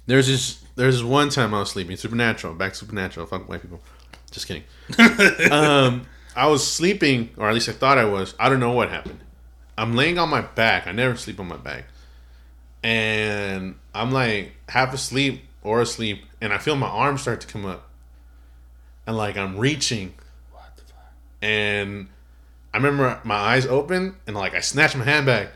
there's 0.05 0.27
this. 0.27 0.63
There's 0.75 0.95
this 0.95 1.03
one 1.03 1.29
time 1.29 1.53
I 1.53 1.59
was 1.59 1.71
sleeping. 1.71 1.95
Supernatural. 1.97 2.53
Back 2.55 2.75
Supernatural. 2.75 3.25
Fuck 3.27 3.47
white 3.47 3.61
people. 3.61 3.81
Just 4.31 4.47
kidding. 4.47 4.63
um, 5.51 6.05
I 6.35 6.47
was 6.47 6.65
sleeping, 6.65 7.29
or 7.37 7.47
at 7.47 7.53
least 7.53 7.69
I 7.69 7.73
thought 7.73 7.97
I 7.97 8.05
was. 8.05 8.33
I 8.39 8.49
don't 8.49 8.59
know 8.59 8.71
what 8.71 8.89
happened. 8.89 9.19
I'm 9.77 9.95
laying 9.95 10.17
on 10.17 10.29
my 10.29 10.41
back. 10.41 10.87
I 10.87 10.91
never 10.91 11.15
sleep 11.15 11.39
on 11.39 11.47
my 11.47 11.57
back. 11.57 11.85
And 12.83 13.75
I'm 13.93 14.11
like 14.11 14.53
half 14.69 14.93
asleep 14.93 15.43
or 15.61 15.81
asleep, 15.81 16.23
and 16.39 16.53
I 16.53 16.57
feel 16.57 16.75
my 16.75 16.87
arms 16.87 17.21
start 17.21 17.41
to 17.41 17.47
come 17.47 17.65
up. 17.65 17.87
And 19.05 19.17
like 19.17 19.37
I'm 19.37 19.57
reaching. 19.57 20.13
What 20.51 20.75
the 20.75 20.83
fuck? 20.83 21.13
And 21.41 22.07
I 22.73 22.77
remember 22.77 23.19
my 23.23 23.35
eyes 23.35 23.65
open, 23.65 24.15
and 24.25 24.35
like 24.35 24.55
I 24.55 24.61
snatched 24.61 24.95
my 24.95 25.03
hand 25.03 25.25
back. 25.25 25.49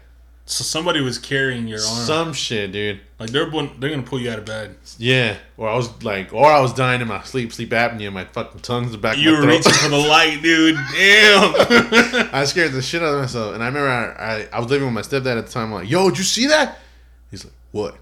So 0.47 0.63
somebody 0.63 1.01
was 1.01 1.17
carrying 1.17 1.67
your 1.67 1.79
arm. 1.79 2.05
Some 2.05 2.33
shit, 2.33 2.71
dude. 2.71 2.99
like 3.19 3.31
they're 3.31 3.49
they're 3.49 3.89
gonna 3.89 4.03
pull 4.03 4.19
you 4.19 4.29
out 4.29 4.37
of 4.37 4.45
bed. 4.45 4.75
Yeah. 4.99 5.37
Or 5.57 5.67
I 5.67 5.75
was 5.75 6.03
like, 6.03 6.33
or 6.33 6.45
I 6.45 6.59
was 6.59 6.71
dying 6.71 7.01
in 7.01 7.07
my 7.07 7.23
sleep, 7.23 7.51
sleep 7.51 7.71
apnea. 7.71 8.13
My 8.13 8.25
fucking 8.25 8.61
tongue's 8.61 8.91
the 8.91 8.99
back 8.99 9.17
You 9.17 9.31
were 9.31 9.47
reaching 9.47 9.71
for 9.73 9.89
the 9.89 9.97
light, 10.07 10.43
dude. 10.43 10.75
Damn. 10.93 12.29
I 12.31 12.45
scared 12.45 12.73
the 12.73 12.81
shit 12.83 13.01
out 13.01 13.15
of 13.15 13.21
myself. 13.21 13.55
And 13.55 13.63
I 13.63 13.67
remember 13.67 13.89
I, 13.89 14.11
I, 14.43 14.47
I 14.53 14.59
was 14.59 14.69
living 14.69 14.85
with 14.85 14.93
my 14.93 15.01
stepdad 15.01 15.35
at 15.39 15.47
the 15.47 15.51
time. 15.51 15.69
I'm 15.69 15.73
like, 15.73 15.89
yo, 15.89 16.09
did 16.09 16.19
you 16.19 16.23
see 16.23 16.45
that? 16.45 16.77
He's 17.31 17.43
like, 17.43 17.53
what? 17.71 17.97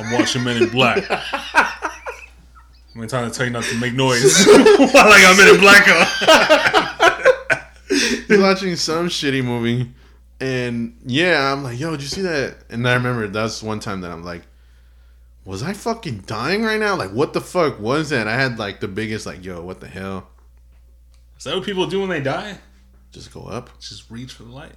I'm 0.00 0.10
watching 0.10 0.42
Men 0.42 0.60
in 0.60 0.68
Black. 0.72 1.04
I'm 2.96 3.06
trying 3.06 3.30
to 3.30 3.36
tell 3.36 3.46
you 3.46 3.52
not 3.52 3.62
to 3.62 3.76
make 3.78 3.94
noise 3.94 4.44
while 4.44 5.06
I 5.06 5.20
got 5.22 5.36
Men 5.36 5.54
in 5.54 5.60
Black 5.60 5.86
on. 5.88 6.06
He's 8.26 8.38
watching 8.40 8.74
some 8.74 9.06
shitty 9.08 9.44
movie. 9.44 9.92
And 10.40 10.98
yeah, 11.04 11.52
I'm 11.52 11.64
like, 11.64 11.78
yo, 11.80 11.92
did 11.92 12.02
you 12.02 12.08
see 12.08 12.22
that? 12.22 12.56
And 12.70 12.86
I 12.88 12.94
remember 12.94 13.26
that's 13.26 13.62
one 13.62 13.80
time 13.80 14.02
that 14.02 14.10
I'm 14.10 14.22
like, 14.22 14.42
was 15.44 15.62
I 15.62 15.72
fucking 15.72 16.24
dying 16.26 16.62
right 16.62 16.78
now? 16.78 16.94
Like, 16.96 17.10
what 17.10 17.32
the 17.32 17.40
fuck 17.40 17.80
was 17.80 18.10
that? 18.10 18.28
I 18.28 18.34
had 18.34 18.58
like 18.58 18.80
the 18.80 18.88
biggest, 18.88 19.26
like, 19.26 19.44
yo, 19.44 19.62
what 19.62 19.80
the 19.80 19.88
hell? 19.88 20.28
Is 21.38 21.44
that 21.44 21.54
what 21.54 21.64
people 21.64 21.86
do 21.86 22.00
when 22.00 22.08
they 22.10 22.20
die? 22.20 22.58
Just 23.10 23.32
go 23.32 23.42
up. 23.42 23.70
Just 23.80 24.10
reach 24.10 24.32
for 24.32 24.42
the 24.44 24.52
light. 24.52 24.74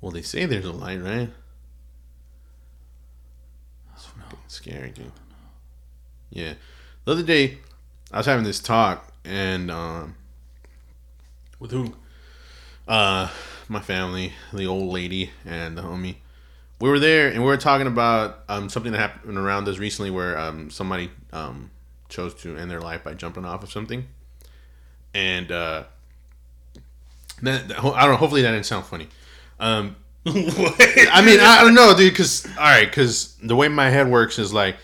Well, 0.00 0.12
they 0.12 0.22
say 0.22 0.44
there's 0.44 0.64
a 0.66 0.72
light, 0.72 1.02
right? 1.02 1.30
Oh, 3.96 4.10
no. 4.18 4.38
Scary, 4.46 4.90
dude. 4.90 5.10
Yeah. 6.30 6.54
The 7.04 7.12
other 7.12 7.22
day, 7.22 7.58
I 8.12 8.18
was 8.18 8.26
having 8.26 8.44
this 8.44 8.60
talk, 8.60 9.12
and 9.24 9.70
um, 9.70 10.14
With 11.58 11.70
who? 11.70 11.94
uh, 12.86 13.28
my 13.68 13.80
family, 13.80 14.32
the 14.52 14.66
old 14.66 14.92
lady, 14.92 15.30
and 15.44 15.76
the 15.76 15.82
homie, 15.82 16.16
we 16.80 16.88
were 16.88 16.98
there, 16.98 17.28
and 17.28 17.38
we 17.40 17.46
were 17.46 17.56
talking 17.56 17.86
about 17.86 18.40
um, 18.48 18.68
something 18.68 18.92
that 18.92 18.98
happened 18.98 19.36
around 19.36 19.66
us 19.68 19.78
recently, 19.78 20.10
where 20.10 20.38
um, 20.38 20.70
somebody 20.70 21.10
um, 21.32 21.70
chose 22.08 22.34
to 22.42 22.56
end 22.56 22.70
their 22.70 22.80
life 22.80 23.02
by 23.04 23.14
jumping 23.14 23.44
off 23.44 23.62
of 23.62 23.70
something, 23.70 24.06
and 25.14 25.50
uh, 25.50 25.84
that, 27.42 27.68
that- 27.68 27.78
I 27.78 28.02
don't 28.02 28.12
know. 28.12 28.16
Hopefully, 28.16 28.42
that 28.42 28.52
didn't 28.52 28.66
sound 28.66 28.84
funny. 28.86 29.08
Um? 29.60 29.96
I 30.26 31.22
mean, 31.24 31.40
I, 31.40 31.58
I 31.60 31.64
don't 31.64 31.74
know, 31.74 31.94
dude. 31.96 32.12
Because 32.12 32.44
all 32.58 32.64
right, 32.64 32.88
because 32.88 33.34
the 33.42 33.56
way 33.56 33.68
my 33.68 33.88
head 33.88 34.08
works 34.08 34.38
is 34.38 34.52
like, 34.52 34.76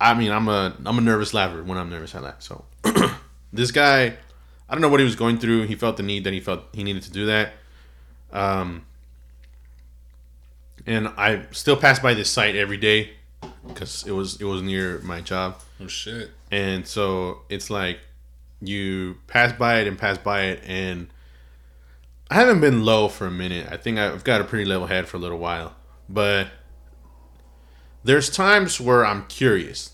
I 0.00 0.14
mean, 0.14 0.30
I'm 0.32 0.48
a 0.48 0.74
I'm 0.86 0.96
a 0.96 1.00
nervous 1.02 1.34
laugher. 1.34 1.62
When 1.62 1.76
I'm 1.76 1.90
nervous, 1.90 2.14
I 2.14 2.20
laugh. 2.20 2.40
So 2.40 2.64
this 3.52 3.72
guy, 3.72 4.06
I 4.06 4.72
don't 4.72 4.80
know 4.80 4.88
what 4.88 5.00
he 5.00 5.04
was 5.04 5.16
going 5.16 5.38
through. 5.38 5.64
He 5.66 5.74
felt 5.74 5.96
the 5.98 6.02
need 6.02 6.24
that 6.24 6.32
he 6.32 6.40
felt 6.40 6.62
he 6.72 6.82
needed 6.82 7.02
to 7.02 7.10
do 7.10 7.26
that. 7.26 7.52
Um, 8.32 8.86
and 10.86 11.08
I 11.08 11.46
still 11.50 11.76
pass 11.76 11.98
by 11.98 12.14
this 12.14 12.30
site 12.30 12.56
every 12.56 12.76
day 12.76 13.10
because 13.66 14.06
it 14.06 14.12
was 14.12 14.40
it 14.40 14.44
was 14.44 14.62
near 14.62 14.98
my 15.00 15.20
job. 15.20 15.60
oh 15.80 15.86
shit. 15.86 16.30
And 16.50 16.86
so 16.86 17.42
it's 17.48 17.70
like 17.70 18.00
you 18.60 19.18
pass 19.26 19.52
by 19.52 19.80
it 19.80 19.86
and 19.86 19.98
pass 19.98 20.18
by 20.18 20.42
it, 20.42 20.62
and 20.66 21.08
I 22.30 22.34
haven't 22.34 22.60
been 22.60 22.84
low 22.84 23.08
for 23.08 23.26
a 23.26 23.30
minute. 23.30 23.68
I 23.70 23.76
think 23.76 23.98
I've 23.98 24.24
got 24.24 24.40
a 24.40 24.44
pretty 24.44 24.64
level 24.64 24.86
head 24.86 25.08
for 25.08 25.16
a 25.16 25.20
little 25.20 25.38
while, 25.38 25.74
but 26.08 26.48
there's 28.04 28.30
times 28.30 28.80
where 28.80 29.04
I'm 29.04 29.26
curious. 29.26 29.92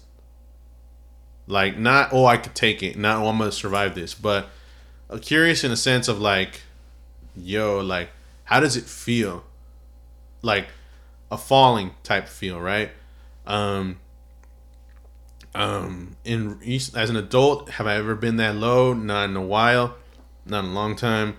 Like, 1.48 1.78
not, 1.78 2.08
oh, 2.12 2.26
I 2.26 2.38
could 2.38 2.56
take 2.56 2.82
it, 2.82 2.96
not, 2.96 3.22
oh, 3.22 3.28
I'm 3.28 3.38
gonna 3.38 3.52
survive 3.52 3.94
this, 3.94 4.14
but 4.14 4.48
uh, 5.08 5.18
curious 5.18 5.62
in 5.62 5.70
a 5.70 5.76
sense 5.76 6.08
of 6.08 6.20
like, 6.20 6.62
yo, 7.36 7.78
like, 7.78 8.08
how 8.46 8.60
does 8.60 8.76
it 8.76 8.84
feel? 8.84 9.44
Like, 10.42 10.68
a 11.30 11.36
falling 11.36 11.92
type 12.02 12.28
feel, 12.28 12.60
right? 12.60 12.90
Um, 13.46 13.98
um 15.56 16.16
in 16.24 16.60
as 16.94 17.08
an 17.08 17.16
adult 17.16 17.70
have 17.70 17.86
i 17.86 17.94
ever 17.96 18.14
been 18.14 18.36
that 18.36 18.54
low? 18.54 18.92
Not 18.92 19.30
in 19.30 19.36
a 19.36 19.42
while. 19.42 19.96
Not 20.44 20.64
in 20.64 20.70
a 20.70 20.74
long 20.74 20.96
time. 20.96 21.36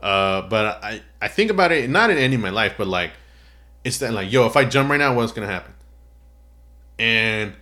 Uh 0.00 0.42
but 0.42 0.84
i 0.84 1.00
i 1.20 1.28
think 1.28 1.50
about 1.50 1.72
it 1.72 1.88
not 1.88 2.10
in 2.10 2.18
any 2.18 2.34
of 2.34 2.40
my 2.42 2.50
life 2.50 2.74
but 2.76 2.86
like 2.86 3.12
it's 3.82 3.98
that 3.98 4.12
like 4.12 4.30
yo 4.30 4.46
if 4.46 4.56
i 4.56 4.64
jump 4.64 4.90
right 4.90 4.98
now 4.98 5.14
what's 5.14 5.32
gonna 5.32 5.46
happen? 5.46 5.72
And 6.98 7.54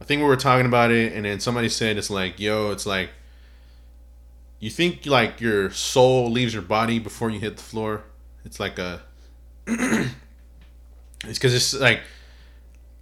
i 0.00 0.04
think 0.04 0.20
we 0.20 0.28
were 0.28 0.36
talking 0.36 0.66
about 0.66 0.90
it 0.90 1.14
and 1.14 1.24
then 1.24 1.40
somebody 1.40 1.70
said 1.70 1.96
it's 1.96 2.10
like 2.10 2.38
yo 2.38 2.70
it's 2.70 2.84
like 2.84 3.10
you 4.60 4.68
think 4.68 5.06
like 5.06 5.40
your 5.40 5.70
soul 5.70 6.30
leaves 6.30 6.52
your 6.52 6.62
body 6.62 6.98
before 6.98 7.30
you 7.30 7.40
hit 7.40 7.56
the 7.56 7.62
floor 7.62 8.02
it's 8.44 8.60
like 8.60 8.78
a 8.78 9.02
it's 9.66 10.08
because 11.24 11.54
it's 11.54 11.74
like 11.74 12.00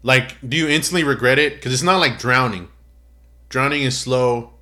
like 0.02 0.36
do 0.46 0.56
you 0.56 0.68
instantly 0.68 1.04
regret 1.04 1.38
it? 1.38 1.54
Because 1.54 1.72
it's 1.72 1.82
not 1.82 1.98
like 1.98 2.18
drowning. 2.18 2.68
Drowning 3.48 3.82
is 3.82 3.98
slow 3.98 4.52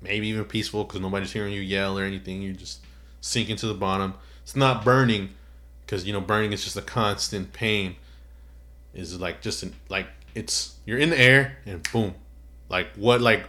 maybe 0.00 0.28
even 0.28 0.44
peaceful 0.44 0.84
because 0.84 1.00
nobody's 1.00 1.32
hearing 1.32 1.52
you 1.52 1.60
yell 1.60 1.98
or 1.98 2.04
anything. 2.04 2.42
You 2.42 2.52
just 2.52 2.80
sink 3.20 3.50
into 3.50 3.66
the 3.66 3.74
bottom. 3.74 4.14
It's 4.42 4.56
not 4.56 4.84
burning 4.84 5.30
because 5.84 6.04
you 6.06 6.12
know 6.12 6.20
burning 6.20 6.52
is 6.52 6.64
just 6.64 6.76
a 6.76 6.82
constant 6.82 7.52
pain. 7.52 7.96
Is 8.94 9.18
like 9.20 9.42
just 9.42 9.62
an, 9.62 9.74
like 9.88 10.06
it's 10.34 10.76
you're 10.84 10.98
in 10.98 11.10
the 11.10 11.20
air 11.20 11.58
and 11.66 11.86
boom. 11.92 12.14
Like 12.68 12.88
what 12.96 13.20
like 13.20 13.46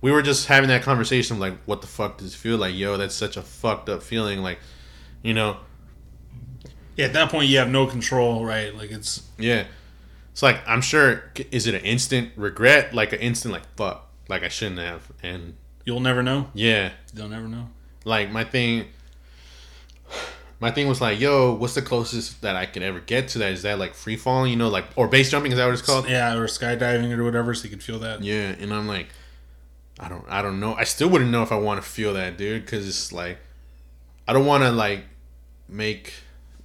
we 0.00 0.10
were 0.10 0.22
just 0.22 0.46
having 0.46 0.68
that 0.68 0.82
conversation 0.82 1.38
like 1.38 1.54
what 1.66 1.80
the 1.80 1.86
fuck 1.86 2.18
does 2.18 2.34
it 2.34 2.36
feel 2.36 2.56
like? 2.56 2.74
Yo 2.74 2.96
that's 2.96 3.14
such 3.14 3.36
a 3.36 3.42
fucked 3.42 3.88
up 3.88 4.02
feeling. 4.02 4.40
Like 4.40 4.58
you 5.22 5.34
know 5.34 5.58
Yeah, 7.00 7.06
at 7.06 7.12
that 7.14 7.30
point 7.30 7.48
you 7.48 7.58
have 7.58 7.68
no 7.70 7.86
control, 7.86 8.44
right? 8.44 8.74
Like 8.74 8.90
it's 8.90 9.22
Yeah. 9.38 9.64
It's 10.32 10.42
like 10.42 10.60
I'm 10.66 10.80
sure 10.80 11.24
is 11.50 11.66
it 11.66 11.74
an 11.74 11.80
instant 11.82 12.30
regret, 12.36 12.94
like 12.94 13.12
an 13.12 13.18
instant 13.20 13.52
like 13.52 13.64
fuck, 13.76 14.08
like 14.28 14.42
I 14.42 14.48
shouldn't 14.48 14.78
have, 14.80 15.10
and 15.22 15.54
you'll 15.84 16.00
never 16.00 16.22
know. 16.22 16.48
yeah, 16.54 16.90
You'll 17.14 17.28
never 17.28 17.48
know. 17.48 17.68
like 18.04 18.30
my 18.30 18.44
thing, 18.44 18.86
my 20.60 20.70
thing 20.70 20.88
was 20.88 21.00
like, 21.00 21.18
yo, 21.18 21.52
what's 21.54 21.74
the 21.74 21.82
closest 21.82 22.42
that 22.42 22.54
I 22.54 22.66
could 22.66 22.82
ever 22.82 23.00
get 23.00 23.28
to 23.28 23.38
that? 23.38 23.52
Is 23.52 23.62
that 23.62 23.78
like 23.78 23.94
free 23.94 24.16
falling, 24.16 24.50
you 24.50 24.56
know, 24.56 24.68
like 24.68 24.84
or 24.96 25.08
base 25.08 25.30
jumping? 25.30 25.52
Is 25.52 25.58
that 25.58 25.64
what 25.64 25.72
it's 25.72 25.82
called? 25.82 26.08
Yeah, 26.08 26.34
or 26.36 26.46
skydiving 26.46 27.16
or 27.16 27.24
whatever, 27.24 27.54
so 27.54 27.64
you 27.64 27.70
can 27.70 27.80
feel 27.80 27.98
that. 28.00 28.22
Yeah, 28.22 28.54
and 28.60 28.72
I'm 28.72 28.86
like, 28.86 29.08
I 29.98 30.08
don't, 30.08 30.24
I 30.28 30.42
don't 30.42 30.60
know. 30.60 30.74
I 30.74 30.84
still 30.84 31.08
wouldn't 31.08 31.30
know 31.30 31.42
if 31.42 31.50
I 31.50 31.56
want 31.58 31.82
to 31.82 31.88
feel 31.88 32.14
that, 32.14 32.36
dude, 32.38 32.64
because 32.64 32.86
it's 32.86 33.12
like, 33.12 33.38
I 34.28 34.32
don't 34.32 34.46
want 34.46 34.62
to 34.62 34.70
like 34.70 35.04
make, 35.68 36.12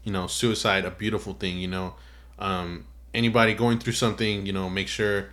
you 0.06 0.13
know, 0.13 0.28
suicide 0.28 0.86
a 0.86 0.91
beautiful 0.91 1.34
thing. 1.34 1.58
You 1.58 1.68
know, 1.68 1.96
um, 2.39 2.86
anybody 3.13 3.54
going 3.54 3.80
through 3.80 3.94
something, 3.94 4.46
you 4.46 4.54
know, 4.54 4.70
make 4.70 4.88
sure 4.88 5.30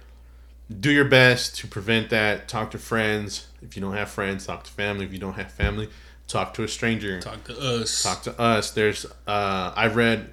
do 0.80 0.90
your 0.90 1.04
best 1.04 1.56
to 1.58 1.66
prevent 1.68 2.10
that. 2.10 2.48
Talk 2.48 2.72
to 2.72 2.78
friends 2.78 3.46
if 3.62 3.76
you 3.76 3.82
don't 3.82 3.94
have 3.94 4.10
friends. 4.10 4.46
Talk 4.46 4.64
to 4.64 4.70
family 4.72 5.04
if 5.04 5.12
you 5.12 5.18
don't 5.20 5.34
have 5.34 5.52
family. 5.52 5.88
Talk 6.26 6.54
to 6.54 6.62
a 6.64 6.68
stranger 6.68 7.20
Talk 7.20 7.44
to 7.44 7.58
us. 7.58 8.02
talk 8.02 8.22
to 8.22 8.40
us. 8.40 8.70
There's 8.70 9.04
uh 9.26 9.72
I've 9.76 9.94
read 9.96 10.30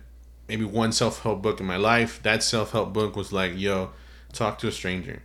maybe 0.47 0.63
one 0.63 0.91
self 0.93 1.21
help 1.23 1.41
book 1.41 1.60
in 1.60 1.65
my 1.65 1.78
life. 1.78 2.21
That 2.23 2.41
self 2.41 2.71
help 2.71 2.93
book 2.93 3.15
was 3.15 3.34
like, 3.34 3.54
yo, 3.58 3.91
talk 4.32 4.60
to 4.60 4.67
a 4.67 4.71
stranger. 4.71 5.21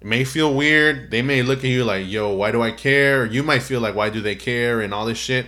It 0.00 0.06
may 0.06 0.24
feel 0.24 0.54
weird. 0.54 1.10
They 1.10 1.22
may 1.22 1.42
look 1.42 1.60
at 1.60 1.70
you 1.70 1.84
like, 1.84 2.08
yo, 2.08 2.30
why 2.32 2.52
do 2.52 2.62
I 2.62 2.70
care? 2.70 3.22
Or 3.22 3.26
you 3.26 3.42
might 3.42 3.62
feel 3.62 3.80
like, 3.80 3.94
why 3.94 4.10
do 4.10 4.20
they 4.20 4.34
care? 4.36 4.80
And 4.80 4.92
all 4.94 5.06
this 5.06 5.18
shit. 5.18 5.46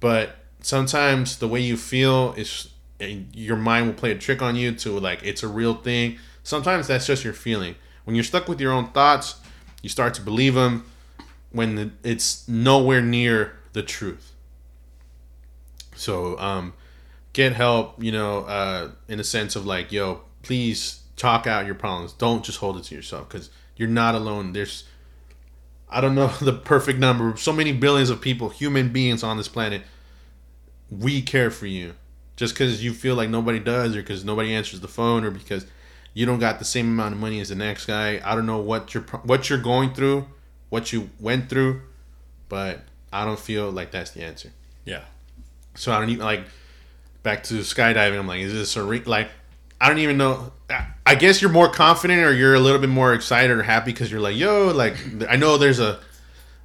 But 0.00 0.36
sometimes 0.62 1.38
the 1.38 1.48
way 1.48 1.60
you 1.60 1.76
feel 1.76 2.34
is 2.36 2.70
your 2.98 3.56
mind 3.56 3.86
will 3.86 3.94
play 3.94 4.12
a 4.12 4.18
trick 4.18 4.42
on 4.42 4.56
you 4.56 4.72
to 4.72 4.98
like 4.98 5.22
it's 5.22 5.42
a 5.42 5.48
real 5.48 5.74
thing. 5.74 6.18
Sometimes 6.42 6.86
that's 6.86 7.06
just 7.06 7.24
your 7.24 7.32
feeling. 7.32 7.74
When 8.04 8.14
you're 8.14 8.24
stuck 8.24 8.48
with 8.48 8.60
your 8.60 8.72
own 8.72 8.90
thoughts, 8.90 9.36
you 9.82 9.88
start 9.88 10.14
to 10.14 10.22
believe 10.22 10.54
them 10.54 10.84
when 11.52 11.96
it's 12.02 12.46
nowhere 12.48 13.02
near 13.02 13.56
the 13.72 13.82
truth. 13.82 14.32
So, 15.94 16.38
um, 16.38 16.72
get 17.32 17.52
help, 17.52 18.02
you 18.02 18.12
know, 18.12 18.40
uh, 18.40 18.90
in 19.08 19.20
a 19.20 19.24
sense 19.24 19.56
of 19.56 19.66
like, 19.66 19.92
yo, 19.92 20.22
please 20.42 21.02
talk 21.16 21.46
out 21.46 21.66
your 21.66 21.74
problems. 21.74 22.12
Don't 22.12 22.44
just 22.44 22.58
hold 22.58 22.78
it 22.78 22.84
to 22.84 22.94
yourself 22.94 23.28
because 23.28 23.50
you're 23.76 23.88
not 23.88 24.14
alone. 24.14 24.52
There's, 24.52 24.84
I 25.88 26.00
don't 26.00 26.14
know 26.14 26.28
the 26.40 26.52
perfect 26.52 26.98
number, 26.98 27.36
so 27.36 27.52
many 27.52 27.72
billions 27.72 28.10
of 28.10 28.20
people, 28.20 28.48
human 28.48 28.90
beings 28.90 29.22
on 29.22 29.36
this 29.36 29.48
planet. 29.48 29.82
We 30.90 31.22
care 31.22 31.50
for 31.50 31.66
you. 31.66 31.94
Just 32.36 32.54
because 32.54 32.82
you 32.82 32.92
feel 32.94 33.14
like 33.16 33.28
nobody 33.28 33.58
does, 33.58 33.94
or 33.94 34.00
because 34.00 34.24
nobody 34.24 34.54
answers 34.54 34.80
the 34.80 34.88
phone, 34.88 35.24
or 35.24 35.30
because 35.30 35.66
you 36.14 36.26
don't 36.26 36.38
got 36.38 36.58
the 36.58 36.64
same 36.64 36.86
amount 36.86 37.14
of 37.14 37.20
money 37.20 37.38
as 37.40 37.50
the 37.50 37.54
next 37.54 37.86
guy. 37.86 38.20
I 38.24 38.34
don't 38.34 38.46
know 38.46 38.58
what 38.58 38.94
you're 38.94 39.02
what 39.24 39.50
you're 39.50 39.60
going 39.60 39.92
through. 39.92 40.26
what 40.70 40.92
you 40.92 41.10
went 41.18 41.50
through, 41.50 41.82
but 42.48 42.80
I 43.12 43.24
don't 43.24 43.38
feel 43.38 43.70
like 43.70 43.90
that's 43.90 44.12
the 44.12 44.22
answer. 44.22 44.52
Yeah. 44.84 45.02
So 45.74 45.92
I 45.92 45.98
don't 46.00 46.10
even 46.10 46.24
like 46.24 46.44
back 47.22 47.42
to 47.44 47.54
skydiving. 47.54 48.18
I'm 48.18 48.26
like, 48.26 48.40
is 48.40 48.52
this 48.52 48.76
a 48.76 48.82
re- 48.82 49.04
like? 49.04 49.28
I 49.80 49.88
don't 49.88 49.98
even 49.98 50.16
know. 50.18 50.52
I- 51.06 51.14
guess 51.16 51.42
you're 51.42 51.50
more 51.50 51.68
confident 51.68 52.20
or 52.20 52.32
you're 52.32 52.54
a 52.54 52.60
little 52.60 52.78
bit 52.80 52.88
more 52.90 53.14
excited 53.14 53.50
or 53.50 53.62
happy 53.62 53.92
because 53.92 54.10
you're 54.10 54.20
like, 54.20 54.36
yo, 54.36 54.68
like 54.68 54.96
I 55.28 55.36
know 55.36 55.58
there's 55.58 55.80
a. 55.80 56.00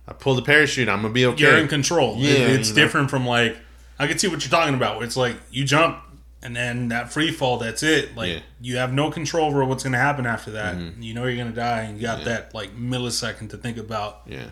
I 0.08 0.14
pulled 0.14 0.38
the 0.38 0.44
parachute. 0.44 0.88
I'm 0.88 1.02
gonna 1.02 1.14
be 1.14 1.26
okay. 1.26 1.44
You're 1.44 1.58
in 1.58 1.68
control. 1.68 2.16
Yeah, 2.18 2.30
it's 2.30 2.70
you 2.70 2.76
know. 2.76 2.82
different 2.82 3.10
from 3.10 3.26
like 3.26 3.58
I 3.98 4.08
can 4.08 4.18
see 4.18 4.28
what 4.28 4.44
you're 4.44 4.52
talking 4.52 4.76
about. 4.76 5.02
It's 5.04 5.18
like 5.18 5.38
you 5.52 5.64
jump 5.64 6.00
and 6.42 6.56
then 6.56 6.90
that 6.90 7.12
free 7.12 7.32
fall, 7.32 7.58
that's 7.58 7.82
it. 7.82 8.16
Like 8.16 8.30
Yeah. 8.30 8.40
you 8.62 8.78
have 8.78 8.94
no 8.94 9.10
control 9.10 9.48
over 9.48 9.64
what's 9.66 9.84
gonna 9.84 9.98
happen 9.98 10.26
after 10.26 10.52
that. 10.52 10.76
Mm-hmm. 10.76 11.02
You 11.02 11.14
know 11.14 11.26
you're 11.26 11.38
gonna 11.38 11.56
die 11.56 11.82
and 11.84 11.98
you 11.98 12.04
got 12.04 12.24
that 12.26 12.54
like 12.54 12.76
millisecond 12.78 13.50
to 13.52 13.58
think 13.58 13.78
about 13.78 14.22
yeah. 14.28 14.48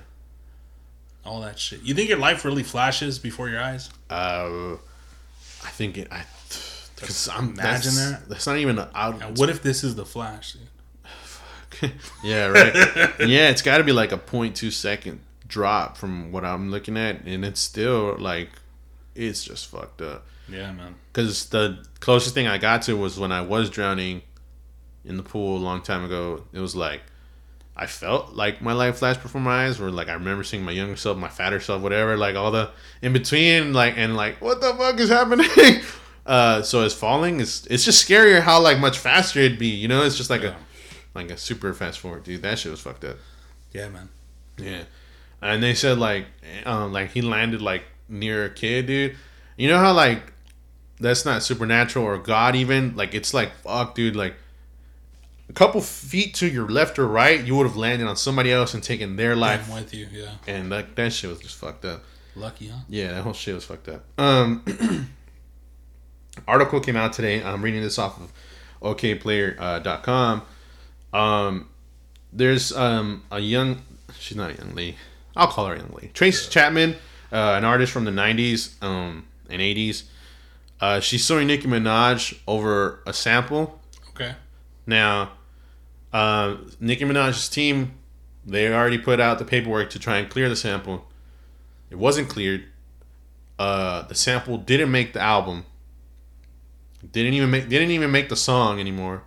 all 1.25 1.41
that 1.41 1.60
shit. 1.60 1.82
You 1.84 1.93
think 1.93 2.10
your 2.10 2.17
life 2.17 2.45
really 2.45 2.63
flashes 2.63 3.19
before 3.19 3.49
your 3.49 3.62
eyes? 3.62 3.89
Uh, 4.10 4.73
I 5.63 5.69
think 5.69 5.97
it. 5.97 6.08
I. 6.12 6.25
Cause 6.97 7.27
I'm, 7.27 7.49
Imagine 7.49 7.60
that's, 7.60 7.95
that. 7.95 8.29
That's 8.29 8.47
not 8.47 8.58
even 8.58 8.79
out. 8.79 9.38
What 9.38 9.49
if 9.49 9.62
this 9.62 9.84
is 9.84 9.95
the 9.95 10.06
flash? 10.06 10.56
Yeah, 12.23 12.45
right. 12.47 12.73
yeah, 13.19 13.49
it's 13.49 13.62
got 13.62 13.79
to 13.79 13.84
be 13.84 13.91
like 13.91 14.13
a 14.13 14.17
0.2 14.17 14.71
second 14.71 15.19
drop 15.47 15.97
from 15.97 16.32
what 16.32 16.45
I'm 16.45 16.71
looking 16.71 16.95
at, 16.95 17.23
and 17.25 17.43
it's 17.43 17.60
still 17.60 18.15
like, 18.17 18.49
it's 19.15 19.43
just 19.43 19.67
fucked 19.67 20.02
up. 20.02 20.26
Yeah, 20.49 20.71
man. 20.71 20.95
Because 21.12 21.49
the 21.49 21.86
closest 21.99 22.34
thing 22.36 22.47
I 22.47 22.58
got 22.58 22.82
to 22.84 22.97
was 22.97 23.17
when 23.19 23.32
I 23.32 23.41
was 23.41 23.69
drowning 23.69 24.21
in 25.06 25.17
the 25.17 25.23
pool 25.23 25.58
a 25.58 25.63
long 25.63 25.82
time 25.82 26.04
ago. 26.06 26.43
It 26.54 26.60
was 26.60 26.76
like, 26.76 27.02
I 27.76 27.88
felt 27.88 28.34
like 28.34 28.62
my 28.62 28.73
life 28.73 28.97
flashed 28.97 29.21
before 29.21 29.41
my 29.41 29.65
eyes, 29.65 29.80
or 29.80 29.89
like 29.89 30.10
I 30.10 30.13
remember 30.13 30.43
seeing 30.43 30.63
my 30.63 30.71
younger 30.71 30.95
self, 30.95 31.17
my 31.17 31.28
fatter 31.30 31.60
self, 31.60 31.82
whatever, 31.82 32.17
like 32.17 32.36
all 32.36 32.52
the 32.52 32.69
in 33.02 33.13
between, 33.13 33.73
like 33.73 33.95
and 33.97 34.15
like 34.15 34.41
what 34.41 34.62
the 34.62 34.73
fuck 34.76 34.99
is 34.99 35.10
happening? 35.10 35.47
uh, 36.26 36.62
so 36.62 36.82
as 36.82 36.93
falling, 36.93 37.39
it's 37.39 37.65
it's 37.67 37.84
just 37.86 38.08
scarier 38.08 38.41
how 38.41 38.62
like 38.62 38.80
much 38.80 38.97
faster 38.99 39.39
it'd 39.39 39.58
be. 39.58 39.69
You 39.69 39.88
know, 39.88 40.04
it's 40.04 40.17
just 40.17 40.30
like 40.30 40.43
Yeah. 40.43 40.49
a 41.15 41.17
like 41.17 41.32
a 41.32 41.38
super 41.38 41.73
fast 41.73 41.99
forward, 41.99 42.23
dude. 42.23 42.41
That 42.43 42.60
shit 42.60 42.69
was 42.71 42.80
fucked 42.82 43.06
up. 43.06 43.17
Yeah, 43.71 43.89
man. 43.89 44.10
Yeah, 44.58 44.84
and 45.41 45.63
they 45.63 45.73
said 45.73 45.97
like, 45.97 46.28
um, 46.65 46.93
like 46.93 47.10
he 47.12 47.21
landed 47.23 47.62
like 47.62 47.84
near 48.07 48.45
a 48.45 48.49
kid, 48.49 48.87
dude. 48.87 49.15
You 49.57 49.67
know 49.69 49.79
how 49.79 49.93
like 49.93 50.33
that's 50.99 51.25
not 51.25 51.43
supernatural 51.43 52.05
or 52.05 52.17
God 52.17 52.55
even 52.55 52.95
like 52.95 53.13
it's 53.13 53.33
like 53.33 53.53
fuck, 53.63 53.95
dude. 53.95 54.15
Like 54.15 54.35
a 55.49 55.53
couple 55.53 55.81
feet 55.81 56.33
to 56.35 56.47
your 56.47 56.67
left 56.67 56.97
or 56.97 57.07
right, 57.07 57.43
you 57.43 57.55
would 57.55 57.67
have 57.67 57.75
landed 57.75 58.07
on 58.07 58.15
somebody 58.15 58.51
else 58.51 58.73
and 58.73 58.81
taken 58.81 59.15
their 59.15 59.35
life, 59.35 59.67
I'm 59.69 59.75
with 59.75 59.93
you. 59.93 60.07
Yeah. 60.11 60.31
and 60.47 60.69
like 60.69 60.95
that 60.95 61.13
shit 61.13 61.29
was 61.29 61.39
just 61.39 61.55
fucked 61.57 61.85
up. 61.85 62.03
Lucky, 62.35 62.69
huh? 62.69 62.79
Yeah, 62.89 63.11
that 63.13 63.21
whole 63.23 63.33
shit 63.33 63.53
was 63.53 63.65
fucked 63.65 63.89
up. 63.89 64.03
Um, 64.17 64.63
article 66.47 66.79
came 66.79 66.95
out 66.95 67.13
today. 67.13 67.43
I'm 67.43 67.61
reading 67.61 67.81
this 67.81 67.99
off 67.99 68.19
of 68.19 68.33
Okayplayer.com. 68.81 70.41
Um, 71.13 71.69
there's 72.31 72.71
um 72.75 73.23
a 73.31 73.39
young, 73.39 73.81
she's 74.17 74.35
not 74.37 74.51
a 74.51 74.55
young 74.55 74.73
lady. 74.73 74.97
I'll 75.35 75.47
call 75.47 75.67
her 75.67 75.75
young 75.75 75.91
lady. 75.93 76.09
Tracy 76.13 76.49
Chapman, 76.49 76.95
uh, 77.34 77.56
an 77.58 77.65
artist 77.65 77.91
from 77.91 78.06
the 78.06 78.12
'90s 78.12 78.82
um 78.82 79.26
and 79.50 79.62
'80s. 79.62 80.04
Uh, 80.80 81.00
she's 81.00 81.24
suing 81.26 81.48
Nicki 81.48 81.67
Minaj 81.67 82.38
over 82.48 83.02
a 83.06 83.13
sample. 83.13 83.80
Okay. 84.10 84.36
Now, 84.86 85.32
uh, 86.12 86.58
Nicki 86.80 87.06
Minaj's 87.06 87.48
team, 87.50 87.93
they 88.46 88.72
already 88.74 88.98
put 88.98 89.19
out 89.19 89.39
the 89.39 89.46
paperwork 89.46 89.89
to 89.91 90.00
try 90.00 90.17
and 90.17 90.30
clear 90.30 90.50
the 90.50 90.56
sample. 90.56 91.08
It 91.89 91.98
wasn't 91.98 92.28
cleared. 92.30 92.65
Uh, 93.58 94.02
the 94.04 94.15
sample 94.15 94.58
didn't 94.58 94.91
make 94.91 95.13
the 95.13 95.22
album. 95.22 95.65
Didn't 97.12 97.34
even 97.34 97.50
make 97.52 97.69
didn't 97.69 97.91
even 97.91 98.12
make 98.12 98.30
the 98.30 98.36
song 98.36 98.80
anymore, 98.80 99.24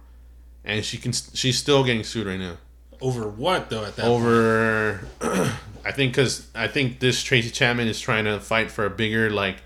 and 0.64 0.84
she 0.84 0.96
can 0.98 1.12
she's 1.12 1.58
still 1.58 1.84
getting 1.84 2.04
sued 2.04 2.26
right 2.26 2.38
now 2.38 2.56
Over 3.00 3.28
what 3.28 3.68
though? 3.70 3.84
At 3.84 3.96
that 3.96 4.02
point? 4.02 4.14
over. 4.14 5.06
I 5.86 5.92
think 5.92 6.12
because 6.12 6.48
I 6.54 6.66
think 6.68 6.98
this 7.00 7.22
Tracy 7.22 7.50
Chapman 7.50 7.86
is 7.88 8.00
trying 8.00 8.24
to 8.24 8.40
fight 8.40 8.70
for 8.70 8.84
a 8.86 8.90
bigger 8.90 9.30
like, 9.30 9.58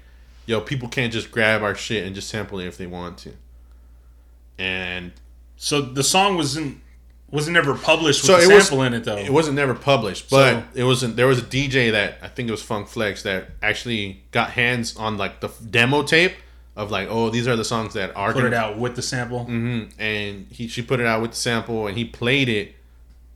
yo, 0.47 0.61
people 0.61 0.89
can't 0.89 1.13
just 1.13 1.31
grab 1.31 1.63
our 1.63 1.75
shit 1.75 2.05
and 2.07 2.15
just 2.15 2.29
sample 2.29 2.61
it 2.61 2.67
if 2.67 2.77
they 2.77 2.87
want 2.87 3.17
to. 3.19 3.33
And 4.59 5.13
So 5.57 5.81
the 5.81 6.03
song 6.05 6.37
wasn't 6.37 6.81
wasn't 7.31 7.57
ever 7.57 7.75
published 7.77 8.23
with 8.23 8.27
So 8.33 8.37
the 8.39 8.51
it 8.53 8.55
was- 8.55 8.67
sample 8.67 8.83
in 8.83 8.93
it 8.95 9.05
though. 9.05 9.17
It 9.17 9.33
wasn't 9.33 9.55
never 9.57 9.75
published, 9.75 10.29
but 10.31 10.53
So- 10.53 10.65
it 10.75 10.85
wasn't. 10.85 11.17
There 11.17 11.29
was 11.29 11.39
a 11.39 11.43
DJ 11.43 11.91
that 11.93 12.19
I 12.23 12.29
think 12.29 12.49
it 12.49 12.53
was 12.53 12.63
Funk 12.63 12.89
Flex 12.89 13.23
that 13.23 13.51
actually 13.63 14.23
got 14.33 14.51
hands 14.51 14.97
on 14.97 15.17
like 15.17 15.41
the 15.41 15.49
demo 15.71 16.03
tape 16.03 16.35
of 16.77 16.91
like, 16.91 17.09
oh, 17.11 17.31
these 17.31 17.47
are 17.47 17.57
the 17.57 17.65
songs 17.65 17.95
that 17.95 18.13
are 18.17 18.33
Put 18.33 18.41
gonna 18.43 18.49
it 18.49 18.55
out 18.55 18.79
with 18.79 18.97
the 18.97 19.03
sample. 19.03 19.45
hmm 19.45 19.85
And 19.99 20.47
he 20.51 20.67
she 20.67 20.83
put 20.83 20.99
it 21.01 21.07
out 21.07 21.23
with 21.23 21.31
the 21.33 21.37
sample, 21.37 21.87
and 21.87 21.97
he 21.97 22.05
played 22.05 22.49
it. 22.49 22.75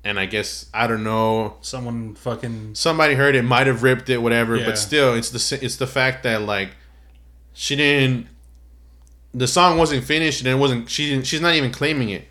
And 0.05 0.21
I 0.21 0.27
guess 0.27 0.67
I 0.75 0.87
don't 0.87 1.03
know. 1.03 1.57
Someone 1.62 2.14
fucking 2.14 2.75
Somebody 2.75 3.14
heard 3.14 3.35
it, 3.35 3.43
might 3.43 3.67
have 3.67 3.83
ripped 3.83 4.11
it, 4.11 4.19
whatever. 4.19 4.57
Yeah. 4.57 4.67
But 4.67 4.79
still, 4.79 5.14
it's 5.14 5.31
the 5.31 5.64
it's 5.64 5.77
the 5.77 5.87
fact 5.87 6.23
that 6.25 6.43
like 6.43 6.71
she 7.55 7.75
didn't. 7.77 8.29
The 9.33 9.49
song 9.49 9.79
wasn't 9.79 10.05
finished, 10.05 10.40
and 10.40 10.49
it 10.49 10.57
wasn't. 10.57 10.90
She 10.90 11.09
didn't. 11.09 11.27
She's 11.27 11.40
not 11.40 11.55
even 11.55 11.73
claiming 11.73 12.11
it. 12.11 12.29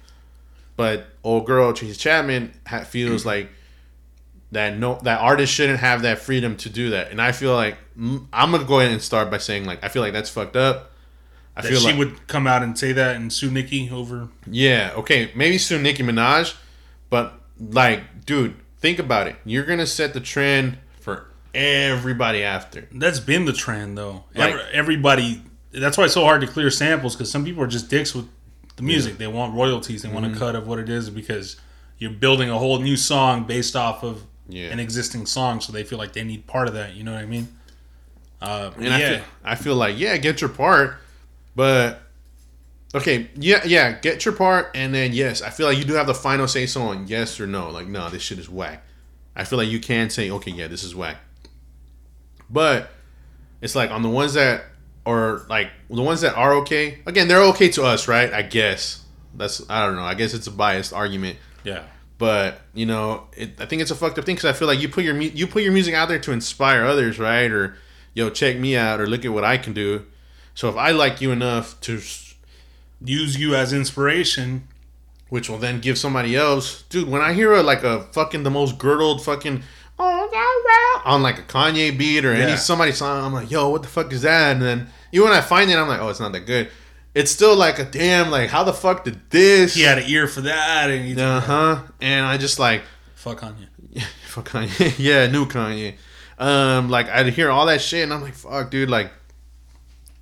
But 0.75 1.07
old 1.23 1.45
girl 1.45 1.73
Tracy 1.73 1.95
Chapman 1.95 2.53
ha- 2.67 2.83
feels 2.83 3.25
like 3.33 3.49
that 4.51 4.77
no 4.77 4.99
that 5.03 5.19
artist 5.19 5.51
shouldn't 5.51 5.79
have 5.79 6.03
that 6.03 6.19
freedom 6.19 6.55
to 6.57 6.69
do 6.69 6.91
that, 6.91 7.11
and 7.11 7.19
I 7.21 7.31
feel 7.31 7.55
like 7.55 7.77
I'm 7.97 8.27
gonna 8.31 8.63
go 8.65 8.79
ahead 8.79 8.91
and 8.91 9.01
start 9.01 9.31
by 9.31 9.37
saying 9.39 9.65
like 9.65 9.83
I 9.83 9.89
feel 9.89 10.01
like 10.01 10.13
that's 10.13 10.29
fucked 10.29 10.55
up. 10.55 10.91
I 11.55 11.61
that 11.61 11.69
feel 11.69 11.79
she 11.79 11.87
like 11.87 11.97
would 11.97 12.27
come 12.27 12.47
out 12.47 12.63
and 12.63 12.77
say 12.77 12.93
that 12.93 13.15
and 13.15 13.31
sue 13.31 13.51
Nicki 13.51 13.89
over. 13.91 14.29
yeah, 14.47 14.91
okay, 14.95 15.31
maybe 15.35 15.57
sue 15.57 15.79
Nicki 15.79 16.03
Minaj, 16.03 16.55
but 17.09 17.39
like, 17.59 18.25
dude, 18.25 18.55
think 18.79 18.99
about 18.99 19.27
it. 19.27 19.35
You're 19.45 19.65
gonna 19.65 19.87
set 19.87 20.13
the 20.13 20.19
trend 20.19 20.77
for 20.99 21.27
everybody 21.53 22.43
after. 22.43 22.87
That's 22.91 23.19
been 23.19 23.45
the 23.45 23.53
trend 23.53 23.97
though. 23.97 24.23
Like- 24.35 24.53
Every- 24.53 24.65
everybody. 24.73 25.41
That's 25.71 25.97
why 25.97 26.05
it's 26.05 26.13
so 26.13 26.23
hard 26.23 26.41
to 26.41 26.47
clear 26.47 26.69
samples 26.69 27.15
because 27.15 27.31
some 27.31 27.43
people 27.43 27.63
are 27.63 27.67
just 27.67 27.89
dicks 27.89 28.13
with 28.13 28.27
the 28.75 28.83
music. 28.83 29.17
They 29.17 29.27
want 29.27 29.55
royalties. 29.55 30.03
They 30.03 30.09
want 30.09 30.25
Mm-hmm. 30.25 30.35
a 30.35 30.39
cut 30.39 30.55
of 30.55 30.67
what 30.67 30.77
it 30.79 30.87
is 30.89 31.09
because 31.09 31.55
you're 31.97 32.11
building 32.11 32.49
a 32.49 32.57
whole 32.57 32.79
new 32.79 32.95
song 32.97 33.45
based 33.45 33.75
off 33.75 34.03
of 34.03 34.23
Yeah. 34.47 34.67
an 34.69 34.79
existing 34.79 35.25
song, 35.25 35.61
so 35.61 35.71
they 35.71 35.83
feel 35.83 35.97
like 35.97 36.13
they 36.13 36.23
need 36.23 36.45
part 36.47 36.67
of 36.67 36.73
that. 36.75 36.93
You 36.95 37.03
know 37.03 37.13
what 37.13 37.21
I 37.21 37.25
mean? 37.25 37.47
Uh, 38.41 38.71
And 38.75 38.85
yeah. 38.85 38.95
I 38.95 38.99
feel, 38.99 39.21
I 39.45 39.55
feel 39.55 39.75
like 39.75 39.97
yeah, 39.99 40.17
get 40.17 40.41
your 40.41 40.49
part, 40.49 40.97
but 41.55 42.01
okay, 42.95 43.29
yeah, 43.35 43.61
yeah, 43.65 43.91
get 43.99 44.25
your 44.25 44.33
part, 44.33 44.71
and 44.75 44.93
then 44.93 45.13
yes, 45.13 45.41
I 45.41 45.49
feel 45.49 45.67
like 45.67 45.77
you 45.77 45.83
do 45.83 45.93
have 45.93 46.07
the 46.07 46.13
final 46.13 46.47
say 46.47 46.65
so 46.65 46.83
on 46.83 47.07
yes 47.07 47.39
or 47.39 47.47
no. 47.47 47.69
Like, 47.69 47.87
no, 47.87 48.09
this 48.09 48.21
shit 48.21 48.39
is 48.39 48.49
whack. 48.49 48.83
I 49.35 49.43
feel 49.45 49.57
like 49.57 49.69
you 49.69 49.79
can 49.79 50.09
say 50.09 50.29
okay, 50.29 50.51
yeah, 50.51 50.67
this 50.67 50.83
is 50.83 50.95
whack, 50.95 51.17
but 52.49 52.89
it's 53.61 53.75
like 53.75 53.91
on 53.91 54.01
the 54.01 54.09
ones 54.09 54.33
that 54.33 54.63
or 55.05 55.45
like 55.49 55.69
the 55.89 56.01
ones 56.01 56.21
that 56.21 56.35
are 56.35 56.53
okay. 56.55 56.99
Again, 57.05 57.27
they're 57.27 57.41
okay 57.43 57.69
to 57.69 57.83
us, 57.83 58.07
right? 58.07 58.31
I 58.33 58.41
guess 58.41 59.03
that's 59.35 59.67
I 59.69 59.85
don't 59.85 59.95
know. 59.95 60.03
I 60.03 60.13
guess 60.13 60.33
it's 60.33 60.47
a 60.47 60.51
biased 60.51 60.93
argument. 60.93 61.37
yeah. 61.63 61.83
but 62.17 62.61
you 62.73 62.85
know 62.85 63.27
it, 63.35 63.59
i 63.59 63.65
think 63.65 63.81
it's 63.81 63.89
a 63.91 63.95
fucked 63.95 64.17
up 64.19 64.25
thing 64.25 64.35
because 64.35 64.49
i 64.49 64.53
feel 64.57 64.67
like 64.67 64.79
you 64.79 64.87
put 64.87 65.03
your 65.03 65.19
you 65.19 65.47
put 65.47 65.63
your 65.63 65.71
music 65.73 65.93
out 65.95 66.07
there 66.07 66.19
to 66.19 66.31
inspire 66.31 66.85
others 66.85 67.17
right 67.19 67.51
or 67.51 67.75
yo 68.13 68.29
check 68.29 68.57
me 68.57 68.77
out 68.77 68.99
or 69.01 69.07
look 69.07 69.25
at 69.25 69.31
what 69.31 69.43
i 69.43 69.57
can 69.57 69.73
do 69.73 70.05
so 70.53 70.69
if 70.69 70.75
i 70.75 70.91
like 70.91 71.21
you 71.21 71.31
enough 71.31 71.79
to 71.81 71.99
Use 73.03 73.37
you 73.37 73.55
as 73.55 73.73
inspiration. 73.73 74.67
which 75.29 75.49
will 75.49 75.57
then 75.57 75.79
give 75.79 75.97
somebody 75.97 76.35
else 76.35 76.83
dude 76.89 77.09
when 77.09 77.21
i 77.21 77.33
hear 77.33 77.53
a, 77.53 77.63
like 77.63 77.83
a 77.83 78.03
fucking 78.13 78.43
the 78.43 78.51
most 78.51 78.77
girdled 78.77 79.19
fucking 79.19 79.63
oh 79.97 80.29
yeah, 80.31 81.01
yeah, 81.03 81.11
on 81.11 81.23
like 81.23 81.39
a 81.39 81.41
kanye 81.43 81.97
beat 81.97 82.23
or 82.23 82.33
any 82.33 82.55
somebody 82.55 82.91
song 82.91 83.25
i'm 83.25 83.33
like 83.33 83.49
yo 83.49 83.69
what 83.69 83.81
the 83.81 83.87
fuck 83.87 84.13
is 84.13 84.21
that 84.21 84.53
and 84.53 84.61
then 84.61 84.87
even 85.11 85.27
when 85.27 85.35
i 85.35 85.41
find 85.41 85.71
it 85.71 85.77
i'm 85.77 85.87
like 85.87 85.99
oh 85.99 86.09
it's 86.09 86.19
not 86.19 86.31
that 86.33 86.45
good 86.45 86.69
it's 87.15 87.31
still 87.31 87.55
like 87.55 87.79
a 87.79 87.85
damn 87.85 88.29
like 88.29 88.49
how 88.49 88.63
the 88.63 88.73
fuck 88.73 89.03
did 89.03 89.19
this 89.31 89.73
He 89.73 89.81
had 89.81 89.97
an 89.97 90.05
ear 90.07 90.27
for 90.27 90.41
that, 90.41 90.91
and 90.91 91.19
uh-huh 91.19 91.81
and 91.99 92.25
i 92.25 92.37
just 92.37 92.59
like 92.59 92.83
fuck 93.23 93.41
you. 93.41 94.01
fuck 94.25 94.49
Kanye. 94.49 94.95
yeah, 94.99 95.27
new 95.27 95.45
Kanye. 95.45 95.95
Um, 96.37 96.89
like 96.89 97.07
I'd 97.09 97.27
hear 97.27 97.49
all 97.49 97.65
that 97.67 97.81
shit, 97.81 98.03
and 98.03 98.13
I'm 98.13 98.21
like, 98.21 98.33
fuck, 98.33 98.69
dude, 98.69 98.89
like 98.89 99.11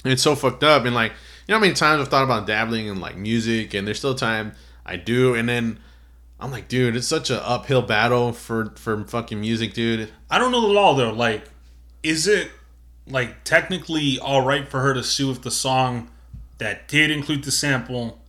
it's 0.05 0.21
so 0.21 0.35
fucked 0.35 0.63
up. 0.63 0.85
And 0.85 0.93
like, 0.93 1.13
know 1.47 1.55
how 1.55 1.61
many 1.61 1.73
times 1.73 2.01
I've 2.01 2.07
thought 2.07 2.23
about 2.23 2.47
dabbling 2.47 2.87
in 2.87 2.99
like 2.99 3.15
music, 3.17 3.73
and 3.73 3.87
there's 3.87 3.99
still 3.99 4.15
time 4.15 4.53
I 4.85 4.97
do, 4.97 5.35
and 5.35 5.47
then 5.47 5.79
I'm 6.39 6.51
like, 6.51 6.67
dude, 6.67 6.95
it's 6.95 7.07
such 7.07 7.29
a 7.29 7.45
uphill 7.47 7.81
battle 7.81 8.33
for 8.33 8.73
for 8.75 9.03
fucking 9.05 9.39
music, 9.39 9.73
dude. 9.73 10.11
I 10.29 10.37
don't 10.37 10.51
know 10.51 10.61
the 10.61 10.67
law 10.67 10.93
though. 10.95 11.13
Like, 11.13 11.43
is 12.03 12.27
it 12.27 12.51
like 13.07 13.43
technically 13.43 14.19
all 14.19 14.45
right 14.45 14.67
for 14.67 14.79
her 14.79 14.93
to 14.93 15.03
sue 15.03 15.31
if 15.31 15.41
the 15.41 15.51
song 15.51 16.09
that 16.59 16.87
did 16.87 17.09
include 17.09 17.43
the 17.43 17.51
sample 17.51 18.21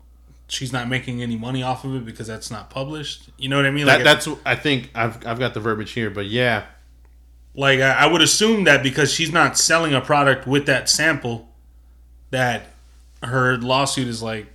she's 0.53 0.73
not 0.73 0.89
making 0.89 1.23
any 1.23 1.37
money 1.37 1.63
off 1.63 1.85
of 1.85 1.95
it 1.95 2.05
because 2.05 2.27
that's 2.27 2.51
not 2.51 2.69
published. 2.69 3.31
You 3.39 3.49
know 3.49 3.57
what 3.57 3.67
I 3.67 3.71
mean? 3.71 3.87
That, 3.87 4.05
Like, 4.05 4.05
that's 4.05 4.29
I 4.45 4.55
think 4.55 4.91
I've 4.95 5.27
I've 5.27 5.39
got 5.39 5.55
the 5.55 5.61
verbiage 5.61 5.93
here, 5.93 6.11
but 6.11 6.27
yeah, 6.27 6.65
like 7.55 7.81
I 7.81 8.07
would 8.07 8.23
assume 8.23 8.65
that 8.65 8.83
because 8.83 9.13
she's 9.13 9.33
not 9.33 9.57
selling 9.57 9.95
a 9.95 10.01
product 10.01 10.47
with 10.47 10.67
that 10.67 10.89
sample, 10.89 11.49
that 12.31 12.72
her 13.23 13.57
lawsuit 13.59 14.09
is 14.09 14.23
like 14.23 14.47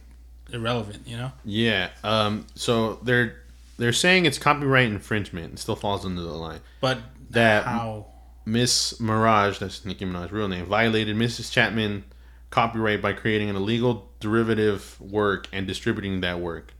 irrelevant. 0.51 1.07
You 1.07 1.17
know? 1.17 1.31
yeah. 1.45 1.89
Um, 2.03 2.47
so 2.55 2.95
they're 3.03 3.35
they're 3.77 3.93
saying 3.93 4.25
it's 4.25 4.37
copyright 4.37 4.87
infringement. 4.89 5.53
It 5.53 5.59
still 5.59 5.75
falls 5.75 6.05
under 6.05 6.21
the 6.21 6.31
line. 6.33 6.61
But 6.81 6.99
That- 7.31 7.65
how? 7.65 8.07
Miss 8.45 8.93
Maraj, 8.93 9.59
that's 9.59 9.83
Nicki 9.83 10.05
Minaj's 10.05 10.31
real 10.31 10.47
name, 10.47 10.65
violated 10.67 11.17
Mrs. 11.17 11.51
Chapman 11.51 12.05
copyright 12.49 13.01
by 13.01 13.11
creating 13.11 13.49
an 13.49 13.57
illegal 13.57 14.09
derivative 14.21 14.95
work 15.01 15.49
and 15.51 15.67
distributing 15.67 16.21
that 16.21 16.39
work. 16.39 16.73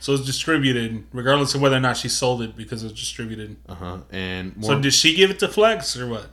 So 0.00 0.14
it's 0.14 0.24
distributed, 0.24 1.04
regardless 1.12 1.54
of 1.54 1.60
whether 1.60 1.76
or 1.76 1.80
not 1.80 1.98
she 1.98 2.08
sold 2.08 2.40
it 2.40 2.56
because 2.56 2.82
it's 2.82 2.98
distributed. 2.98 3.56
Uh 3.68 3.74
huh. 3.74 3.98
And 4.10 4.56
more, 4.56 4.70
So 4.72 4.80
did 4.80 4.94
she 4.94 5.14
give 5.14 5.30
it 5.30 5.38
to 5.40 5.48
Flex 5.48 5.96
or 5.98 6.06
what? 6.06 6.30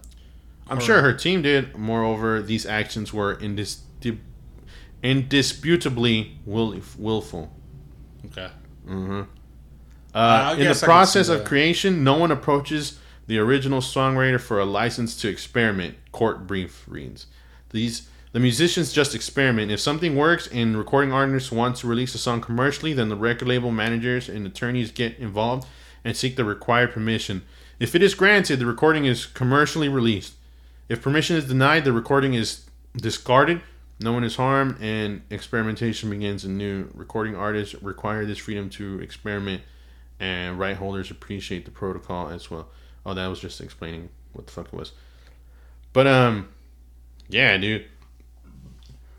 I'm 0.67 0.79
sure 0.79 1.01
her 1.01 1.13
team 1.13 1.41
did. 1.41 1.75
Moreover, 1.77 2.41
these 2.41 2.65
actions 2.65 3.11
were 3.13 3.35
indis- 3.35 3.79
indisputably 5.03 6.37
will- 6.45 6.79
willful. 6.97 7.53
Okay. 8.27 8.49
Uh, 8.87 9.25
I 10.15 10.53
in 10.53 10.59
the 10.59 10.65
guess 10.65 10.83
I 10.83 10.85
can 10.85 10.93
process 10.93 11.29
of 11.29 11.43
creation, 11.43 12.03
no 12.03 12.17
one 12.17 12.31
approaches 12.31 12.99
the 13.27 13.37
original 13.39 13.81
songwriter 13.81 14.39
for 14.39 14.59
a 14.59 14.65
license 14.65 15.19
to 15.21 15.27
experiment. 15.27 15.95
Court 16.11 16.47
brief 16.47 16.85
reads. 16.87 17.27
These 17.71 18.07
the 18.31 18.39
musicians 18.39 18.91
just 18.91 19.15
experiment. 19.15 19.71
If 19.71 19.79
something 19.79 20.15
works 20.15 20.47
and 20.47 20.77
recording 20.77 21.13
artists 21.13 21.53
want 21.53 21.77
to 21.77 21.87
release 21.87 22.13
a 22.15 22.17
song 22.17 22.41
commercially, 22.41 22.93
then 22.93 23.07
the 23.07 23.15
record 23.15 23.47
label 23.47 23.71
managers 23.71 24.27
and 24.27 24.45
attorneys 24.45 24.91
get 24.91 25.17
involved 25.19 25.65
and 26.03 26.17
seek 26.17 26.35
the 26.35 26.43
required 26.43 26.91
permission. 26.91 27.43
If 27.79 27.95
it 27.95 28.03
is 28.03 28.13
granted, 28.13 28.59
the 28.59 28.65
recording 28.65 29.05
is 29.05 29.25
commercially 29.25 29.87
released. 29.87 30.33
If 30.89 31.01
permission 31.01 31.37
is 31.37 31.45
denied, 31.45 31.85
the 31.85 31.93
recording 31.93 32.33
is 32.33 32.65
discarded. 32.95 33.61
No 33.99 34.11
one 34.11 34.23
is 34.23 34.35
harmed, 34.35 34.77
and 34.81 35.21
experimentation 35.29 36.09
begins 36.09 36.43
anew. 36.43 36.89
Recording 36.93 37.35
artists 37.35 37.75
require 37.81 38.25
this 38.25 38.37
freedom 38.37 38.69
to 38.71 38.99
experiment, 38.99 39.61
and 40.19 40.59
right 40.59 40.75
holders 40.75 41.11
appreciate 41.11 41.65
the 41.65 41.71
protocol 41.71 42.29
as 42.29 42.51
well. 42.51 42.67
Oh, 43.05 43.13
that 43.13 43.27
was 43.27 43.39
just 43.39 43.61
explaining 43.61 44.09
what 44.33 44.47
the 44.47 44.51
fuck 44.51 44.67
it 44.67 44.73
was. 44.73 44.91
But 45.93 46.07
um, 46.07 46.49
yeah, 47.29 47.55
dude, 47.57 47.85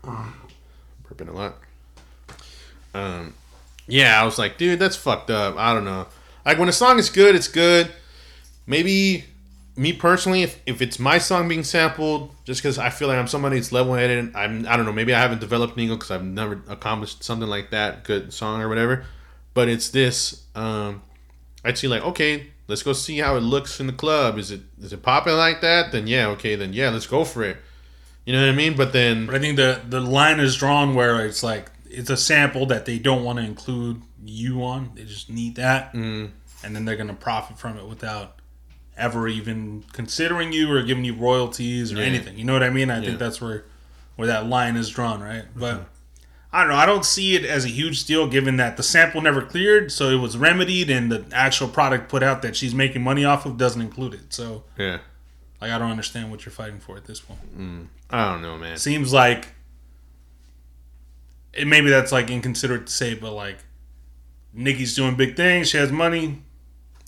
burping 0.03 1.29
a 1.29 1.31
lot. 1.31 1.55
Um, 2.93 3.33
yeah, 3.87 4.21
I 4.21 4.25
was 4.25 4.37
like, 4.37 4.57
dude, 4.57 4.79
that's 4.79 4.95
fucked 4.95 5.31
up. 5.31 5.55
I 5.57 5.73
don't 5.73 5.85
know. 5.85 6.07
Like 6.45 6.59
when 6.59 6.69
a 6.69 6.73
song 6.73 6.99
is 6.99 7.09
good, 7.09 7.35
it's 7.35 7.47
good. 7.47 7.91
Maybe 8.67 9.25
me 9.77 9.93
personally, 9.93 10.43
if, 10.43 10.59
if 10.65 10.81
it's 10.81 10.99
my 10.99 11.17
song 11.17 11.47
being 11.47 11.63
sampled, 11.63 12.33
just 12.45 12.61
because 12.61 12.77
I 12.79 12.89
feel 12.89 13.07
like 13.07 13.17
I'm 13.17 13.27
somebody 13.27 13.57
that's 13.57 13.71
level 13.71 13.93
headed, 13.93 14.35
I'm 14.35 14.67
I 14.67 14.75
don't 14.75 14.85
know, 14.85 14.91
maybe 14.93 15.13
I 15.13 15.19
haven't 15.19 15.39
developed 15.41 15.75
an 15.75 15.81
ego 15.83 15.95
because 15.95 16.11
I've 16.11 16.23
never 16.23 16.61
accomplished 16.67 17.23
something 17.23 17.47
like 17.47 17.71
that, 17.71 18.03
good 18.03 18.33
song 18.33 18.61
or 18.61 18.69
whatever. 18.69 19.05
But 19.53 19.69
it's 19.69 19.89
this, 19.89 20.43
um, 20.55 21.01
I'd 21.63 21.77
see 21.77 21.87
like, 21.87 22.03
okay, 22.03 22.47
let's 22.67 22.83
go 22.83 22.93
see 22.93 23.17
how 23.19 23.35
it 23.37 23.41
looks 23.41 23.79
in 23.79 23.87
the 23.87 23.93
club. 23.93 24.37
Is 24.37 24.51
it 24.51 24.61
is 24.81 24.93
it 24.93 25.01
popping 25.03 25.33
like 25.33 25.61
that? 25.61 25.91
Then 25.91 26.07
yeah, 26.07 26.27
okay, 26.29 26.55
then 26.55 26.73
yeah, 26.73 26.89
let's 26.89 27.07
go 27.07 27.23
for 27.23 27.43
it. 27.43 27.57
You 28.25 28.33
know 28.33 28.41
what 28.41 28.49
I 28.49 28.55
mean? 28.55 28.75
But 28.75 28.93
then 28.93 29.25
But 29.25 29.35
I 29.35 29.39
think 29.39 29.55
the 29.57 29.81
the 29.87 30.01
line 30.01 30.39
is 30.39 30.55
drawn 30.57 30.95
where 30.95 31.25
it's 31.25 31.43
like 31.43 31.71
it's 31.89 32.09
a 32.09 32.17
sample 32.17 32.65
that 32.67 32.85
they 32.85 32.99
don't 32.99 33.23
want 33.23 33.39
to 33.39 33.45
include 33.45 34.01
you 34.25 34.63
on. 34.63 34.91
They 34.95 35.05
just 35.05 35.29
need 35.29 35.55
that, 35.55 35.93
Mm. 35.93 36.31
and 36.63 36.75
then 36.75 36.83
they're 36.85 36.97
gonna 36.97 37.13
profit 37.13 37.57
from 37.57 37.77
it 37.77 37.87
without 37.87 38.36
ever 38.97 39.27
even 39.27 39.83
considering 39.93 40.51
you 40.51 40.71
or 40.71 40.81
giving 40.83 41.05
you 41.05 41.13
royalties 41.13 41.93
or 41.93 41.97
Yeah. 41.97 42.03
anything. 42.05 42.37
You 42.37 42.43
know 42.45 42.53
what 42.53 42.63
I 42.63 42.69
mean? 42.69 42.89
I 42.89 42.99
Yeah. 42.99 43.05
think 43.07 43.19
that's 43.19 43.39
where 43.41 43.63
where 44.15 44.27
that 44.27 44.47
line 44.47 44.75
is 44.75 44.89
drawn, 44.89 45.21
right? 45.21 45.43
But 45.55 45.87
I 46.51 46.61
don't 46.61 46.69
know. 46.71 46.75
I 46.77 46.87
don't 46.87 47.05
see 47.05 47.35
it 47.35 47.45
as 47.45 47.65
a 47.65 47.67
huge 47.67 48.05
deal 48.05 48.25
given 48.27 48.57
that 48.57 48.75
the 48.75 48.81
sample 48.81 49.21
never 49.21 49.43
cleared, 49.43 49.91
so 49.91 50.09
it 50.09 50.15
was 50.15 50.35
remedied, 50.35 50.89
and 50.89 51.11
the 51.11 51.23
actual 51.31 51.67
product 51.67 52.09
put 52.09 52.23
out 52.23 52.41
that 52.41 52.55
she's 52.55 52.73
making 52.73 53.03
money 53.03 53.23
off 53.23 53.45
of 53.45 53.57
doesn't 53.57 53.79
include 53.81 54.15
it. 54.15 54.33
So, 54.33 54.63
yeah, 54.75 54.97
like, 55.61 55.69
I 55.69 55.77
don't 55.77 55.91
understand 55.91 56.31
what 56.31 56.45
you're 56.47 56.51
fighting 56.53 56.79
for 56.79 56.97
at 56.97 57.05
this 57.05 57.19
point. 57.19 57.59
Mm. 57.59 57.87
I 58.09 58.31
don't 58.31 58.41
know, 58.41 58.57
man. 58.57 58.77
seems 58.77 59.13
like 59.13 59.49
it 61.53 61.67
maybe 61.67 61.89
that's 61.89 62.11
like 62.11 62.29
inconsiderate 62.29 62.87
to 62.87 62.91
say, 62.93 63.13
but 63.13 63.33
like 63.33 63.57
Nicki's 64.53 64.95
doing 64.95 65.15
big 65.15 65.35
things. 65.35 65.69
She 65.69 65.77
has 65.77 65.91
money. 65.91 66.41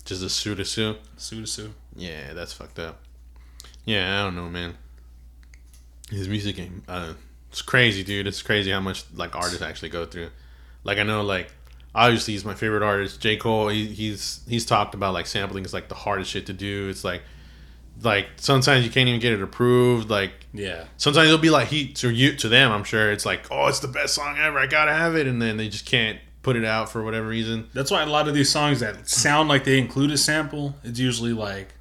Just 0.09 0.23
a 0.23 0.29
sue 0.29 0.55
to 0.55 0.65
sue. 0.65 0.95
Sue 1.17 1.41
to 1.41 1.45
sue. 1.45 1.71
Yeah, 1.95 2.33
that's 2.33 2.51
fucked 2.51 2.79
up. 2.79 2.99
Yeah, 3.85 4.19
I 4.19 4.23
don't 4.25 4.35
know, 4.35 4.49
man. 4.49 4.75
His 6.09 6.27
music 6.27 6.55
game, 6.55 6.81
uh, 6.87 7.13
it's 7.51 7.61
crazy, 7.61 8.03
dude. 8.03 8.25
It's 8.25 8.41
crazy 8.41 8.71
how 8.71 8.79
much 8.79 9.03
like 9.13 9.35
artists 9.35 9.61
actually 9.61 9.89
go 9.89 10.07
through. 10.07 10.29
Like 10.83 10.97
I 10.97 11.03
know, 11.03 11.21
like 11.21 11.51
obviously 11.93 12.33
he's 12.33 12.43
my 12.43 12.55
favorite 12.55 12.81
artist, 12.81 13.21
J 13.21 13.37
Cole. 13.37 13.67
He, 13.69 13.85
he's 13.85 14.41
he's 14.49 14.65
talked 14.65 14.95
about 14.95 15.13
like 15.13 15.27
sampling 15.27 15.63
is 15.63 15.73
like 15.75 15.89
the 15.89 15.93
hardest 15.95 16.31
shit 16.31 16.47
to 16.47 16.53
do. 16.53 16.89
It's 16.89 17.03
like 17.03 17.21
like 18.01 18.29
sometimes 18.37 18.85
you 18.85 18.89
can't 18.89 19.07
even 19.09 19.19
get 19.21 19.33
it 19.33 19.43
approved. 19.43 20.09
Like 20.09 20.31
Yeah. 20.55 20.85
sometimes 20.97 21.27
it'll 21.27 21.37
be 21.37 21.51
like 21.51 21.67
he 21.67 21.89
to 21.93 22.09
you 22.09 22.35
to 22.37 22.49
them. 22.49 22.71
I'm 22.71 22.83
sure 22.83 23.11
it's 23.11 23.27
like 23.27 23.45
oh, 23.51 23.67
it's 23.67 23.79
the 23.79 23.87
best 23.87 24.15
song 24.15 24.39
ever. 24.39 24.57
I 24.57 24.65
gotta 24.65 24.93
have 24.93 25.15
it, 25.15 25.27
and 25.27 25.39
then 25.39 25.57
they 25.57 25.69
just 25.69 25.85
can't 25.85 26.17
put 26.41 26.55
it 26.55 26.65
out 26.65 26.89
for 26.91 27.03
whatever 27.03 27.27
reason. 27.27 27.69
That's 27.73 27.91
why 27.91 28.01
a 28.03 28.05
lot 28.05 28.27
of 28.27 28.33
these 28.33 28.49
songs 28.49 28.79
that 28.79 29.09
sound 29.09 29.49
like 29.49 29.63
they 29.65 29.77
include 29.77 30.11
a 30.11 30.17
sample, 30.17 30.75
it's 30.83 30.99
usually 30.99 31.33
like 31.33 31.73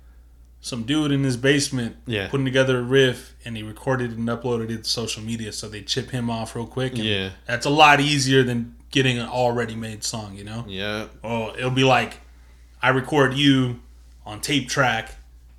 some 0.61 0.83
dude 0.83 1.13
in 1.13 1.23
his 1.23 1.37
basement 1.37 1.97
Yeah. 2.07 2.29
putting 2.29 2.45
together 2.45 2.79
a 2.79 2.83
riff 2.83 3.35
and 3.45 3.57
he 3.57 3.63
recorded 3.63 4.11
it 4.13 4.19
and 4.19 4.29
uploaded 4.29 4.71
it 4.71 4.83
to 4.85 4.91
social 4.91 5.23
media 5.23 5.53
so 5.53 5.69
they 5.69 5.83
chip 5.83 6.11
him 6.11 6.29
off 6.29 6.57
real 6.57 6.67
quick. 6.67 6.95
And 6.95 7.05
Yeah. 7.05 7.31
That's 7.47 7.65
a 7.67 7.71
lot 7.71 8.01
easier 8.01 8.43
than 8.43 8.75
getting 8.91 9.19
an 9.19 9.29
already 9.29 9.77
made 9.77 10.03
song, 10.03 10.35
you 10.35 10.43
know? 10.45 10.65
Yeah, 10.67 11.07
Oh, 11.23 11.55
it'll 11.57 11.71
be 11.71 11.85
like 11.85 12.21
I 12.83 12.89
record 12.91 13.35
you 13.35 13.81
on 14.27 14.41
tape 14.41 14.69
track, 14.69 15.17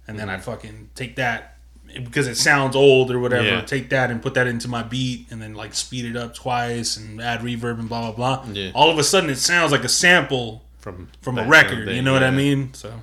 and 0.07 0.17
then 0.19 0.29
I 0.29 0.37
fucking 0.37 0.89
take 0.95 1.15
that 1.17 1.57
because 1.93 2.27
it 2.27 2.35
sounds 2.35 2.75
old 2.75 3.11
or 3.11 3.19
whatever. 3.19 3.45
Yeah. 3.45 3.61
Take 3.61 3.89
that 3.89 4.11
and 4.11 4.21
put 4.21 4.33
that 4.35 4.47
into 4.47 4.67
my 4.67 4.83
beat, 4.83 5.27
and 5.31 5.41
then 5.41 5.53
like 5.53 5.73
speed 5.73 6.05
it 6.05 6.15
up 6.15 6.33
twice 6.35 6.97
and 6.97 7.21
add 7.21 7.41
reverb 7.41 7.79
and 7.79 7.89
blah 7.89 8.11
blah 8.11 8.41
blah. 8.43 8.53
Yeah. 8.53 8.71
All 8.73 8.89
of 8.89 8.97
a 8.97 9.03
sudden, 9.03 9.29
it 9.29 9.37
sounds 9.37 9.71
like 9.71 9.83
a 9.83 9.89
sample 9.89 10.63
from 10.79 11.09
from 11.21 11.37
a 11.37 11.47
record. 11.47 11.87
You 11.89 12.01
know 12.01 12.13
what 12.13 12.23
I 12.23 12.31
mean? 12.31 12.73
So 12.73 13.01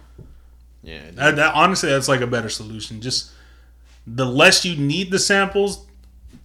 Yeah, 0.83 1.11
that, 1.15 1.37
that 1.37 1.55
honestly, 1.55 1.89
that's 1.91 2.09
like 2.09 2.21
a 2.21 2.27
better 2.27 2.49
solution. 2.49 3.01
Just 3.01 3.31
the 4.07 4.25
less 4.27 4.65
you 4.65 4.77
need 4.77 5.11
the 5.11 5.19
samples, 5.19 5.85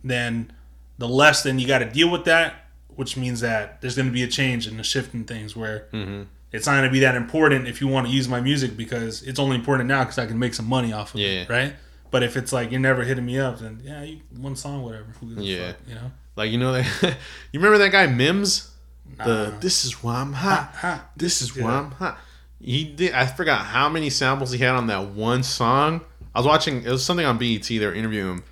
then 0.03 0.51
the 0.97 1.07
less 1.07 1.43
then 1.43 1.59
you 1.59 1.67
got 1.67 1.79
to 1.79 1.85
deal 1.85 2.09
with 2.09 2.25
that, 2.25 2.65
which 2.95 3.15
means 3.17 3.39
that 3.41 3.81
there's 3.81 3.95
going 3.95 4.07
to 4.07 4.11
be 4.13 4.23
a 4.23 4.27
change 4.27 4.67
and 4.67 4.79
a 4.79 4.83
shift 4.83 5.13
in 5.13 5.23
things 5.25 5.55
where 5.55 5.87
Mm-hmm. 5.93 6.23
it's 6.51 6.65
not 6.65 6.73
going 6.73 6.85
to 6.85 6.91
be 6.91 6.99
that 7.01 7.15
important 7.15 7.67
if 7.67 7.81
you 7.81 7.87
want 7.87 8.07
to 8.07 8.13
use 8.13 8.27
my 8.27 8.41
music 8.41 8.75
because 8.75 9.21
it's 9.23 9.39
only 9.39 9.55
important 9.55 9.87
now 9.87 10.03
because 10.03 10.17
I 10.17 10.25
can 10.25 10.37
make 10.39 10.53
some 10.53 10.67
money 10.67 10.91
off 10.91 11.13
of 11.13 11.19
Yeah. 11.19 11.43
it, 11.43 11.49
right? 11.49 11.73
But 12.11 12.23
if 12.23 12.35
it's 12.37 12.51
like 12.53 12.71
you're 12.71 12.79
never 12.79 13.03
hitting 13.03 13.25
me 13.25 13.39
up, 13.39 13.59
then 13.59 13.81
yeah, 13.83 14.03
you, 14.03 14.19
one 14.37 14.55
song, 14.55 14.83
whatever. 14.83 15.05
Who 15.19 15.27
gives 15.29 15.41
a 15.41 15.43
Yeah. 15.45 15.67
fuck, 15.71 15.77
you 15.87 15.95
know. 15.95 16.11
Like 16.35 16.51
you 16.51 16.57
know 16.59 16.73
that 16.73 16.85
you 17.51 17.59
remember 17.59 17.77
that 17.79 17.91
guy 17.91 18.07
Mims? 18.07 18.69
The 19.17 19.49
Nah. 19.51 19.59
this 19.59 19.83
is 19.85 20.01
why 20.03 20.15
I'm 20.21 20.33
hot. 20.33 20.73
Ha. 20.77 21.05
This 21.17 21.41
is 21.41 21.55
why 21.57 21.71
I'm 21.71 21.91
hot. 21.91 22.17
He 22.61 22.83
did. 22.85 23.13
I 23.13 23.25
forgot 23.25 23.65
how 23.65 23.89
many 23.89 24.09
samples 24.09 24.51
he 24.51 24.57
had 24.59 24.75
on 24.75 24.87
that 24.87 25.07
one 25.09 25.43
song. 25.43 26.01
I 26.35 26.39
was 26.39 26.45
watching. 26.47 26.83
It 26.83 26.89
was 26.89 27.03
something 27.03 27.25
on 27.25 27.37
BET. 27.37 27.63
They 27.67 27.79
were 27.85 27.93
interviewing 27.93 28.35
him, 28.37 28.43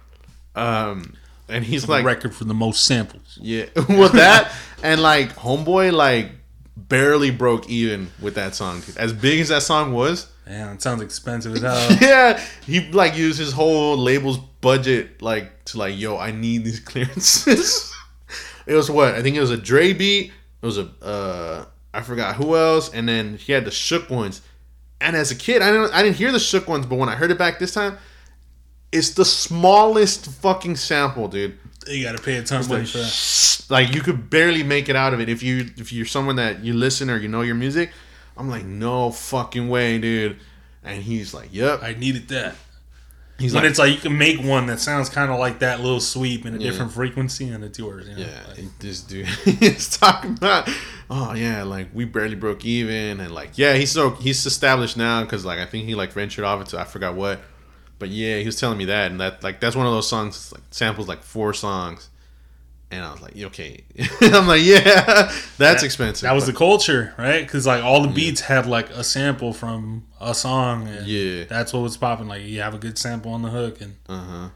um, 0.55 1.13
and 1.47 1.63
he's 1.63 1.87
like, 1.87 2.03
record 2.05 2.33
for 2.35 2.43
the 2.45 2.53
most 2.53 2.85
samples. 2.85 3.37
yeah, 3.41 3.65
well 3.89 4.09
that 4.09 4.51
and 4.83 5.01
like 5.01 5.35
Homeboy 5.35 5.91
like 5.93 6.31
barely 6.75 7.31
broke 7.31 7.69
even 7.69 8.09
with 8.21 8.35
that 8.35 8.55
song. 8.55 8.81
As 8.97 9.13
big 9.13 9.39
as 9.39 9.49
that 9.49 9.61
song 9.63 9.93
was, 9.93 10.27
Man, 10.49 10.73
it 10.73 10.81
sounds 10.81 11.03
expensive 11.03 11.53
as 11.53 11.61
hell. 11.61 11.97
yeah, 12.01 12.43
he 12.65 12.91
like 12.91 13.15
used 13.15 13.37
his 13.37 13.53
whole 13.53 13.95
label's 13.95 14.39
budget 14.61 15.21
like 15.21 15.63
to 15.65 15.77
like, 15.77 15.97
yo, 15.97 16.17
I 16.17 16.31
need 16.31 16.65
these 16.65 16.79
clearances. 16.85 17.93
it 18.65 18.73
was 18.73 18.89
what 18.89 19.13
I 19.13 19.21
think 19.21 19.35
it 19.35 19.41
was 19.41 19.51
a 19.51 19.57
Dre 19.57 19.93
beat. 19.93 20.31
It 20.61 20.65
was 20.65 20.79
a 20.79 20.89
uh, 21.03 21.65
I 21.93 22.01
forgot 22.01 22.35
who 22.35 22.55
else, 22.55 22.91
and 22.91 23.07
then 23.07 23.37
he 23.37 23.53
had 23.53 23.63
the 23.63 23.71
shook 23.71 24.09
ones. 24.09 24.41
And 24.99 25.15
as 25.15 25.29
a 25.29 25.35
kid, 25.35 25.61
I 25.61 25.71
didn't 25.71 25.93
I 25.93 26.01
didn't 26.01 26.15
hear 26.15 26.31
the 26.31 26.39
shook 26.39 26.67
ones, 26.67 26.87
but 26.87 26.95
when 26.95 27.09
I 27.09 27.15
heard 27.15 27.29
it 27.29 27.37
back 27.37 27.59
this 27.59 27.75
time, 27.75 27.99
it's 28.91 29.11
the 29.11 29.25
smallest 29.25 30.25
fucking 30.25 30.77
sample, 30.77 31.27
dude. 31.27 31.59
you 31.85 32.03
got 32.03 32.17
to 32.17 32.23
pay 32.23 32.37
a 32.37 32.43
ton 32.43 32.61
of 32.61 32.69
money 32.69 32.85
for 32.85 32.97
that. 32.97 33.65
Like 33.69 33.93
you 33.93 34.01
could 34.01 34.31
barely 34.31 34.63
make 34.63 34.89
it 34.89 34.95
out 34.95 35.13
of 35.13 35.19
it 35.19 35.29
if 35.29 35.43
you 35.43 35.69
if 35.77 35.93
you're 35.93 36.07
someone 36.07 36.37
that 36.37 36.63
you 36.63 36.73
listen 36.73 37.11
or 37.11 37.17
you 37.17 37.27
know 37.27 37.41
your 37.41 37.53
music. 37.53 37.91
I'm 38.39 38.49
like, 38.49 38.65
no 38.65 39.11
fucking 39.11 39.69
way, 39.69 39.97
dude. 39.99 40.37
And 40.83 41.03
he's 41.03 41.33
like, 41.33 41.49
yep. 41.51 41.83
I 41.83 41.93
needed 41.93 42.29
that. 42.29 42.55
He's 43.37 43.53
when 43.53 43.63
like, 43.63 43.69
it's 43.69 43.79
like 43.79 43.91
you 43.93 43.97
can 43.99 44.17
make 44.17 44.41
one 44.41 44.65
that 44.67 44.79
sounds 44.79 45.07
kind 45.09 45.31
of 45.31 45.39
like 45.39 45.59
that 45.59 45.79
little 45.81 45.99
sweep 46.01 46.45
in 46.45 46.55
a 46.55 46.57
Yeah. 46.57 46.71
different 46.71 46.91
frequency, 46.91 47.47
and 47.49 47.63
it's 47.63 47.77
yours. 47.79 48.07
You 48.07 48.15
know? 48.15 48.21
yeah, 48.21 48.43
Like, 48.49 48.79
this 48.79 49.01
dude 49.01 49.27
is 49.61 49.97
talking 49.97 50.31
about, 50.33 50.69
oh 51.09 51.33
yeah, 51.33 51.63
like 51.63 51.87
we 51.93 52.03
barely 52.05 52.35
broke 52.35 52.65
even, 52.65 53.21
and 53.21 53.31
like 53.33 53.57
yeah, 53.57 53.75
he's 53.75 53.91
so 53.91 54.09
he's 54.11 54.45
established 54.45 54.97
now 54.97 55.23
because 55.23 55.45
like 55.45 55.59
I 55.59 55.65
think 55.65 55.85
he 55.85 55.95
like 55.95 56.11
ventured 56.11 56.43
off 56.43 56.59
into 56.59 56.77
I 56.77 56.83
forgot 56.83 57.15
what, 57.15 57.39
but 57.97 58.09
yeah, 58.09 58.39
he 58.39 58.45
was 58.45 58.59
telling 58.59 58.77
me 58.77 58.85
that, 58.85 59.09
and 59.11 59.21
that 59.21 59.41
like 59.41 59.61
that's 59.61 59.75
one 59.75 59.85
of 59.85 59.93
those 59.93 60.09
songs 60.09 60.51
like 60.51 60.63
samples 60.71 61.07
like 61.07 61.23
four 61.23 61.53
songs, 61.53 62.09
and 62.91 63.03
I 63.05 63.11
was 63.11 63.21
like, 63.21 63.37
okay, 63.37 63.83
I'm 64.21 64.47
like 64.47 64.61
yeah, 64.63 65.31
that's 65.57 65.83
expensive. 65.83 66.23
that 66.27 66.33
was 66.33 66.45
the 66.47 66.53
culture, 66.53 67.13
right? 67.17 67.41
Because 67.41 67.67
like 67.67 67.83
all 67.83 68.01
the 68.01 68.07
beats 68.07 68.41
had 68.41 68.65
like 68.65 68.89
a 68.89 69.03
sample 69.03 69.53
from 69.53 70.07
a 70.19 70.33
song. 70.33 70.87
And 70.87 71.05
Yeah. 71.07 71.43
that's 71.45 71.71
what 71.73 71.81
was 71.81 71.97
popping. 71.97 72.27
Like 72.27 72.43
you 72.43 72.61
have 72.61 72.73
a 72.73 72.79
good 72.79 72.97
sample 72.97 73.31
on 73.33 73.41
the 73.43 73.49
hook, 73.49 73.79
and 73.81 73.95
uh 74.07 74.17
huh, 74.21 74.49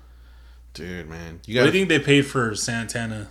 dude, 0.74 1.08
man, 1.10 1.42
you 1.46 1.60
what 1.60 1.66
do 1.66 1.72
got 1.72 1.74
you 1.76 1.86
think 1.86 1.90
they 1.90 2.00
paid 2.00 2.24
for 2.26 2.56
Santana? 2.56 3.28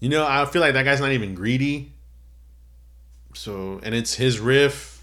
You 0.00 0.08
know, 0.08 0.24
I 0.24 0.44
feel 0.44 0.60
like 0.62 0.74
that 0.74 0.84
guy's 0.84 1.00
not 1.00 1.10
even 1.12 1.34
greedy. 1.34 1.92
So, 3.34 3.80
and 3.82 3.94
it's 3.94 4.14
his 4.14 4.38
riff. 4.38 5.02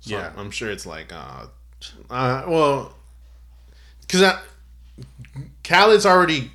So 0.00 0.16
Yeah. 0.16 0.32
I'm 0.36 0.50
sure 0.50 0.70
it's 0.70 0.84
like, 0.84 1.12
uh, 1.12 1.46
uh 2.10 2.44
well, 2.46 2.94
because 4.02 4.34
Khaled's 5.62 6.04
already 6.04 6.50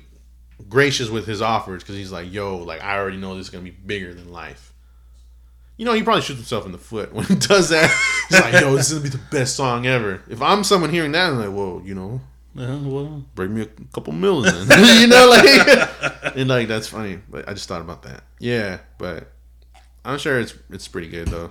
gracious 0.70 1.10
with 1.10 1.26
his 1.26 1.42
offers 1.42 1.82
because 1.82 1.96
he's 1.96 2.10
like, 2.12 2.32
yo, 2.32 2.56
like 2.58 2.80
I 2.82 2.96
already 2.96 3.18
know 3.18 3.36
this 3.36 3.46
is 3.48 3.50
gonna 3.50 3.64
be 3.64 3.70
bigger 3.70 4.14
than 4.14 4.32
life. 4.32 4.72
You 5.76 5.84
know, 5.84 5.92
he 5.92 6.02
probably 6.02 6.22
shoots 6.22 6.38
himself 6.40 6.64
in 6.64 6.72
the 6.72 6.78
foot 6.78 7.12
when 7.14 7.26
he 7.26 7.34
does 7.34 7.68
that. 7.70 7.90
He's 8.30 8.40
like, 8.40 8.54
yo, 8.62 8.74
this 8.76 8.90
is 8.90 8.98
gonna 8.98 9.10
be 9.10 9.16
the 9.18 9.24
best 9.30 9.56
song 9.56 9.86
ever. 9.86 10.22
If 10.28 10.40
I'm 10.40 10.64
someone 10.64 10.90
hearing 10.90 11.12
that, 11.12 11.30
I'm 11.30 11.38
like, 11.38 11.50
whoa, 11.50 11.82
you 11.84 11.94
know, 11.94 12.20
Uh, 12.56 12.78
well, 12.82 13.24
bring 13.34 13.54
me 13.54 13.62
a 13.62 13.66
couple 13.92 14.12
million. 14.12 14.54
you 15.00 15.06
know, 15.06 15.28
like 15.28 16.36
and 16.36 16.48
like 16.48 16.68
that's 16.68 16.88
funny. 16.88 17.18
But 17.28 17.48
I 17.48 17.52
just 17.54 17.68
thought 17.68 17.80
about 17.82 18.02
that. 18.04 18.22
Yeah, 18.38 18.78
but 18.98 19.30
I'm 20.04 20.18
sure 20.18 20.38
it's 20.40 20.54
it's 20.70 20.88
pretty 20.88 21.08
good 21.08 21.28
though. 21.28 21.50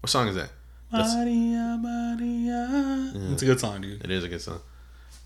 What 0.00 0.10
song 0.10 0.28
is 0.28 0.34
that? 0.34 0.50
That's, 0.90 1.14
Maria, 1.14 1.78
Maria. 1.80 3.12
It's 3.32 3.42
a 3.42 3.46
good 3.46 3.58
song, 3.60 3.80
dude. 3.80 4.04
it 4.04 4.10
is 4.10 4.24
a 4.24 4.28
good 4.28 4.40
song. 4.42 4.60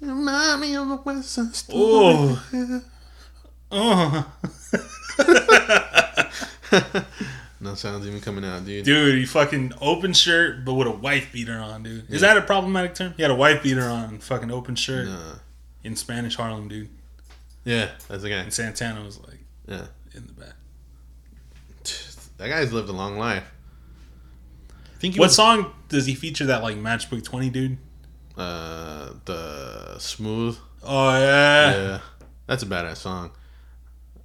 Remind 0.01 0.61
me 0.61 0.76
of 0.76 0.88
the 0.88 0.97
West 0.97 1.30
Side 1.30 1.55
Story. 1.55 1.80
Oh. 1.80 2.82
Oh, 3.72 4.32
no 7.61 7.74
sounds 7.74 8.07
even 8.07 8.20
coming 8.20 8.44
out, 8.44 8.64
dude. 8.64 8.84
dude, 8.84 9.18
he 9.18 9.24
fucking 9.26 9.72
open 9.80 10.12
shirt, 10.12 10.64
but 10.64 10.74
with 10.74 10.86
a 10.86 10.92
wife 10.92 11.32
beater 11.32 11.59
on, 11.59 11.82
dude. 11.82 12.09
Is 12.11 12.20
that 12.20 12.36
a 12.36 12.42
problematic 12.42 12.94
term? 12.94 13.14
He 13.16 13.22
had 13.22 13.30
a 13.30 13.34
wife 13.34 13.62
beater 13.62 13.82
on, 13.84 14.18
fucking 14.18 14.51
open 14.53 14.76
shirt 14.76 15.09
Nah. 15.09 15.34
in 15.82 15.97
Spanish 15.97 16.36
Harlem, 16.36 16.68
dude. 16.68 16.90
Yeah, 17.64 17.90
that's 18.09 18.22
the 18.22 18.28
guy. 18.28 18.36
And 18.36 18.53
Santana 18.53 19.03
was 19.03 19.18
like 19.20 19.40
Yeah, 19.66 19.86
in 20.14 20.26
the 20.28 20.32
back. 20.32 20.55
that 22.38 22.49
guy's 22.49 22.72
lived 22.72 22.88
a 22.88 22.92
long 22.92 23.18
life. 23.18 23.44
I 24.94 24.99
think 24.99 25.16
What 25.16 25.24
was, 25.26 25.34
song 25.36 25.72
does 25.88 26.07
he 26.07 26.14
feature 26.14 26.47
that 26.47 26.62
like 26.62 26.76
Matchbox 26.76 27.22
Twenty 27.24 27.51
dude? 27.51 27.78
Uh 28.37 29.11
the 29.24 29.99
smooth. 29.99 30.59
Oh 30.82 31.11
yeah, 31.18 31.76
Yeah, 31.76 32.01
that's 32.47 32.62
a 32.62 32.66
badass 32.66 32.99
song. 32.99 33.30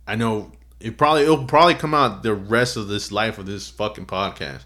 I 0.08 0.16
know 0.16 0.52
it 0.80 0.98
probably 0.98 1.24
it'll 1.24 1.46
probably 1.46 1.76
come 1.76 1.94
out 1.94 2.24
the 2.24 2.34
rest 2.34 2.78
of 2.78 2.88
this 2.88 3.12
life 3.12 3.38
of 3.38 3.46
this 3.46 3.70
fucking 3.70 4.06
podcast, 4.08 4.64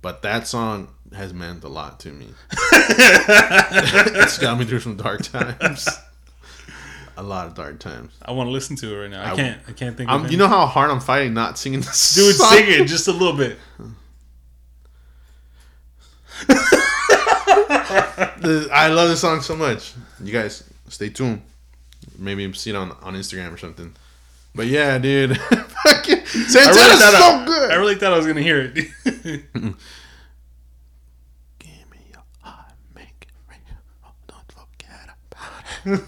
but 0.00 0.22
that 0.22 0.46
song 0.46 0.88
has 1.14 1.34
meant 1.34 1.62
a 1.64 1.68
lot 1.68 2.00
to 2.00 2.10
me. 2.10 2.28
it's 2.72 4.38
got 4.38 4.58
me 4.58 4.64
through 4.64 4.80
some 4.80 4.96
dark 4.96 5.22
times. 5.22 5.86
A 7.18 7.22
lot 7.22 7.46
of 7.46 7.54
dark 7.54 7.78
times. 7.78 8.14
I 8.24 8.32
want 8.32 8.48
to 8.48 8.52
listen 8.52 8.74
to 8.76 8.94
it 8.94 8.98
right 9.02 9.10
now. 9.10 9.22
I, 9.22 9.32
I- 9.32 9.36
can't. 9.36 9.60
I 9.68 9.72
can't 9.72 9.96
think. 9.96 10.10
of 10.10 10.24
I'm, 10.24 10.30
you 10.30 10.38
know 10.38 10.48
how 10.48 10.66
hard 10.66 10.90
I'm 10.90 11.00
fighting 11.00 11.34
not 11.34 11.58
singing 11.58 11.80
this 11.80 12.14
dude, 12.14 12.34
song? 12.34 12.48
sing 12.56 12.64
it 12.68 12.86
just 12.86 13.06
a 13.08 13.12
little 13.12 13.36
bit. 13.36 13.58
The- 18.40 18.68
I 18.72 18.88
love 18.88 19.08
this 19.08 19.20
song 19.20 19.40
so 19.40 19.56
much. 19.56 19.92
You 20.22 20.32
guys 20.32 20.64
stay 20.88 21.08
tuned. 21.10 21.42
Maybe 22.18 22.52
see 22.54 22.70
it 22.70 22.76
on, 22.76 22.90
on 23.02 23.14
Instagram 23.14 23.52
or 23.52 23.58
something. 23.58 23.94
But 24.54 24.66
yeah, 24.66 24.98
dude. 24.98 25.32
I 25.84 26.02
Santana's 26.26 26.76
really, 26.76 26.96
thought 26.98 27.12
so 27.18 27.24
I, 27.24 27.44
good. 27.46 27.70
I 27.70 27.74
really 27.76 27.94
thought 27.94 28.12
I 28.12 28.16
was 28.16 28.26
gonna 28.26 28.42
hear 28.42 28.60
it. 28.60 28.74
Give 31.58 31.90
me 31.90 31.98
your 32.10 32.22
heart, 32.40 32.72
make 32.94 33.26
it 33.28 33.32
real. 33.48 33.58
Oh, 34.04 34.12
don't 34.26 34.52
forget 34.52 35.08
about 35.30 36.00
it. 36.00 36.04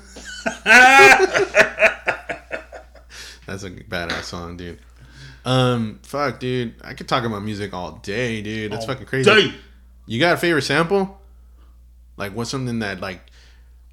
That's 3.47 3.62
a 3.65 3.71
badass 3.71 4.25
song, 4.25 4.57
dude. 4.57 4.79
Um, 5.45 6.01
fuck, 6.03 6.41
dude. 6.41 6.75
I 6.83 6.95
could 6.95 7.09
talk 7.09 7.25
about 7.25 7.43
music 7.43 7.75
all 7.75 7.93
day, 7.93 8.41
dude. 8.43 8.73
That's 8.73 8.87
fucking 8.87 9.07
crazy. 9.07 9.31
Day. 9.31 9.55
You 10.07 10.19
got 10.21 10.35
a 10.35 10.37
favorite 10.37 10.62
sample? 10.62 11.21
Like, 12.17 12.33
what's 12.35 12.51
something 12.51 12.79
that 12.81 13.01
like, 13.01 13.21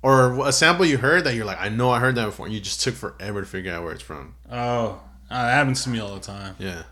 or 0.04 0.48
a 0.48 0.52
sample 0.52 0.86
you 0.86 0.98
heard 0.98 1.24
that 1.26 1.36
you're 1.36 1.46
like, 1.46 1.60
I 1.60 1.70
know 1.70 1.90
I 1.92 2.00
heard 2.00 2.16
that 2.16 2.26
before, 2.26 2.46
and 2.48 2.56
you 2.56 2.62
just 2.62 2.82
took 2.82 2.96
forever 2.96 3.42
to 3.42 3.48
figure 3.48 3.74
out 3.74 3.84
where 3.84 3.94
it's 3.94 4.02
from. 4.04 4.36
Oh, 4.52 5.02
uh, 5.30 5.46
that 5.46 5.54
happens 5.54 5.84
to 5.84 5.90
me 5.90 6.00
all 6.00 6.14
the 6.16 6.20
time. 6.22 6.56
Yeah. 6.60 6.84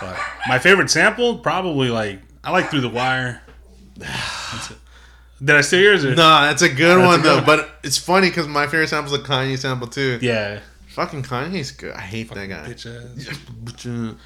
But 0.00 0.18
my 0.48 0.58
favorite 0.58 0.90
sample, 0.90 1.38
probably 1.38 1.88
like 1.90 2.20
I 2.44 2.50
like 2.52 2.70
Through 2.70 2.82
the 2.82 2.88
Wire. 2.88 3.42
Did 5.42 5.56
I 5.56 5.62
say 5.62 5.82
yours? 5.82 6.04
Or? 6.04 6.10
No, 6.10 6.16
that's 6.42 6.62
a 6.62 6.68
good 6.68 6.98
That's 6.98 7.02
a 7.02 7.06
one 7.06 7.20
good 7.22 7.24
though. 7.26 7.36
one. 7.36 7.46
But 7.46 7.70
it's 7.82 7.96
funny 7.96 8.28
because 8.28 8.46
my 8.46 8.66
favorite 8.66 8.88
sample 8.88 9.14
is 9.14 9.20
a 9.20 9.22
Kanye 9.24 9.58
sample 9.58 9.86
too. 9.88 10.18
Yeah. 10.20 10.60
Fucking 10.88 11.22
Kanye's 11.22 11.70
good. 11.70 11.94
I 11.94 12.00
hate 12.02 12.30
that 12.34 12.46
guy. 12.46 12.74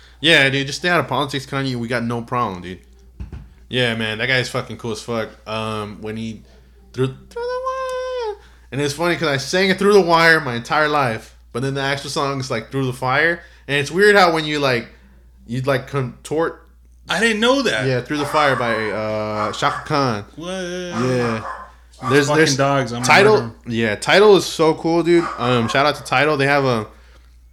Yeah, 0.21 0.49
dude, 0.49 0.67
just 0.67 0.79
stay 0.81 0.89
out 0.89 1.01
of 1.01 1.09
politics, 1.09 1.47
Kanye. 1.47 1.77
We 1.77 1.87
got 1.87 2.03
no 2.03 2.23
problem, 2.23 2.63
dude. 2.63 2.81
Yeah, 3.75 3.97
man, 3.97 4.19
that 4.19 4.27
guy's 4.27 4.49
fucking 4.49 4.77
cool 4.77 4.93
as 4.93 5.03
fuck. 5.03 5.31
Um, 5.49 6.01
when 6.01 6.17
he 6.17 6.43
through 6.93 7.09
through 7.09 7.43
the 7.43 7.61
wire, 7.67 8.37
and 8.71 8.81
it's 8.81 8.95
funny 8.95 9.17
because 9.17 9.27
I 9.27 9.37
sang 9.39 9.69
it 9.69 9.81
through 9.81 9.95
the 9.95 10.01
wire 10.01 10.41
my 10.41 10.55
entire 10.55 10.87
life, 10.87 11.37
but 11.53 11.63
then 11.63 11.75
the 11.75 11.81
actual 11.81 12.11
song 12.11 12.39
is 12.39 12.53
like 12.53 12.71
through 12.71 12.87
the 12.87 12.93
fire, 12.93 13.43
and 13.67 13.77
it's 13.77 13.91
weird 13.91 14.15
how 14.15 14.33
when 14.33 14.45
you 14.45 14.61
like 14.61 14.87
you 15.49 15.61
like 15.63 15.89
contort, 15.89 16.69
I 17.09 17.19
didn't 17.19 17.41
know 17.41 17.63
that. 17.63 17.89
yeah, 17.89 18.01
through 18.01 18.19
the 18.19 18.27
fire 18.27 18.55
by 18.55 18.91
uh 18.91 19.51
Chaka 19.51 19.89
Khan. 19.89 20.25
What? 20.37 20.49
Yeah, 20.49 21.45
there's 22.11 22.29
there's 22.29 22.57
dogs. 22.57 22.93
I'm 22.93 23.03
Tidal 23.03 23.57
yeah 23.67 23.97
Tidal 23.97 24.37
is 24.37 24.47
so 24.47 24.75
cool 24.75 25.03
dude 25.03 25.25
um 25.39 25.67
shout 25.67 25.85
out 25.85 25.97
to 25.97 26.05
Tidal 26.05 26.37
they 26.37 26.47
have 26.47 26.65
a 26.65 26.87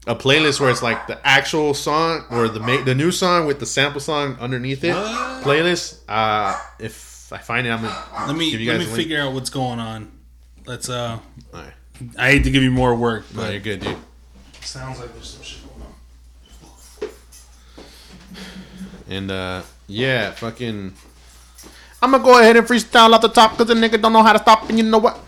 a 0.07 0.15
playlist 0.15 0.59
where 0.59 0.69
it's 0.71 0.81
like 0.81 1.05
the 1.07 1.19
actual 1.27 1.73
song 1.73 2.23
or 2.31 2.47
the 2.47 2.59
ma- 2.59 2.83
the 2.83 2.95
new 2.95 3.11
song 3.11 3.45
with 3.45 3.59
the 3.59 3.65
sample 3.67 3.99
song 4.01 4.35
underneath 4.39 4.83
it 4.83 4.93
What? 4.95 5.43
playlist 5.43 5.99
uh 6.09 6.59
if 6.79 7.31
i 7.31 7.37
find 7.37 7.67
it 7.67 7.69
i'm 7.69 7.81
gonna 7.83 8.27
Let 8.27 8.35
me 8.35 8.49
give 8.51 8.61
you 8.61 8.71
let 8.71 8.79
me 8.79 8.85
a 8.85 8.95
figure 8.95 9.21
out 9.21 9.33
what's 9.33 9.49
going 9.51 9.79
on. 9.79 10.11
Let's 10.65 10.89
uh. 10.89 11.19
Alright. 11.53 11.73
I 12.17 12.31
hate 12.31 12.43
to 12.45 12.51
give 12.51 12.63
you 12.63 12.71
more 12.71 12.95
work, 12.95 13.25
no 13.33 13.41
but 13.41 13.51
you're 13.51 13.61
good 13.61 13.81
dude 13.81 13.97
sounds 14.61 14.99
like 14.99 15.11
there's 15.13 15.29
some 15.29 15.43
shit 15.43 15.59
going 15.67 15.81
on. 15.81 17.09
and 19.09 19.31
uh 19.31 19.61
yeah 19.87 20.31
fucking 20.31 20.93
i'm 22.01 22.11
gonna 22.11 22.23
go 22.23 22.39
ahead 22.39 22.55
and 22.57 22.65
freestyle 22.67 23.13
off 23.13 23.21
the 23.21 23.27
top 23.29 23.51
because 23.57 23.67
the 23.67 23.73
nigga 23.73 24.01
don't 24.01 24.13
know 24.13 24.23
how 24.23 24.33
to 24.33 24.39
stop 24.39 24.67
and 24.69 24.77
you 24.77 24.83
know 24.83 24.97
what 24.99 25.19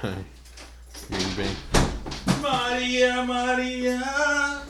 Hi. 0.00 0.14
Green 1.08 1.36
Bay. 1.36 1.50
Maria, 2.40 3.22
Maria. 3.28 4.62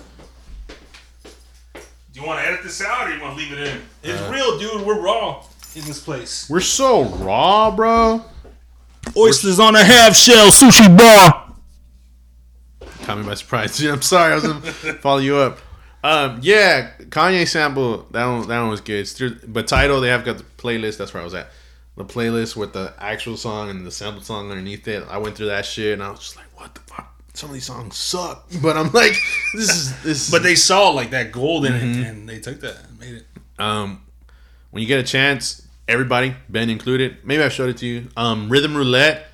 Do 1.76 2.20
you 2.20 2.26
want 2.26 2.40
to 2.40 2.46
edit 2.48 2.64
this 2.64 2.82
out 2.82 3.06
or 3.06 3.14
you 3.14 3.22
want 3.22 3.38
to 3.38 3.44
leave 3.44 3.52
it 3.52 3.58
in? 3.68 3.82
It's 4.02 4.20
Uh, 4.22 4.32
real, 4.34 4.58
dude. 4.58 4.84
We're 4.84 5.00
raw 5.00 5.44
in 5.76 5.84
this 5.84 6.00
place. 6.00 6.50
We're 6.50 6.58
so 6.58 7.04
raw, 7.04 7.70
bro. 7.70 8.24
Oysters 9.16 9.60
on 9.60 9.76
a 9.76 9.84
half 9.84 10.16
shell 10.16 10.48
sushi 10.50 10.98
bar. 10.98 11.44
Caught 13.04 13.18
me 13.18 13.22
by 13.24 13.34
surprise. 13.34 13.80
I'm 13.84 14.02
sorry. 14.02 14.32
I 14.32 14.34
was 14.34 14.42
gonna 14.44 14.60
follow 14.94 15.18
you 15.18 15.36
up. 15.36 15.60
Um, 16.06 16.38
yeah, 16.40 16.90
Kanye 17.08 17.48
sample 17.48 18.06
that 18.12 18.26
one. 18.26 18.46
That 18.46 18.60
one 18.60 18.70
was 18.70 18.80
good. 18.80 19.08
Through, 19.08 19.40
but 19.48 19.66
Tidal 19.66 20.00
they 20.00 20.08
have 20.08 20.24
got 20.24 20.38
the 20.38 20.44
playlist. 20.44 20.98
That's 20.98 21.12
where 21.12 21.20
I 21.20 21.24
was 21.24 21.34
at. 21.34 21.48
The 21.96 22.04
playlist 22.04 22.54
with 22.54 22.74
the 22.74 22.94
actual 22.98 23.36
song 23.36 23.70
and 23.70 23.84
the 23.84 23.90
sample 23.90 24.22
song 24.22 24.50
underneath 24.50 24.86
it. 24.86 25.04
I 25.08 25.18
went 25.18 25.36
through 25.36 25.46
that 25.46 25.64
shit 25.66 25.94
and 25.94 26.02
I 26.02 26.10
was 26.10 26.20
just 26.20 26.36
like, 26.36 26.46
what 26.54 26.74
the 26.74 26.80
fuck? 26.82 27.12
Some 27.34 27.50
of 27.50 27.54
these 27.54 27.66
songs 27.66 27.96
suck. 27.96 28.46
But 28.62 28.76
I'm 28.76 28.92
like, 28.92 29.14
this 29.54 29.74
is 29.74 30.02
this. 30.02 30.30
But 30.30 30.42
they 30.44 30.54
saw 30.54 30.90
like 30.90 31.10
that 31.10 31.32
gold 31.32 31.66
in 31.66 31.74
it 31.74 32.06
and 32.06 32.28
they 32.28 32.38
took 32.38 32.60
that 32.60 32.76
and 32.88 33.00
made 33.00 33.14
it. 33.16 33.26
um, 33.58 34.02
when 34.70 34.82
you 34.82 34.86
get 34.86 35.00
a 35.00 35.02
chance, 35.02 35.66
everybody, 35.88 36.34
Ben 36.48 36.70
included. 36.70 37.16
Maybe 37.24 37.42
I 37.42 37.48
showed 37.48 37.70
it 37.70 37.78
to 37.78 37.86
you. 37.86 38.08
Um, 38.16 38.48
Rhythm 38.48 38.76
Roulette 38.76 39.26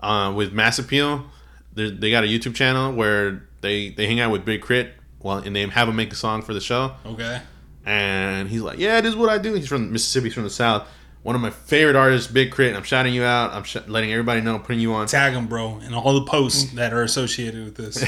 uh, 0.00 0.32
with 0.34 0.52
Mass 0.54 0.78
Appeal. 0.78 1.26
They 1.74 2.10
got 2.10 2.24
a 2.24 2.28
YouTube 2.28 2.54
channel 2.54 2.92
where 2.94 3.42
they 3.60 3.90
they 3.90 4.06
hang 4.06 4.20
out 4.20 4.30
with 4.30 4.44
Big 4.46 4.62
Crit. 4.62 4.94
Well, 5.24 5.38
and 5.38 5.56
they 5.56 5.66
have 5.66 5.88
him 5.88 5.96
make 5.96 6.12
a 6.12 6.16
song 6.16 6.42
for 6.42 6.52
the 6.52 6.60
show. 6.60 6.94
Okay. 7.06 7.40
And 7.86 8.46
he's 8.48 8.60
like, 8.60 8.78
"Yeah, 8.78 9.00
this 9.00 9.08
is 9.08 9.16
what 9.16 9.30
I 9.30 9.38
do." 9.38 9.54
He's 9.54 9.66
from 9.66 9.90
Mississippi, 9.90 10.26
he's 10.26 10.34
from 10.34 10.44
the 10.44 10.50
South. 10.50 10.86
One 11.22 11.34
of 11.34 11.40
my 11.40 11.48
favorite 11.48 11.96
artists, 11.96 12.30
Big 12.30 12.52
Crit. 12.52 12.68
And 12.68 12.76
I'm 12.76 12.82
shouting 12.82 13.14
you 13.14 13.24
out. 13.24 13.54
I'm 13.54 13.64
sh- 13.64 13.78
letting 13.86 14.12
everybody 14.12 14.42
know, 14.42 14.56
I'm 14.56 14.62
putting 14.62 14.80
you 14.80 14.92
on. 14.92 15.06
Tag 15.06 15.32
him, 15.32 15.46
bro, 15.46 15.80
and 15.82 15.94
all 15.94 16.12
the 16.12 16.26
posts 16.26 16.72
that 16.74 16.92
are 16.92 17.02
associated 17.02 17.64
with 17.64 17.74
this. 17.74 18.04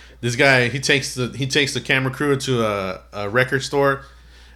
this 0.20 0.36
guy, 0.36 0.68
he 0.68 0.78
takes 0.78 1.14
the 1.14 1.28
he 1.28 1.46
takes 1.46 1.72
the 1.72 1.80
camera 1.80 2.12
crew 2.12 2.36
to 2.36 2.66
a, 2.66 3.00
a 3.14 3.28
record 3.30 3.62
store, 3.62 4.04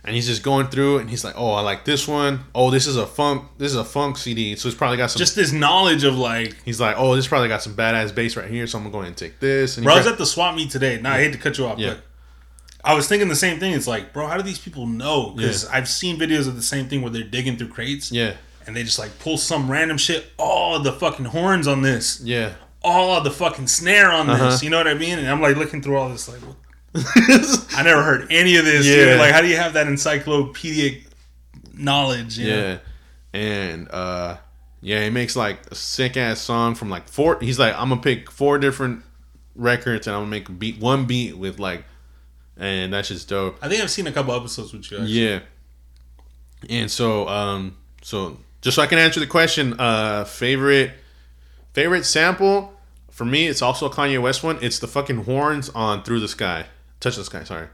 and 0.04 0.14
he's 0.14 0.26
just 0.26 0.42
going 0.42 0.66
through, 0.66 0.98
and 0.98 1.08
he's 1.10 1.24
like, 1.24 1.34
"Oh, 1.36 1.52
I 1.52 1.60
like 1.60 1.84
this 1.84 2.08
one. 2.08 2.44
Oh, 2.54 2.70
this 2.70 2.86
is 2.86 2.96
a 2.96 3.06
funk. 3.06 3.44
This 3.58 3.70
is 3.70 3.76
a 3.76 3.84
funk 3.84 4.16
CD. 4.18 4.56
So 4.56 4.68
it's 4.68 4.76
probably 4.76 4.96
got 4.96 5.10
some." 5.10 5.18
Just 5.20 5.36
this 5.36 5.52
knowledge 5.52 6.04
of 6.04 6.16
like, 6.18 6.56
he's 6.64 6.80
like, 6.80 6.96
"Oh, 6.98 7.14
this 7.14 7.26
probably 7.28 7.48
got 7.48 7.62
some 7.62 7.74
badass 7.74 8.14
bass 8.14 8.36
right 8.36 8.50
here. 8.50 8.66
So 8.66 8.78
I'm 8.78 8.84
gonna 8.84 8.92
go 8.92 8.98
ahead 8.98 9.08
and 9.08 9.16
take 9.16 9.38
this." 9.40 9.76
And 9.76 9.84
bro, 9.84 9.94
I 9.94 9.98
was 9.98 10.06
at 10.06 10.18
the 10.18 10.26
swap 10.26 10.54
meet 10.54 10.70
today. 10.70 11.00
Now 11.00 11.12
I 11.12 11.18
hate 11.18 11.32
to 11.32 11.38
cut 11.38 11.56
you 11.58 11.66
off, 11.66 11.78
Yeah. 11.78 11.90
but 11.90 12.00
I 12.84 12.94
was 12.94 13.06
thinking 13.06 13.28
the 13.28 13.36
same 13.36 13.60
thing. 13.60 13.72
It's 13.74 13.86
like, 13.86 14.12
bro, 14.12 14.26
how 14.26 14.36
do 14.36 14.42
these 14.42 14.58
people 14.58 14.86
know? 14.86 15.30
Because 15.36 15.66
I've 15.66 15.88
seen 15.88 16.18
videos 16.18 16.48
of 16.48 16.56
the 16.56 16.62
same 16.62 16.88
thing 16.88 17.00
where 17.02 17.10
they're 17.12 17.22
digging 17.22 17.56
through 17.56 17.68
crates, 17.68 18.10
yeah, 18.10 18.34
and 18.66 18.74
they 18.74 18.82
just 18.82 18.98
like 18.98 19.16
pull 19.20 19.38
some 19.38 19.70
random 19.70 19.98
shit. 19.98 20.26
All 20.36 20.74
Oh, 20.76 20.78
the 20.82 20.92
fucking 20.92 21.26
horns 21.26 21.68
on 21.68 21.82
this. 21.82 22.20
yeah. 22.24 22.54
Oh, 22.84 23.22
the 23.22 23.30
fucking 23.30 23.68
snare 23.68 24.10
on 24.10 24.26
this. 24.26 24.40
Uh-huh. 24.40 24.58
You 24.62 24.70
know 24.70 24.78
what 24.78 24.88
I 24.88 24.94
mean? 24.94 25.20
And 25.20 25.28
I'm 25.28 25.40
like 25.40 25.56
looking 25.56 25.80
through 25.80 25.96
all 25.98 26.08
this, 26.08 26.28
like, 26.28 26.40
what 26.40 26.56
I 27.74 27.82
never 27.84 28.02
heard 28.02 28.26
any 28.30 28.56
of 28.56 28.64
this. 28.64 28.86
Yeah. 28.86 28.96
Dude. 28.96 29.18
Like, 29.18 29.32
how 29.32 29.40
do 29.40 29.48
you 29.48 29.56
have 29.56 29.74
that 29.74 29.86
encyclopedic 29.86 31.04
knowledge? 31.74 32.38
you 32.38 32.48
know? 32.48 32.56
Yeah. 32.62 32.78
And 33.32 33.90
uh 33.90 34.36
yeah, 34.82 35.02
he 35.04 35.10
makes 35.10 35.36
like 35.36 35.58
a 35.70 35.74
sick 35.74 36.16
ass 36.16 36.40
song 36.40 36.74
from 36.74 36.90
like 36.90 37.08
four 37.08 37.40
he's 37.40 37.58
like, 37.58 37.74
I'm 37.74 37.88
gonna 37.88 38.00
pick 38.00 38.30
four 38.30 38.58
different 38.58 39.04
records 39.54 40.06
and 40.06 40.14
I'm 40.14 40.22
gonna 40.22 40.30
make 40.30 40.58
beat 40.58 40.78
one 40.78 41.06
beat 41.06 41.36
with 41.38 41.58
like 41.58 41.84
and 42.58 42.92
that's 42.92 43.08
just 43.08 43.28
dope. 43.28 43.56
I 43.62 43.68
think 43.68 43.82
I've 43.82 43.90
seen 43.90 44.06
a 44.06 44.12
couple 44.12 44.34
episodes 44.34 44.72
with 44.72 44.90
you. 44.90 44.98
Actually. 44.98 45.12
Yeah. 45.12 45.40
And 46.68 46.90
so 46.90 47.26
um 47.28 47.76
so 48.02 48.38
just 48.60 48.76
so 48.76 48.82
I 48.82 48.86
can 48.86 48.98
answer 48.98 49.18
the 49.18 49.26
question, 49.26 49.80
uh 49.80 50.24
favorite 50.24 50.92
favorite 51.72 52.04
sample 52.04 52.74
for 53.10 53.24
me 53.24 53.46
it's 53.46 53.62
also 53.62 53.86
a 53.86 53.90
Kanye 53.90 54.20
West 54.20 54.44
one. 54.44 54.58
It's 54.60 54.78
the 54.78 54.88
fucking 54.88 55.24
horns 55.24 55.70
on 55.70 56.02
Through 56.02 56.20
the 56.20 56.28
Sky. 56.28 56.66
Touch 57.02 57.16
the 57.16 57.24
Sky, 57.24 57.42
sorry. 57.42 57.66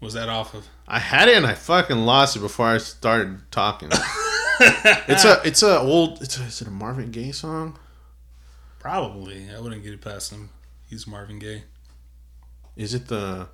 Was 0.00 0.14
that 0.14 0.30
off 0.30 0.54
of? 0.54 0.66
I 0.88 0.98
had 0.98 1.28
it 1.28 1.36
and 1.36 1.46
I 1.46 1.52
fucking 1.52 1.98
lost 1.98 2.36
it 2.36 2.40
before 2.40 2.66
I 2.66 2.78
started 2.78 3.38
talking. 3.50 3.90
it's 4.60 5.26
a 5.26 5.42
it's 5.44 5.62
a 5.62 5.78
old 5.78 6.22
it's 6.22 6.40
a, 6.40 6.44
is 6.44 6.62
it 6.62 6.68
a 6.68 6.70
Marvin 6.70 7.10
Gaye 7.10 7.32
song? 7.32 7.78
Probably. 8.78 9.46
I 9.54 9.60
wouldn't 9.60 9.82
get 9.82 9.92
it 9.92 10.00
past 10.00 10.32
him. 10.32 10.48
He's 10.88 11.06
Marvin 11.06 11.38
Gaye. 11.38 11.64
Is 12.74 12.94
it 12.94 13.08
the 13.08 13.48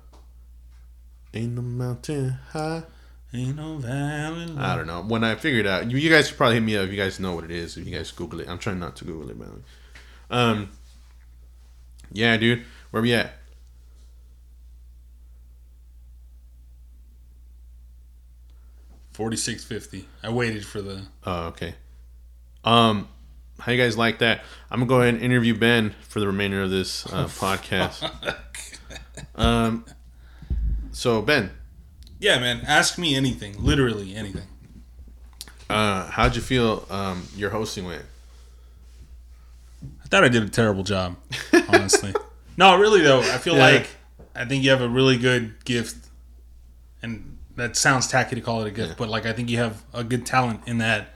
Ain't 1.33 1.51
no 1.51 1.61
mountain 1.61 2.29
high? 2.51 2.83
Ain't 3.33 3.57
no 3.57 3.75
valley. 3.77 4.45
low. 4.45 4.61
I 4.61 4.77
don't 4.77 4.87
know. 4.87 5.01
When 5.01 5.25
I 5.25 5.35
figured 5.35 5.67
out, 5.67 5.91
you, 5.91 5.97
you 5.97 6.09
guys 6.09 6.29
should 6.29 6.37
probably 6.37 6.55
hit 6.55 6.63
me 6.63 6.77
up 6.77 6.85
if 6.85 6.91
you 6.91 6.97
guys 6.97 7.19
know 7.19 7.35
what 7.35 7.43
it 7.43 7.51
is. 7.51 7.75
If 7.75 7.85
you 7.85 7.93
guys 7.93 8.09
Google 8.11 8.39
it, 8.39 8.47
I'm 8.47 8.57
trying 8.57 8.79
not 8.79 8.95
to 8.95 9.03
Google 9.03 9.29
it, 9.29 9.37
by 9.37 9.45
the 9.47 9.51
way. 9.51 9.57
Um, 10.29 10.69
yeah, 12.11 12.37
dude, 12.37 12.63
where 12.91 13.01
we 13.01 13.13
at? 13.13 13.33
Forty-six 19.11 19.63
fifty. 19.63 20.07
I 20.21 20.29
waited 20.29 20.65
for 20.65 20.81
the. 20.81 21.03
Oh, 21.25 21.45
okay. 21.47 21.73
Um, 22.63 23.07
how 23.59 23.71
you 23.71 23.81
guys 23.81 23.97
like 23.97 24.19
that? 24.19 24.41
I'm 24.69 24.79
gonna 24.79 24.89
go 24.89 25.01
ahead 25.01 25.15
and 25.15 25.23
interview 25.23 25.57
Ben 25.57 25.95
for 26.01 26.19
the 26.19 26.27
remainder 26.27 26.61
of 26.61 26.69
this 26.69 27.05
uh, 27.07 27.25
podcast. 27.27 28.07
Um, 29.35 29.85
so 30.91 31.21
Ben, 31.21 31.49
Yeah, 32.19 32.39
man. 32.39 32.61
Ask 32.67 32.97
me 32.99 33.15
anything. 33.15 33.55
Literally 33.63 34.15
anything. 34.15 34.47
uh, 35.69 36.09
how'd 36.11 36.35
you 36.35 36.41
feel 36.41 36.85
um, 36.91 37.27
your 37.35 37.49
hosting 37.49 37.85
went? 37.85 38.03
I 40.07 40.09
thought 40.09 40.23
I 40.23 40.29
did 40.29 40.41
a 40.43 40.47
terrible 40.49 40.83
job, 40.83 41.17
honestly. 41.67 42.13
no, 42.55 42.77
really 42.79 43.01
though, 43.01 43.19
I 43.19 43.37
feel 43.37 43.55
Yeah. 43.55 43.63
like 43.71 43.89
I 44.35 44.45
think 44.45 44.63
you 44.63 44.69
have 44.69 44.81
a 44.81 44.87
really 44.87 45.17
good 45.17 45.63
gift, 45.65 45.97
and 47.01 47.37
that 47.57 47.75
sounds 47.75 48.07
tacky 48.07 48.35
to 48.35 48.41
call 48.41 48.61
it 48.63 48.67
a 48.67 48.71
gift, 48.71 48.89
Yeah. 48.89 48.95
but 48.97 49.09
like 49.09 49.25
I 49.25 49.33
think 49.33 49.49
you 49.49 49.57
have 49.57 49.83
a 49.93 50.03
good 50.03 50.25
talent 50.25 50.61
in 50.65 50.77
that 50.77 51.09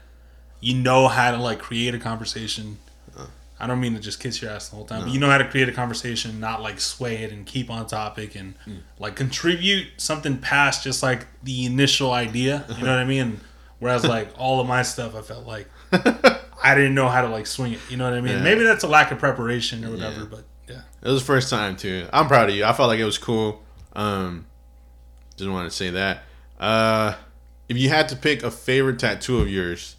you 0.60 0.74
know 0.74 1.08
how 1.08 1.30
to 1.30 1.38
like 1.38 1.58
create 1.58 1.94
a 1.94 1.98
conversation. 1.98 2.78
Uh. 3.18 3.26
I 3.58 3.66
don't 3.66 3.80
mean 3.80 3.94
to 3.94 4.00
just 4.00 4.20
kiss 4.20 4.42
your 4.42 4.50
ass 4.50 4.68
the 4.68 4.76
whole 4.76 4.84
time, 4.84 5.02
but 5.04 5.10
you 5.10 5.18
know 5.20 5.30
how 5.30 5.38
to 5.38 5.48
create 5.48 5.68
a 5.68 5.72
conversation, 5.72 6.38
not 6.40 6.60
like 6.62 6.78
sway 6.80 7.22
it 7.22 7.32
and 7.32 7.46
keep 7.46 7.70
on 7.70 7.86
topic 7.86 8.34
and 8.34 8.54
Hmm. 8.66 8.78
like 8.98 9.16
contribute 9.16 9.86
something 9.96 10.36
past 10.38 10.84
just 10.84 11.02
like 11.02 11.26
the 11.42 11.64
initial 11.64 12.12
idea. 12.12 12.64
You 12.76 12.84
know 12.84 12.90
what 12.90 12.98
I 12.98 13.04
mean? 13.04 13.40
Whereas 13.78 14.04
like 14.04 14.28
all 14.36 14.60
of 14.60 14.66
my 14.66 14.82
stuff, 14.82 15.14
I 15.14 15.22
felt 15.22 15.46
like 15.46 15.68
I 16.62 16.74
didn't 16.74 16.94
know 16.94 17.08
how 17.08 17.22
to 17.22 17.28
like 17.28 17.46
swing 17.46 17.72
it. 17.74 17.80
You 17.90 17.96
know 17.96 18.04
what 18.04 18.14
I 18.14 18.20
mean? 18.20 18.36
Yeah. 18.36 18.42
Maybe 18.42 18.62
that's 18.64 18.84
a 18.84 18.88
lack 18.88 19.10
of 19.10 19.18
preparation 19.18 19.84
or 19.84 19.90
whatever, 19.90 20.20
Yeah. 20.20 20.26
but 20.30 20.44
yeah. 20.68 20.80
It 21.02 21.08
was 21.08 21.20
the 21.20 21.26
first 21.26 21.50
time 21.50 21.76
too. 21.76 22.06
I'm 22.12 22.28
proud 22.28 22.48
of 22.50 22.54
you. 22.54 22.64
I 22.64 22.72
felt 22.72 22.88
like 22.88 23.00
it 23.00 23.04
was 23.04 23.18
cool. 23.18 23.62
Um, 23.94 24.46
just 25.36 25.50
want 25.50 25.68
to 25.70 25.76
say 25.76 25.90
that. 25.90 26.22
Uh, 26.60 27.14
if 27.68 27.76
you 27.76 27.88
had 27.88 28.08
to 28.10 28.16
pick 28.16 28.42
a 28.42 28.50
favorite 28.50 28.98
tattoo 28.98 29.40
of 29.40 29.48
yours, 29.48 29.96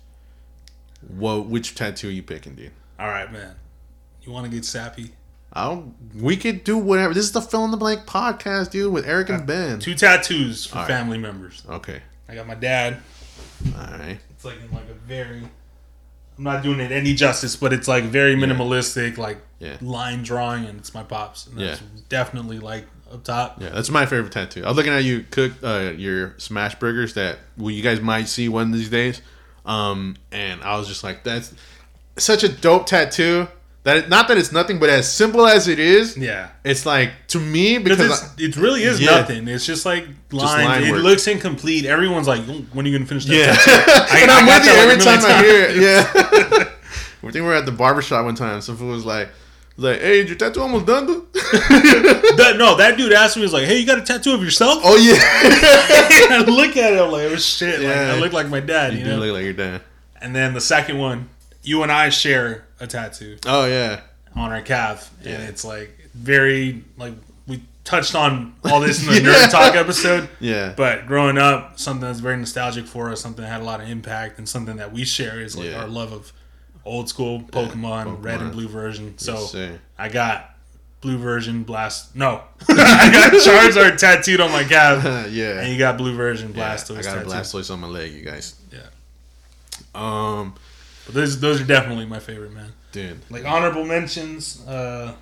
what 1.07 1.47
which 1.47 1.75
tattoo 1.75 2.07
are 2.07 2.11
you 2.11 2.23
picking, 2.23 2.55
dude? 2.55 2.71
All 2.99 3.07
right, 3.07 3.31
man. 3.31 3.55
You 4.21 4.31
want 4.31 4.45
to 4.45 4.51
get 4.51 4.63
sappy? 4.63 5.11
I'll, 5.51 5.93
we 6.15 6.35
could 6.37 6.63
do 6.63 6.77
whatever. 6.77 7.13
This 7.13 7.25
is 7.25 7.31
the 7.33 7.41
fill 7.41 7.65
in 7.65 7.71
the 7.71 7.77
blank 7.77 8.05
podcast, 8.05 8.71
dude, 8.71 8.91
with 8.91 9.05
Eric 9.05 9.29
and 9.29 9.45
Ben. 9.45 9.79
Two 9.79 9.93
tattoos 9.93 10.65
for 10.65 10.77
All 10.77 10.81
right. 10.83 10.87
family 10.87 11.17
members. 11.17 11.61
Okay, 11.69 12.01
I 12.29 12.33
got 12.35 12.47
my 12.47 12.55
dad. 12.55 12.97
all 13.67 13.81
right. 13.97 14.17
It's 14.31 14.45
like 14.45 14.55
in 14.63 14.71
like 14.71 14.89
a 14.89 14.93
very. 14.93 15.43
I'm 16.37 16.43
not 16.43 16.63
doing 16.63 16.79
it 16.79 16.91
any 16.91 17.13
justice, 17.13 17.55
but 17.55 17.73
it's 17.73 17.87
like 17.87 18.05
very 18.05 18.35
minimalistic, 18.35 19.17
like 19.17 19.37
Yeah. 19.59 19.77
line 19.81 20.23
drawing, 20.23 20.65
and 20.65 20.79
it's 20.79 20.93
my 20.93 21.03
pops. 21.03 21.47
And 21.47 21.59
that's 21.59 21.81
Yeah. 21.81 21.87
definitely 22.09 22.59
like 22.59 22.87
up 23.11 23.23
top. 23.23 23.61
Yeah, 23.61 23.69
that's 23.69 23.89
my 23.91 24.05
favorite 24.07 24.31
tattoo. 24.31 24.63
I 24.65 24.67
was 24.69 24.77
looking 24.77 24.93
at 24.93 25.03
you 25.03 25.25
cook 25.29 25.51
uh, 25.63 25.91
your 25.95 26.33
smash 26.37 26.75
burgers 26.75 27.13
that 27.13 27.37
well, 27.57 27.69
you 27.71 27.83
guys 27.83 28.01
might 28.01 28.27
see 28.27 28.49
one 28.49 28.71
of 28.71 28.73
these 28.73 28.89
days, 28.89 29.21
um, 29.65 30.15
and 30.31 30.61
I 30.63 30.77
was 30.77 30.87
just 30.87 31.03
like, 31.03 31.23
that's 31.23 31.53
such 32.17 32.43
a 32.43 32.49
dope 32.49 32.87
tattoo. 32.87 33.47
That 33.83 33.97
it, 33.97 34.09
not 34.09 34.29
that 34.29 34.37
it's 34.37 34.53
nothing, 34.53 34.79
but 34.79 34.89
as 34.89 35.11
simple 35.11 35.45
as 35.45 35.67
it 35.67 35.77
is, 35.77 36.15
Yeah. 36.17 36.49
it's 36.63 36.85
like 36.85 37.11
to 37.27 37.39
me 37.39 37.77
Because 37.79 37.99
it's, 37.99 38.41
it 38.41 38.55
really 38.55 38.83
is 38.83 39.01
Yeah. 39.01 39.11
nothing. 39.17 39.45
It's 39.49 39.65
just 39.65 39.85
like 39.85 40.05
lines. 40.31 40.65
line 40.65 40.83
it 40.85 40.91
work. 40.91 41.03
looks 41.03 41.27
incomplete. 41.27 41.85
Everyone's 41.85 42.27
like, 42.27 42.41
"Oh, 42.47 42.63
"When 42.71 42.85
are 42.85 42.89
you 42.89 42.97
gonna 42.97 43.07
finish 43.07 43.25
that?" 43.25 43.35
yeah, 43.35 43.53
tattoo?" 43.55 43.91
I- 44.15 44.19
and 44.21 44.31
I 44.31 44.39
I'm 44.39 44.45
got 44.45 44.61
with 44.61 44.69
you 44.69 44.81
every 44.81 44.95
a 44.95 44.97
time 44.99 45.19
I 45.25 45.43
hear 45.43 45.61
it. 45.65 45.75
Yeah, 45.77 46.11
I 47.23 47.31
think 47.31 47.35
we 47.35 47.41
were 47.41 47.55
at 47.55 47.65
the 47.65 47.71
barbershop 47.73 48.23
one 48.23 48.35
time. 48.35 48.61
Some 48.61 48.77
fool 48.77 48.87
was 48.89 49.03
like, 49.05 49.27
was 49.75 49.83
like, 49.85 49.99
"Hey, 49.99 50.19
is 50.21 50.29
your 50.29 50.37
tattoo 50.37 50.61
almost 50.61 50.85
done?" 50.85 51.05
Dude? 51.07 51.23
That, 52.37 52.55
no, 52.57 52.75
that 52.77 52.97
dude 52.97 53.11
asked 53.13 53.35
me, 53.35 53.41
he 53.41 53.45
was 53.45 53.53
like, 53.53 53.65
"Hey, 53.65 53.77
you 53.79 53.85
got 53.85 53.99
a 53.99 54.01
tattoo 54.01 54.33
of 54.33 54.41
yourself?" 54.43 54.79
oh 54.83 54.95
yeah, 54.95 55.13
I 55.19 56.43
look 56.47 56.75
at 56.77 56.93
it, 56.93 56.99
I'm 56.99 57.11
like, 57.11 57.23
"Oh 57.31 57.35
shit!" 57.35 57.79
Like, 57.81 57.95
I 57.95 58.17
look 58.19 58.33
like 58.33 58.47
my 58.47 58.59
dad, 58.59 58.93
you 58.93 58.99
you 58.99 59.05
do 59.05 59.11
know. 59.11 59.17
look 59.17 59.33
like 59.33 59.43
your 59.43 59.53
dad. 59.53 59.81
and 60.21 60.33
then 60.35 60.53
the 60.53 60.61
second 60.61 60.97
one, 60.97 61.29
you 61.63 61.83
and 61.83 61.91
I 61.91 62.09
share 62.09 62.65
a 62.83 62.87
tattoo 62.87 63.37
Oh 63.45 63.65
yeah, 63.65 64.01
on 64.35 64.51
our 64.51 64.61
calf, 64.61 65.11
Yeah. 65.23 65.33
and 65.33 65.43
it's 65.49 65.63
like 65.65 65.97
very 66.13 66.83
like 66.97 67.13
we 67.47 67.63
touched 67.83 68.15
on 68.15 68.53
all 68.65 68.79
this 68.79 69.01
in 69.01 69.07
the 69.13 69.21
Yeah. 69.31 69.47
nerd 69.47 69.51
talk 69.51 69.75
episode. 69.75 70.29
yeah, 70.39 70.73
But 70.77 71.05
growing 71.07 71.37
up, 71.37 71.79
something 71.79 72.07
that's 72.07 72.19
very 72.19 72.37
nostalgic 72.37 72.85
for 72.85 73.11
us, 73.11 73.19
something 73.21 73.43
that 73.43 73.49
had 73.51 73.61
a 73.61 73.65
lot 73.65 73.81
of 73.81 73.89
impact, 73.89 74.37
and 74.37 74.47
something 74.47 74.77
that 74.77 74.93
we 74.93 75.03
share 75.05 75.41
is 75.41 75.55
like 75.55 75.67
Yeah. 75.69 75.81
our 75.81 75.87
love 75.87 76.11
of 76.13 76.31
old 76.85 77.09
school 77.09 77.41
Pokemon, 77.41 78.23
red 78.23 78.39
Pokemon. 78.39 78.41
and 78.43 78.51
blue 78.51 78.67
version. 78.67 79.17
So 79.17 79.47
Yes. 79.53 79.79
I 79.97 80.09
got 80.09 80.49
blue 81.01 81.17
version 81.17 81.63
blast. 81.63 82.15
No, 82.15 82.41
I 82.69 83.09
got 83.11 83.31
Charizard 83.33 83.97
tattooed 83.97 84.39
on 84.39 84.51
my 84.51 84.63
calf, 84.63 85.03
yeah, 85.31 85.59
and 85.59 85.71
you 85.71 85.77
got 85.77 85.97
blue 85.97 86.15
version 86.15 86.53
Yeah, 86.55 86.71
I 86.73 86.75
got 86.77 86.89
a 86.89 87.03
tattooed. 87.03 87.27
Blastoise 87.27 87.69
on 87.71 87.81
my 87.81 87.87
leg, 87.87 88.13
you 88.13 88.21
guys. 88.23 88.55
Yeah, 88.71 88.79
Um, 89.95 90.55
but 91.05 91.15
those 91.15 91.39
those 91.39 91.61
are 91.61 91.65
definitely 91.65 92.05
my 92.05 92.19
favorite, 92.19 92.53
man. 92.53 92.71
dude. 92.91 93.19
Like 93.29 93.45
honorable 93.45 93.83
mentions. 93.85 94.65
Uh, 94.67 95.15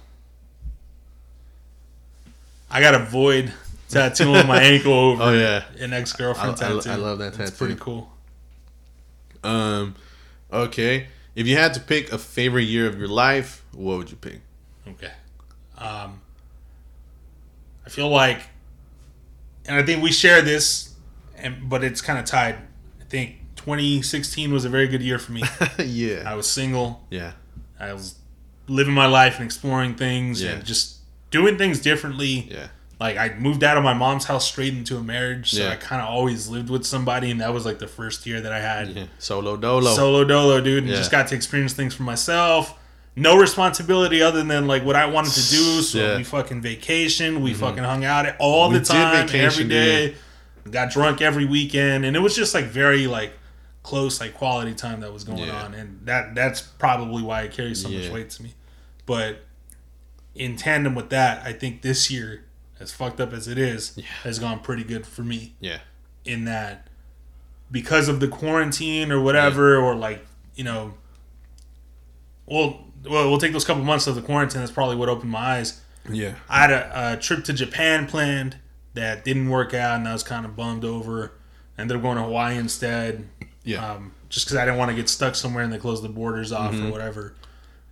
I 2.70 2.80
got 2.82 2.96
a 2.96 3.00
void 3.00 3.52
tattoo 3.90 4.34
on 4.36 4.48
my 4.48 4.62
ankle 4.62 4.94
over 5.12 5.24
Oh 5.24 5.34
yeah. 5.34 5.64
an 5.80 5.94
ex 5.94 6.14
girlfriend 6.14 6.52
I- 6.52 6.54
I- 6.54 6.74
tattoo. 6.76 6.90
I 6.90 6.96
love 6.96 7.20
that 7.20 7.28
It's 7.30 7.38
tattoo. 7.38 7.56
pretty 7.56 7.76
cool. 7.76 8.12
Um, 9.44 9.96
okay. 10.52 11.08
If 11.36 11.48
you 11.48 11.56
had 11.58 11.74
to 11.74 11.80
pick 11.80 12.12
a 12.12 12.18
favorite 12.18 12.64
year 12.64 12.88
of 12.88 12.98
your 13.00 13.08
life, 13.08 13.64
what 13.74 13.98
would 13.98 14.12
you 14.12 14.18
pick? 14.18 14.42
Okay. 14.88 15.12
Um, 15.78 16.22
I 17.86 17.90
feel 17.90 18.10
like, 18.10 18.42
and 19.66 19.76
I 19.78 19.84
think 19.84 20.04
we 20.04 20.12
share 20.12 20.42
this 20.42 20.94
and 21.38 21.70
but 21.70 21.84
it's 21.84 22.02
kind 22.02 22.20
of 22.20 22.26
tied. 22.26 22.56
I 22.56 23.04
think 23.10 23.38
2016 23.66 24.52
was 24.52 24.66
a 24.66 24.70
very 24.70 24.88
good 24.88 25.02
year 25.02 25.20
for 25.20 25.32
me. 25.32 25.44
yeah. 25.86 26.24
I 26.26 26.36
was 26.36 26.50
single. 26.50 27.06
Yeah. 27.10 27.34
I 27.80 27.94
was 27.94 28.16
living 28.68 28.94
my 28.94 29.06
life 29.08 29.36
and 29.38 29.46
exploring 29.46 29.96
things 29.96 30.42
Yeah. 30.42 30.52
and 30.52 30.66
just 30.66 30.98
doing 31.30 31.58
things 31.58 31.80
differently. 31.80 32.48
Yeah. 32.50 32.68
Like 33.00 33.18
I 33.18 33.34
moved 33.38 33.64
out 33.64 33.78
of 33.78 33.84
my 33.84 33.94
mom's 33.94 34.26
house 34.26 34.48
straight 34.48 34.74
into 34.74 34.98
a 34.98 35.02
marriage, 35.04 35.52
so 35.52 35.64
Yeah. 35.64 35.72
I 35.72 35.76
kind 35.76 36.02
of 36.02 36.08
always 36.08 36.48
lived 36.48 36.70
with 36.70 36.86
somebody, 36.86 37.32
and 37.32 37.42
that 37.42 37.54
was 37.54 37.66
like 37.66 37.80
the 37.80 37.88
first 37.88 38.26
year 38.28 38.42
that 38.42 38.52
I 38.52 38.60
had 38.60 38.90
Yeah. 38.90 39.04
Solo 39.20 39.58
dolo. 39.58 39.94
solo 39.96 40.24
dolo, 40.24 40.62
dude, 40.62 40.84
and 40.84 40.92
Yeah. 40.92 40.98
just 40.98 41.12
got 41.12 41.28
to 41.30 41.36
experience 41.36 41.74
things 41.74 41.94
for 41.94 42.04
myself. 42.04 42.78
No 43.16 43.38
responsibility 43.38 44.22
other 44.22 44.44
than 44.44 44.68
like 44.68 44.86
what 44.86 44.96
I 44.96 45.06
wanted 45.06 45.34
to 45.34 45.50
do. 45.50 45.82
So. 45.82 46.00
Mm-hmm. 46.00 46.18
we 46.18 46.24
fucking 46.24 46.62
vacation, 46.62 47.42
we 47.42 47.54
fucking 47.54 47.84
hung 47.84 48.06
out 48.06 48.26
all 48.40 48.70
We 48.70 48.80
the 48.80 48.86
time, 48.86 49.28
vacation, 49.28 49.46
every 49.46 49.64
day. 49.66 50.16
Got 50.70 50.92
drunk 50.92 51.22
every 51.22 51.46
weekend, 51.46 52.06
and 52.06 52.16
it 52.16 52.20
was 52.20 52.36
just 52.36 52.54
like 52.54 52.66
very 52.66 53.08
like 53.08 53.34
close, 53.84 54.20
like 54.22 54.34
quality 54.36 54.74
time 54.74 55.00
that 55.02 55.12
was 55.12 55.24
going 55.24 55.40
Yeah. 55.40 55.64
on, 55.64 55.74
and 55.74 56.00
that 56.06 56.36
that's 56.36 56.62
probably 56.62 57.24
why 57.24 57.42
it 57.44 57.52
carries 57.52 57.82
so 57.82 57.90
much 57.90 58.10
weight 58.10 58.30
to 58.32 58.44
me. 58.44 58.54
But 59.06 59.44
in 60.36 60.56
tandem 60.56 60.96
with 60.96 61.10
that, 61.10 61.46
I 61.46 61.52
think 61.54 61.82
this 61.82 62.10
year, 62.12 62.46
as 62.80 62.92
fucked 62.92 63.20
up 63.20 63.34
as 63.34 63.48
it 63.48 63.58
is, 63.58 63.98
has 64.24 64.40
gone 64.40 64.60
pretty 64.60 64.84
good 64.84 65.06
for 65.06 65.24
me 65.24 65.56
Yeah. 65.60 65.80
in 66.26 66.46
that 66.46 66.88
because 67.72 68.08
of 68.08 68.20
the 68.20 68.28
quarantine 68.28 69.12
or 69.12 69.20
whatever, 69.22 69.78
or 69.78 69.96
like 69.96 70.26
you 70.56 70.64
know, 70.64 70.94
well, 72.46 72.86
well, 73.10 73.30
we'll 73.30 73.40
take 73.40 73.54
those 73.54 73.66
couple 73.66 73.84
months 73.84 74.08
of 74.08 74.16
the 74.16 74.22
quarantine. 74.22 74.60
That's 74.62 74.72
probably 74.72 74.96
what 74.96 75.10
opened 75.10 75.32
my 75.32 75.40
eyes. 75.58 75.82
Yeah. 76.10 76.36
I 76.50 76.60
had 76.60 76.72
a, 76.72 77.14
a 77.14 77.18
trip 77.18 77.44
to 77.46 77.54
Japan 77.54 78.08
planned 78.08 78.58
that 78.94 79.24
didn't 79.24 79.50
work 79.50 79.74
out, 79.74 79.98
and 80.00 80.08
I 80.08 80.14
was 80.14 80.24
kind 80.24 80.46
of 80.46 80.56
bummed 80.56 80.84
over. 80.84 81.32
Ended 81.78 81.98
up 81.98 82.04
going 82.04 82.18
to 82.18 82.24
Hawaii 82.24 82.58
instead, 82.58 83.28
Yeah. 83.64 83.94
um, 83.94 84.12
just 84.30 84.46
because 84.46 84.58
I 84.58 84.66
didn't 84.66 84.78
want 84.80 84.90
to 84.90 84.96
get 84.96 85.10
stuck 85.10 85.36
somewhere 85.36 85.64
and 85.64 85.72
they 85.72 85.78
closed 85.78 86.04
the 86.04 86.10
borders 86.10 86.52
off 86.52 86.74
Mm-hmm. 86.74 86.88
or 86.88 86.92
whatever. 86.92 87.34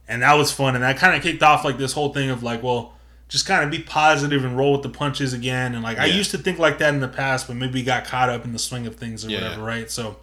And 0.07 0.24
that 0.24 0.34
was 0.34 0.51
fun, 0.51 0.74
and 0.76 0.84
that 0.84 0.97
kind 0.97 1.15
of 1.15 1.22
kicked 1.22 1.43
off 1.43 1.63
like 1.63 1.78
this 1.78 1.93
whole 1.93 2.11
thing 2.11 2.32
of 2.32 2.41
like, 2.41 2.63
well, 2.63 2.93
just 3.28 3.45
kind 3.45 3.63
of 3.63 3.70
be 3.70 3.78
positive 3.78 4.43
and 4.43 4.57
roll 4.57 4.72
with 4.72 4.82
the 4.82 4.89
punches 4.89 5.34
again. 5.34 5.76
And 5.76 5.84
like 5.84 5.99
I 5.99 6.05
used 6.05 6.32
to 6.32 6.39
think 6.39 6.57
like 6.57 6.80
that 6.80 6.93
in 6.95 6.99
the 6.99 7.07
past, 7.07 7.45
but 7.47 7.55
maybe 7.57 7.84
got 7.84 8.05
caught 8.05 8.28
up 8.30 8.43
in 8.43 8.51
the 8.53 8.57
swing 8.57 8.88
of 8.88 8.95
things 8.95 9.24
or 9.24 9.30
Yeah. 9.30 9.41
whatever, 9.43 9.63
right? 9.63 9.91
So 9.91 10.17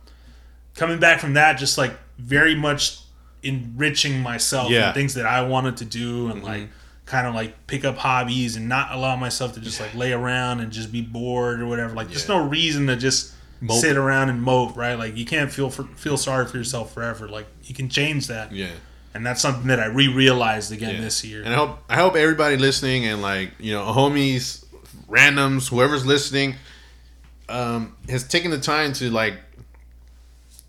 coming 0.74 0.98
back 0.98 1.20
from 1.20 1.34
that, 1.34 1.52
just 1.58 1.78
like 1.78 1.92
very 2.18 2.56
much 2.56 2.98
enriching 3.44 4.20
myself 4.20 4.70
Yeah. 4.70 4.86
and 4.86 4.94
things 4.94 5.14
that 5.14 5.26
I 5.26 5.42
wanted 5.42 5.76
to 5.78 5.84
do, 5.84 6.28
and 6.30 6.42
like 6.42 6.68
kind 7.04 7.28
of 7.28 7.34
like 7.36 7.68
pick 7.68 7.84
up 7.84 7.96
hobbies 7.98 8.56
and 8.56 8.68
not 8.68 8.90
allow 8.90 9.14
myself 9.14 9.52
to 9.54 9.60
just 9.60 9.80
like 9.80 9.94
lay 9.94 10.12
around 10.12 10.58
and 10.58 10.72
just 10.72 10.90
be 10.90 11.00
bored 11.02 11.60
or 11.60 11.66
whatever. 11.66 11.94
Like, 11.94 12.08
there's 12.08 12.28
Yeah. 12.28 12.38
no 12.38 12.48
reason 12.48 12.88
to 12.88 12.96
just 12.96 13.32
Mope. 13.60 13.80
sit 13.80 13.96
around 13.96 14.28
and 14.30 14.42
mope, 14.42 14.76
right? 14.76 14.94
Like, 14.94 15.16
you 15.16 15.24
can't 15.24 15.50
feel 15.52 15.70
for, 15.70 15.84
feel 15.96 16.16
sorry 16.16 16.46
for 16.46 16.56
yourself 16.58 16.92
forever. 16.92 17.28
Like, 17.28 17.46
you 17.64 17.74
can 17.74 17.88
change 17.88 18.26
that, 18.26 18.52
Yeah. 18.52 18.68
and 19.14 19.24
that's 19.24 19.40
something 19.40 19.66
that 19.68 19.80
I 19.80 19.86
re-realized 19.86 20.72
again 20.72 20.96
Yeah. 20.96 21.00
this 21.00 21.24
year. 21.24 21.42
And 21.42 21.54
I 21.54 21.56
hope 21.56 21.78
I 21.88 21.96
hope 21.96 22.16
everybody 22.16 22.56
listening 22.56 23.06
and 23.06 23.22
like 23.22 23.52
you 23.58 23.72
know 23.72 23.82
homies, 23.84 24.64
randoms, 25.08 25.68
whoever's 25.68 26.04
listening, 26.04 26.56
um, 27.48 27.94
has 28.08 28.24
taken 28.24 28.50
the 28.50 28.58
time 28.58 28.92
to 28.94 29.10
like 29.10 29.34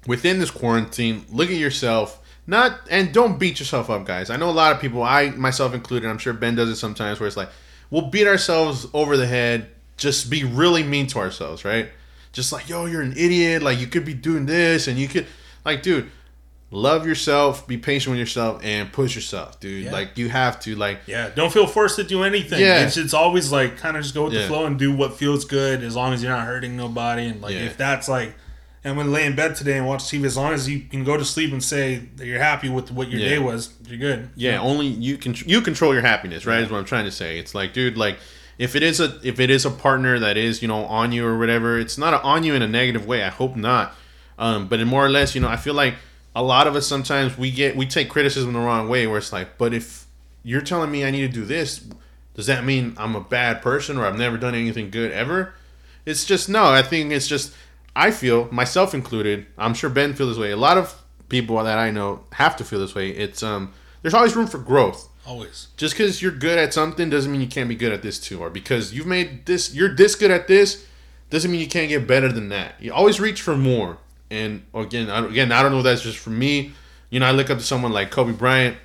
within 0.06 0.40
this 0.40 0.52
quarantine 0.52 1.26
look 1.30 1.50
at 1.50 1.56
yourself. 1.58 2.20
Not 2.50 2.80
and 2.90 3.14
don't 3.14 3.38
beat 3.38 3.60
yourself 3.60 3.90
up, 3.90 4.06
guys. 4.06 4.30
I 4.30 4.38
know 4.38 4.50
a 4.50 4.52
lot 4.52 4.72
of 4.74 4.80
people, 4.80 5.04
I 5.04 5.32
myself 5.32 5.74
included. 5.74 6.10
I'm 6.10 6.18
sure 6.18 6.32
Ben 6.34 6.56
does 6.56 6.70
it 6.70 6.78
sometimes, 6.78 7.20
where 7.20 7.28
it's 7.28 7.36
like 7.36 7.50
we'll 7.90 8.10
beat 8.10 8.28
ourselves 8.28 8.88
over 8.94 9.18
the 9.18 9.28
head, 9.28 9.68
just 9.98 10.30
be 10.30 10.44
really 10.46 10.84
mean 10.84 11.08
to 11.08 11.20
ourselves, 11.20 11.66
right? 11.66 11.90
Just 12.38 12.54
like 12.54 12.70
yo, 12.70 12.86
you're 12.86 13.02
an 13.02 13.14
idiot. 13.18 13.62
Like 13.64 13.80
you 13.80 13.88
could 13.88 14.06
be 14.06 14.14
doing 14.14 14.46
this, 14.46 14.88
and 14.88 14.98
you 14.98 15.08
could 15.08 15.26
like, 15.66 15.82
dude 15.84 16.10
love 16.70 17.08
yourself, 17.08 17.66
be 17.66 17.78
patient 17.78 18.12
with 18.12 18.20
yourself, 18.20 18.62
and 18.62 18.92
push 18.92 19.16
yourself, 19.16 19.58
dude. 19.60 19.86
Yeah. 19.86 19.92
Like 19.94 20.18
you 20.18 20.28
have 20.28 20.60
to, 20.62 20.76
like 20.76 21.00
Yeah, 21.08 21.30
don't 21.34 21.50
feel 21.52 21.66
forced 21.66 21.96
to 21.96 22.04
do 22.04 22.24
anything. 22.24 22.60
Yeah. 22.60 22.86
It's, 22.86 22.98
it's 22.98 23.14
always 23.14 23.54
like 23.54 23.78
kind 23.78 23.96
of 23.96 24.04
just 24.04 24.14
go 24.14 24.26
with 24.26 24.34
Yeah. 24.34 24.42
the 24.42 24.48
flow 24.50 24.66
and 24.66 24.78
do 24.78 24.94
what 24.94 25.14
feels 25.14 25.46
good 25.46 25.82
as 25.82 25.96
long 25.96 26.14
as 26.14 26.22
you're 26.22 26.32
not 26.34 26.46
hurting 26.46 26.76
nobody. 26.76 27.28
And 27.28 27.42
like 27.42 27.54
Yeah. 27.54 27.62
if 27.62 27.78
that's 27.78 28.10
like, 28.10 28.36
I'm 28.84 28.98
gonna 28.98 29.10
lay 29.10 29.26
in 29.26 29.34
bed 29.34 29.56
today 29.56 29.78
and 29.78 29.88
watch 29.88 30.04
TV. 30.04 30.26
As 30.26 30.36
long 30.36 30.52
as 30.52 30.68
you 30.68 30.82
can 30.82 31.06
go 31.06 31.16
to 31.16 31.24
sleep 31.24 31.54
and 31.54 31.64
say 31.64 32.02
that 32.18 32.26
you're 32.26 32.40
happy 32.42 32.68
with 32.68 32.92
what 32.92 33.10
your 33.10 33.20
day 33.22 33.40
was, 33.40 33.74
you're 33.88 33.98
good. 33.98 34.30
yeah, 34.36 34.60
only 34.60 34.88
you 34.88 35.18
can 35.18 35.36
you 35.46 35.62
control 35.62 35.94
your 35.94 36.04
happiness, 36.04 36.46
right? 36.46 36.60
Is 36.62 36.70
what 36.70 36.80
I'm 36.80 36.86
trying 36.86 37.06
to 37.06 37.12
say. 37.12 37.40
It's 37.40 37.56
like, 37.56 37.72
dude, 37.74 37.98
like 37.98 38.18
if 38.58 38.76
it 38.76 38.84
is 38.84 39.00
a 39.00 39.20
if 39.24 39.40
it 39.40 39.50
is 39.50 39.66
a 39.66 39.72
partner 39.72 40.20
that 40.20 40.38
is 40.38 40.62
you 40.62 40.68
know 40.68 40.86
on 40.86 41.12
you 41.12 41.26
or 41.26 41.38
whatever, 41.38 41.80
it's 41.80 41.98
not 41.98 42.24
on 42.24 42.44
you 42.44 42.54
in 42.56 42.62
a 42.62 42.68
negative 42.68 43.06
way. 43.06 43.24
I 43.24 43.30
hope 43.30 43.56
not. 43.56 43.96
Um, 44.40 44.68
but 44.68 44.86
more 44.86 45.06
or 45.06 45.10
less, 45.10 45.36
you 45.36 45.42
know, 45.42 45.48
I 45.48 45.58
feel 45.58 45.74
like 45.74 45.96
a 46.36 46.44
lot 46.44 46.68
of 46.68 46.76
us 46.76 46.86
sometimes 46.86 47.38
we 47.38 47.52
get 47.52 47.76
we 47.76 47.86
take 47.86 48.10
criticism 48.10 48.54
the 48.54 48.60
wrong 48.60 48.90
way, 48.90 49.08
where 49.08 49.18
it's 49.18 49.34
like, 49.34 49.58
but 49.58 49.74
if 49.74 50.06
you're 50.44 50.62
telling 50.62 50.92
me 50.92 51.04
I 51.04 51.12
need 51.12 51.22
to 51.22 51.28
do 51.28 51.46
this, 51.46 51.88
does 52.36 52.46
that 52.48 52.64
mean 52.64 52.94
I'm 52.98 53.16
a 53.16 53.22
bad 53.22 53.62
person 53.62 53.98
or 53.98 54.06
I've 54.06 54.18
never 54.18 54.38
done 54.38 54.56
anything 54.56 54.92
good 54.92 55.12
ever? 55.12 55.54
It's 56.06 56.26
just 56.26 56.48
no. 56.48 56.66
I 56.66 56.84
think 56.84 57.12
it's 57.12 57.28
just 57.28 57.54
I 57.96 58.12
feel 58.12 58.48
myself 58.52 58.94
included. 58.94 59.48
I'm 59.58 59.74
sure 59.74 59.90
Ben 59.90 60.14
feels 60.14 60.36
this 60.36 60.38
way. 60.38 60.52
A 60.52 60.58
lot 60.58 60.78
of 60.78 60.94
people 61.30 61.62
that 61.64 61.78
I 61.78 61.92
know 61.92 62.24
have 62.34 62.56
to 62.58 62.64
feel 62.64 62.80
this 62.80 62.96
way. 62.96 63.10
It's 63.10 63.42
um 63.44 63.74
there's 64.02 64.14
always 64.14 64.36
room 64.36 64.48
for 64.48 64.60
growth. 64.60 65.10
Always. 65.28 65.68
Just 65.76 65.94
because 65.94 66.22
you're 66.22 66.32
good 66.32 66.58
at 66.58 66.74
something 66.74 67.10
doesn't 67.10 67.30
mean 67.30 67.42
you 67.42 67.48
can't 67.48 67.68
be 67.68 67.76
good 67.76 67.92
at 67.92 68.02
this 68.02 68.18
too. 68.18 68.40
Or 68.40 68.50
because 68.50 68.94
you've 68.94 69.06
made 69.06 69.46
this 69.46 69.76
you're 69.76 69.94
this 69.94 70.16
good 70.16 70.32
at 70.32 70.48
this 70.48 70.86
doesn't 71.30 71.52
mean 71.52 71.60
you 71.60 71.68
can't 71.68 71.90
get 71.90 72.08
better 72.08 72.32
than 72.32 72.48
that. 72.50 72.76
You 72.80 72.94
always 72.94 73.20
reach 73.20 73.42
for 73.42 73.58
more. 73.58 73.98
And 74.32 74.66
again, 74.74 75.10
I, 75.10 75.26
again, 75.26 75.52
I 75.52 75.62
don't 75.62 75.74
know 75.74 75.80
if 75.80 75.84
that's 75.84 76.02
just 76.02 76.18
for 76.18 76.30
me. 76.30 76.72
You 77.10 77.20
know, 77.20 77.26
I 77.26 77.32
look 77.32 77.50
up 77.50 77.58
to 77.58 77.64
someone 77.64 77.92
like 77.92 78.10
Kobe 78.10 78.32
Bryant, 78.32 78.78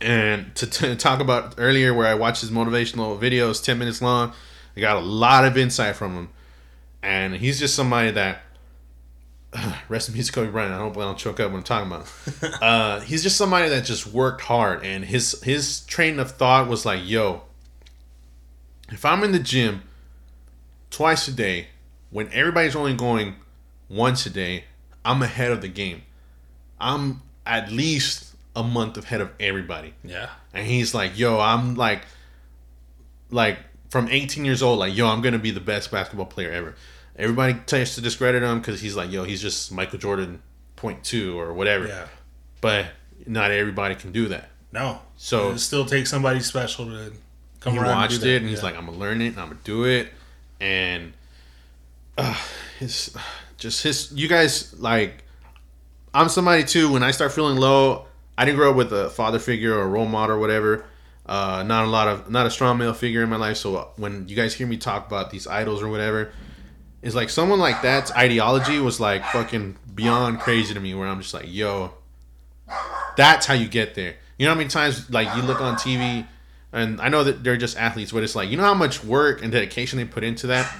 and 0.00 0.54
to, 0.54 0.66
to 0.66 0.96
talk 0.96 1.20
about 1.20 1.54
earlier 1.58 1.92
where 1.92 2.06
I 2.06 2.14
watched 2.14 2.40
his 2.40 2.50
motivational 2.50 3.18
videos, 3.18 3.62
ten 3.62 3.78
minutes 3.78 4.00
long. 4.00 4.32
I 4.76 4.80
got 4.80 4.96
a 4.96 5.00
lot 5.00 5.44
of 5.44 5.56
insight 5.56 5.96
from 5.96 6.14
him, 6.14 6.28
and 7.02 7.34
he's 7.34 7.58
just 7.58 7.74
somebody 7.74 8.12
that. 8.12 8.42
Rest 9.88 10.08
in 10.08 10.14
peace, 10.14 10.30
Kobe 10.30 10.50
Bryant. 10.50 10.72
I 10.72 10.78
hope 10.78 10.96
I 10.96 11.00
don't 11.00 11.18
choke 11.18 11.40
up 11.40 11.50
when 11.50 11.58
I'm 11.58 11.62
talking 11.62 11.90
about. 11.90 12.10
Uh, 12.62 13.00
he's 13.00 13.22
just 13.22 13.36
somebody 13.36 13.68
that 13.68 13.84
just 13.84 14.06
worked 14.06 14.42
hard, 14.42 14.84
and 14.84 15.04
his 15.04 15.40
his 15.42 15.80
train 15.80 16.18
of 16.18 16.30
thought 16.32 16.68
was 16.68 16.86
like, 16.86 17.00
"Yo, 17.04 17.42
if 18.90 19.04
I'm 19.04 19.22
in 19.22 19.32
the 19.32 19.38
gym 19.38 19.82
twice 20.90 21.28
a 21.28 21.32
day, 21.32 21.68
when 22.10 22.28
everybody's 22.32 22.76
only 22.76 22.94
going 22.94 23.36
once 23.88 24.24
a 24.26 24.30
day, 24.30 24.64
I'm 25.04 25.22
ahead 25.22 25.50
of 25.50 25.60
the 25.60 25.68
game. 25.68 26.02
I'm 26.80 27.22
at 27.44 27.70
least 27.70 28.34
a 28.56 28.62
month 28.62 28.96
ahead 28.96 29.20
of 29.20 29.30
everybody." 29.40 29.94
Yeah. 30.04 30.30
And 30.52 30.66
he's 30.66 30.94
like, 30.94 31.18
"Yo, 31.18 31.38
I'm 31.40 31.74
like, 31.74 32.02
like 33.30 33.58
from 33.90 34.08
18 34.08 34.44
years 34.44 34.62
old, 34.62 34.78
like, 34.78 34.96
yo, 34.96 35.06
I'm 35.06 35.22
gonna 35.22 35.38
be 35.38 35.50
the 35.50 35.60
best 35.60 35.90
basketball 35.90 36.26
player 36.26 36.50
ever." 36.50 36.74
Everybody 37.16 37.56
tries 37.66 37.94
to 37.94 38.00
discredit 38.00 38.42
him 38.42 38.58
because 38.58 38.80
he's 38.80 38.96
like, 38.96 39.10
"Yo, 39.12 39.24
he's 39.24 39.40
just 39.40 39.70
Michael 39.72 39.98
Jordan 39.98 40.42
point 40.76 41.04
two 41.04 41.38
or 41.38 41.52
whatever." 41.52 41.86
Yeah. 41.86 42.06
But 42.60 42.86
not 43.26 43.50
everybody 43.50 43.94
can 43.94 44.10
do 44.12 44.28
that. 44.28 44.50
No. 44.72 45.00
So- 45.16 45.52
it 45.52 45.58
still 45.60 45.84
takes 45.86 46.10
somebody 46.10 46.40
special 46.40 46.86
to 46.86 47.12
come 47.60 47.74
he 47.74 47.78
around. 47.78 47.96
watched 47.96 48.14
and 48.22 48.24
it 48.24 48.36
and 48.42 48.48
he's 48.48 48.58
Yeah. 48.58 48.64
like, 48.64 48.76
"I'm 48.76 48.86
gonna 48.86 48.98
learn 48.98 49.20
it 49.22 49.28
and 49.28 49.38
I'm 49.40 49.48
gonna 49.48 49.60
do 49.64 49.84
it." 49.84 50.12
And 50.60 51.12
uh, 52.18 52.36
his 52.78 53.14
just 53.58 53.82
his 53.82 54.12
you 54.12 54.28
guys 54.28 54.74
like 54.78 55.24
I'm 56.12 56.28
somebody 56.28 56.64
too. 56.64 56.92
When 56.92 57.02
I 57.02 57.10
start 57.10 57.32
feeling 57.32 57.56
low, 57.58 58.06
I 58.38 58.44
didn't 58.44 58.56
grow 58.56 58.70
up 58.70 58.76
with 58.76 58.92
a 58.92 59.10
father 59.10 59.38
figure 59.38 59.74
or 59.76 59.82
a 59.82 59.86
role 59.86 60.06
model 60.06 60.36
or 60.36 60.38
whatever. 60.38 60.84
Uh, 61.26 61.62
not 61.66 61.84
a 61.84 61.88
lot 61.88 62.06
of 62.08 62.30
not 62.30 62.46
a 62.46 62.50
strong 62.50 62.78
male 62.78 62.92
figure 62.92 63.22
in 63.22 63.28
my 63.30 63.36
life. 63.36 63.56
So 63.56 63.76
uh, 63.76 63.84
when 63.96 64.28
you 64.28 64.36
guys 64.36 64.54
hear 64.54 64.66
me 64.66 64.76
talk 64.76 65.06
about 65.06 65.30
these 65.30 65.46
idols 65.46 65.82
or 65.82 65.88
whatever, 65.88 66.32
it's 67.04 67.14
like 67.14 67.28
someone 67.28 67.58
like 67.58 67.82
that's 67.82 68.10
ideology 68.12 68.80
was 68.80 68.98
like 68.98 69.22
fucking 69.26 69.76
beyond 69.94 70.40
crazy 70.40 70.72
to 70.72 70.80
me. 70.80 70.94
Where 70.94 71.06
I'm 71.06 71.20
just 71.20 71.34
like, 71.34 71.44
yo, 71.46 71.92
that's 73.18 73.44
how 73.44 73.52
you 73.52 73.68
get 73.68 73.94
there. 73.94 74.16
You 74.38 74.46
know 74.46 74.52
how 74.52 74.58
many 74.58 74.70
times 74.70 75.10
like 75.10 75.28
you 75.36 75.42
look 75.42 75.60
on 75.60 75.76
TV, 75.76 76.26
and 76.72 77.02
I 77.02 77.10
know 77.10 77.22
that 77.22 77.44
they're 77.44 77.58
just 77.58 77.76
athletes, 77.76 78.10
but 78.10 78.22
it's 78.22 78.34
like 78.34 78.48
you 78.48 78.56
know 78.56 78.62
how 78.62 78.72
much 78.72 79.04
work 79.04 79.42
and 79.42 79.52
dedication 79.52 79.98
they 79.98 80.06
put 80.06 80.24
into 80.24 80.46
that. 80.46 80.74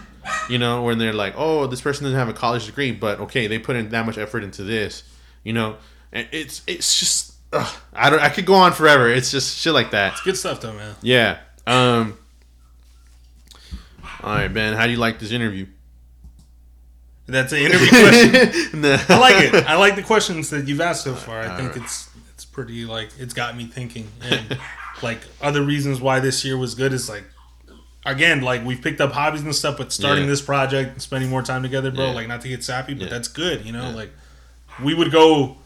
You 0.49 0.57
know, 0.57 0.83
when 0.85 0.97
they're 0.97 1.13
like, 1.13 1.35
oh, 1.37 1.67
this 1.67 1.83
person 1.83 2.05
doesn't 2.05 2.19
have 2.19 2.31
a 2.31 2.33
college 2.33 2.65
degree, 2.65 2.91
but 2.91 3.21
okay, 3.21 3.47
they 3.47 3.59
put 3.59 3.77
in 3.77 3.91
that 3.91 4.07
much 4.07 4.17
effort 4.17 4.43
into 4.43 4.63
this. 4.65 5.03
You 5.43 5.53
know, 5.53 5.77
and 6.11 6.27
it's 6.33 6.63
it's 6.67 6.99
just 6.99 7.35
ugh, 7.53 7.71
I 7.93 8.09
don't 8.09 8.21
I 8.21 8.31
could 8.31 8.47
go 8.47 8.55
on 8.55 8.73
forever. 8.73 9.11
It's 9.11 9.31
just 9.31 9.59
shit 9.59 9.75
like 9.75 9.91
that. 9.91 10.19
good 10.25 10.39
stuff 10.39 10.63
though, 10.63 10.73
man. 10.73 10.95
Yeah. 11.03 11.41
Um. 11.67 12.17
All 14.23 14.35
right, 14.35 14.49
Ben. 14.49 14.73
How 14.73 14.87
do 14.87 14.93
you 14.93 14.99
like 14.99 15.19
this 15.19 15.31
interview? 15.31 15.67
That's 17.27 17.53
an 17.53 17.59
interview 17.59 17.89
question. 17.89 18.81
No. 18.83 18.97
I 19.09 19.19
like 19.19 19.55
it. 19.55 19.55
I 19.67 19.77
like 19.77 19.97
the 19.97 20.03
questions 20.03 20.51
that 20.51 20.69
you've 20.69 20.81
asked 20.81 21.05
so 21.05 21.15
far. 21.15 21.41
I 21.41 21.57
think 21.57 21.77
it's 21.77 22.11
it's 22.35 22.45
pretty 22.45 22.85
like 22.85 23.09
it's 23.19 23.33
got 23.35 23.57
me 23.57 23.67
thinking. 23.67 24.09
And 24.23 24.59
like 25.03 25.21
other 25.41 25.63
reasons 25.63 26.01
why 26.01 26.21
this 26.21 26.45
year 26.45 26.57
was 26.59 26.75
good 26.75 26.93
is 26.93 27.09
like 27.09 27.25
again, 28.05 28.43
like 28.43 28.65
we've 28.65 28.83
picked 28.83 29.01
up 29.01 29.13
hobbies 29.13 29.41
and 29.43 29.55
stuff, 29.55 29.79
but 29.79 29.91
starting 29.93 30.25
Yeah. 30.25 30.31
this 30.31 30.43
project 30.43 30.93
and 30.93 31.01
spending 31.03 31.31
more 31.31 31.43
time 31.43 31.63
together, 31.63 31.91
bro, 31.91 32.09
Yeah. 32.09 32.13
like 32.15 32.29
not 32.29 32.43
to 32.43 32.49
get 32.49 32.63
sappy, 32.63 32.93
but 32.95 33.05
Yeah. 33.05 33.11
that's 33.11 33.29
good, 33.29 33.65
you 33.65 33.73
know? 33.73 33.91
Like 33.91 34.13
we 34.83 34.93
would 34.93 35.11
go 35.11 35.57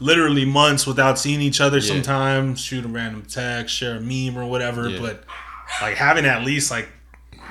literally 0.00 0.44
months 0.44 0.86
without 0.86 1.18
seeing 1.18 1.40
each 1.40 1.60
other 1.60 1.80
sometimes, 1.80 2.60
shoot 2.60 2.84
a 2.84 2.88
random 2.88 3.22
text, 3.22 3.74
share 3.74 3.96
a 3.96 4.00
meme 4.00 4.36
or 4.38 4.44
whatever, 4.46 4.90
but 4.98 5.24
like 5.80 5.96
having 5.96 6.26
at 6.26 6.44
least 6.44 6.70
like 6.70 6.88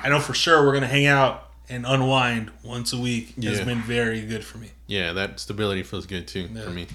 I 0.04 0.08
know 0.10 0.20
for 0.20 0.34
sure 0.34 0.64
we're 0.64 0.74
gonna 0.74 0.86
hang 0.86 1.06
out 1.06 1.47
and 1.70 1.84
unwind 1.86 2.50
once 2.62 2.92
a 2.92 2.98
week 2.98 3.34
has 3.42 3.60
been 3.60 3.82
very 3.82 4.20
good 4.22 4.44
for 4.44 4.58
me. 4.58 4.70
Yeah, 4.86 5.12
that 5.14 5.38
stability 5.40 5.82
feels 5.82 6.06
good 6.06 6.26
too 6.26 6.48
Yeah. 6.52 6.62
for 6.62 6.70
me. 6.70 6.86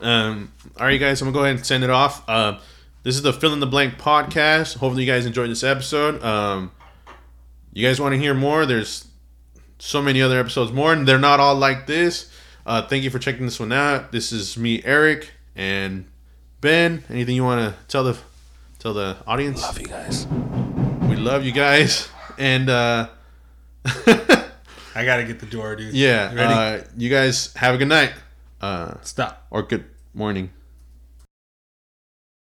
Um, 0.00 0.52
all 0.78 0.86
right, 0.86 0.98
guys, 0.98 1.20
I'm 1.20 1.26
gonna 1.28 1.34
go 1.38 1.44
ahead 1.44 1.56
and 1.56 1.66
send 1.66 1.84
it 1.84 1.90
off. 1.90 2.28
Uh, 2.28 2.58
this 3.02 3.14
is 3.16 3.22
the 3.22 3.32
Fill 3.32 3.52
in 3.52 3.60
the 3.60 3.66
Blank 3.66 3.98
podcast. 3.98 4.76
Hopefully, 4.78 5.04
you 5.04 5.10
guys 5.10 5.26
enjoyed 5.26 5.50
this 5.50 5.64
episode. 5.64 6.22
Um, 6.22 6.70
you 7.72 7.86
guys 7.86 8.00
want 8.00 8.12
to 8.14 8.18
hear 8.18 8.34
more? 8.34 8.66
There's 8.66 9.06
so 9.78 10.02
many 10.02 10.20
other 10.22 10.38
episodes 10.38 10.72
more, 10.72 10.92
and 10.92 11.06
they're 11.06 11.18
not 11.18 11.40
all 11.40 11.54
like 11.54 11.86
this. 11.86 12.30
Uh, 12.66 12.82
thank 12.82 13.02
you 13.04 13.10
for 13.10 13.18
checking 13.18 13.44
this 13.46 13.58
one 13.60 13.72
out. 13.72 14.12
This 14.12 14.30
is 14.32 14.56
me, 14.56 14.82
Eric, 14.84 15.30
and 15.56 16.06
Ben. 16.60 17.02
Anything 17.08 17.34
you 17.36 17.44
want 17.44 17.60
to 17.72 17.80
tell 17.86 18.04
the 18.04 18.18
tell 18.78 18.94
the 18.94 19.16
audience? 19.26 19.62
Love 19.62 19.80
you 19.80 19.86
guys. 19.86 20.26
We 21.08 21.16
love 21.16 21.44
you 21.44 21.52
guys, 21.52 22.08
and 22.36 22.68
uh, 22.68 23.08
I 24.94 25.04
gotta 25.04 25.24
get 25.24 25.38
the 25.40 25.46
door, 25.46 25.76
dude. 25.76 25.94
yeah, 25.94 26.30
You 26.32 26.36
ready? 26.36 26.82
uh, 26.82 26.84
you 26.96 27.08
guys 27.10 27.52
have 27.54 27.74
a 27.74 27.78
good 27.78 27.88
night. 27.88 28.12
Uh, 28.60 28.94
Stop. 29.02 29.46
or 29.50 29.62
good 29.62 29.84
morning. 30.14 30.50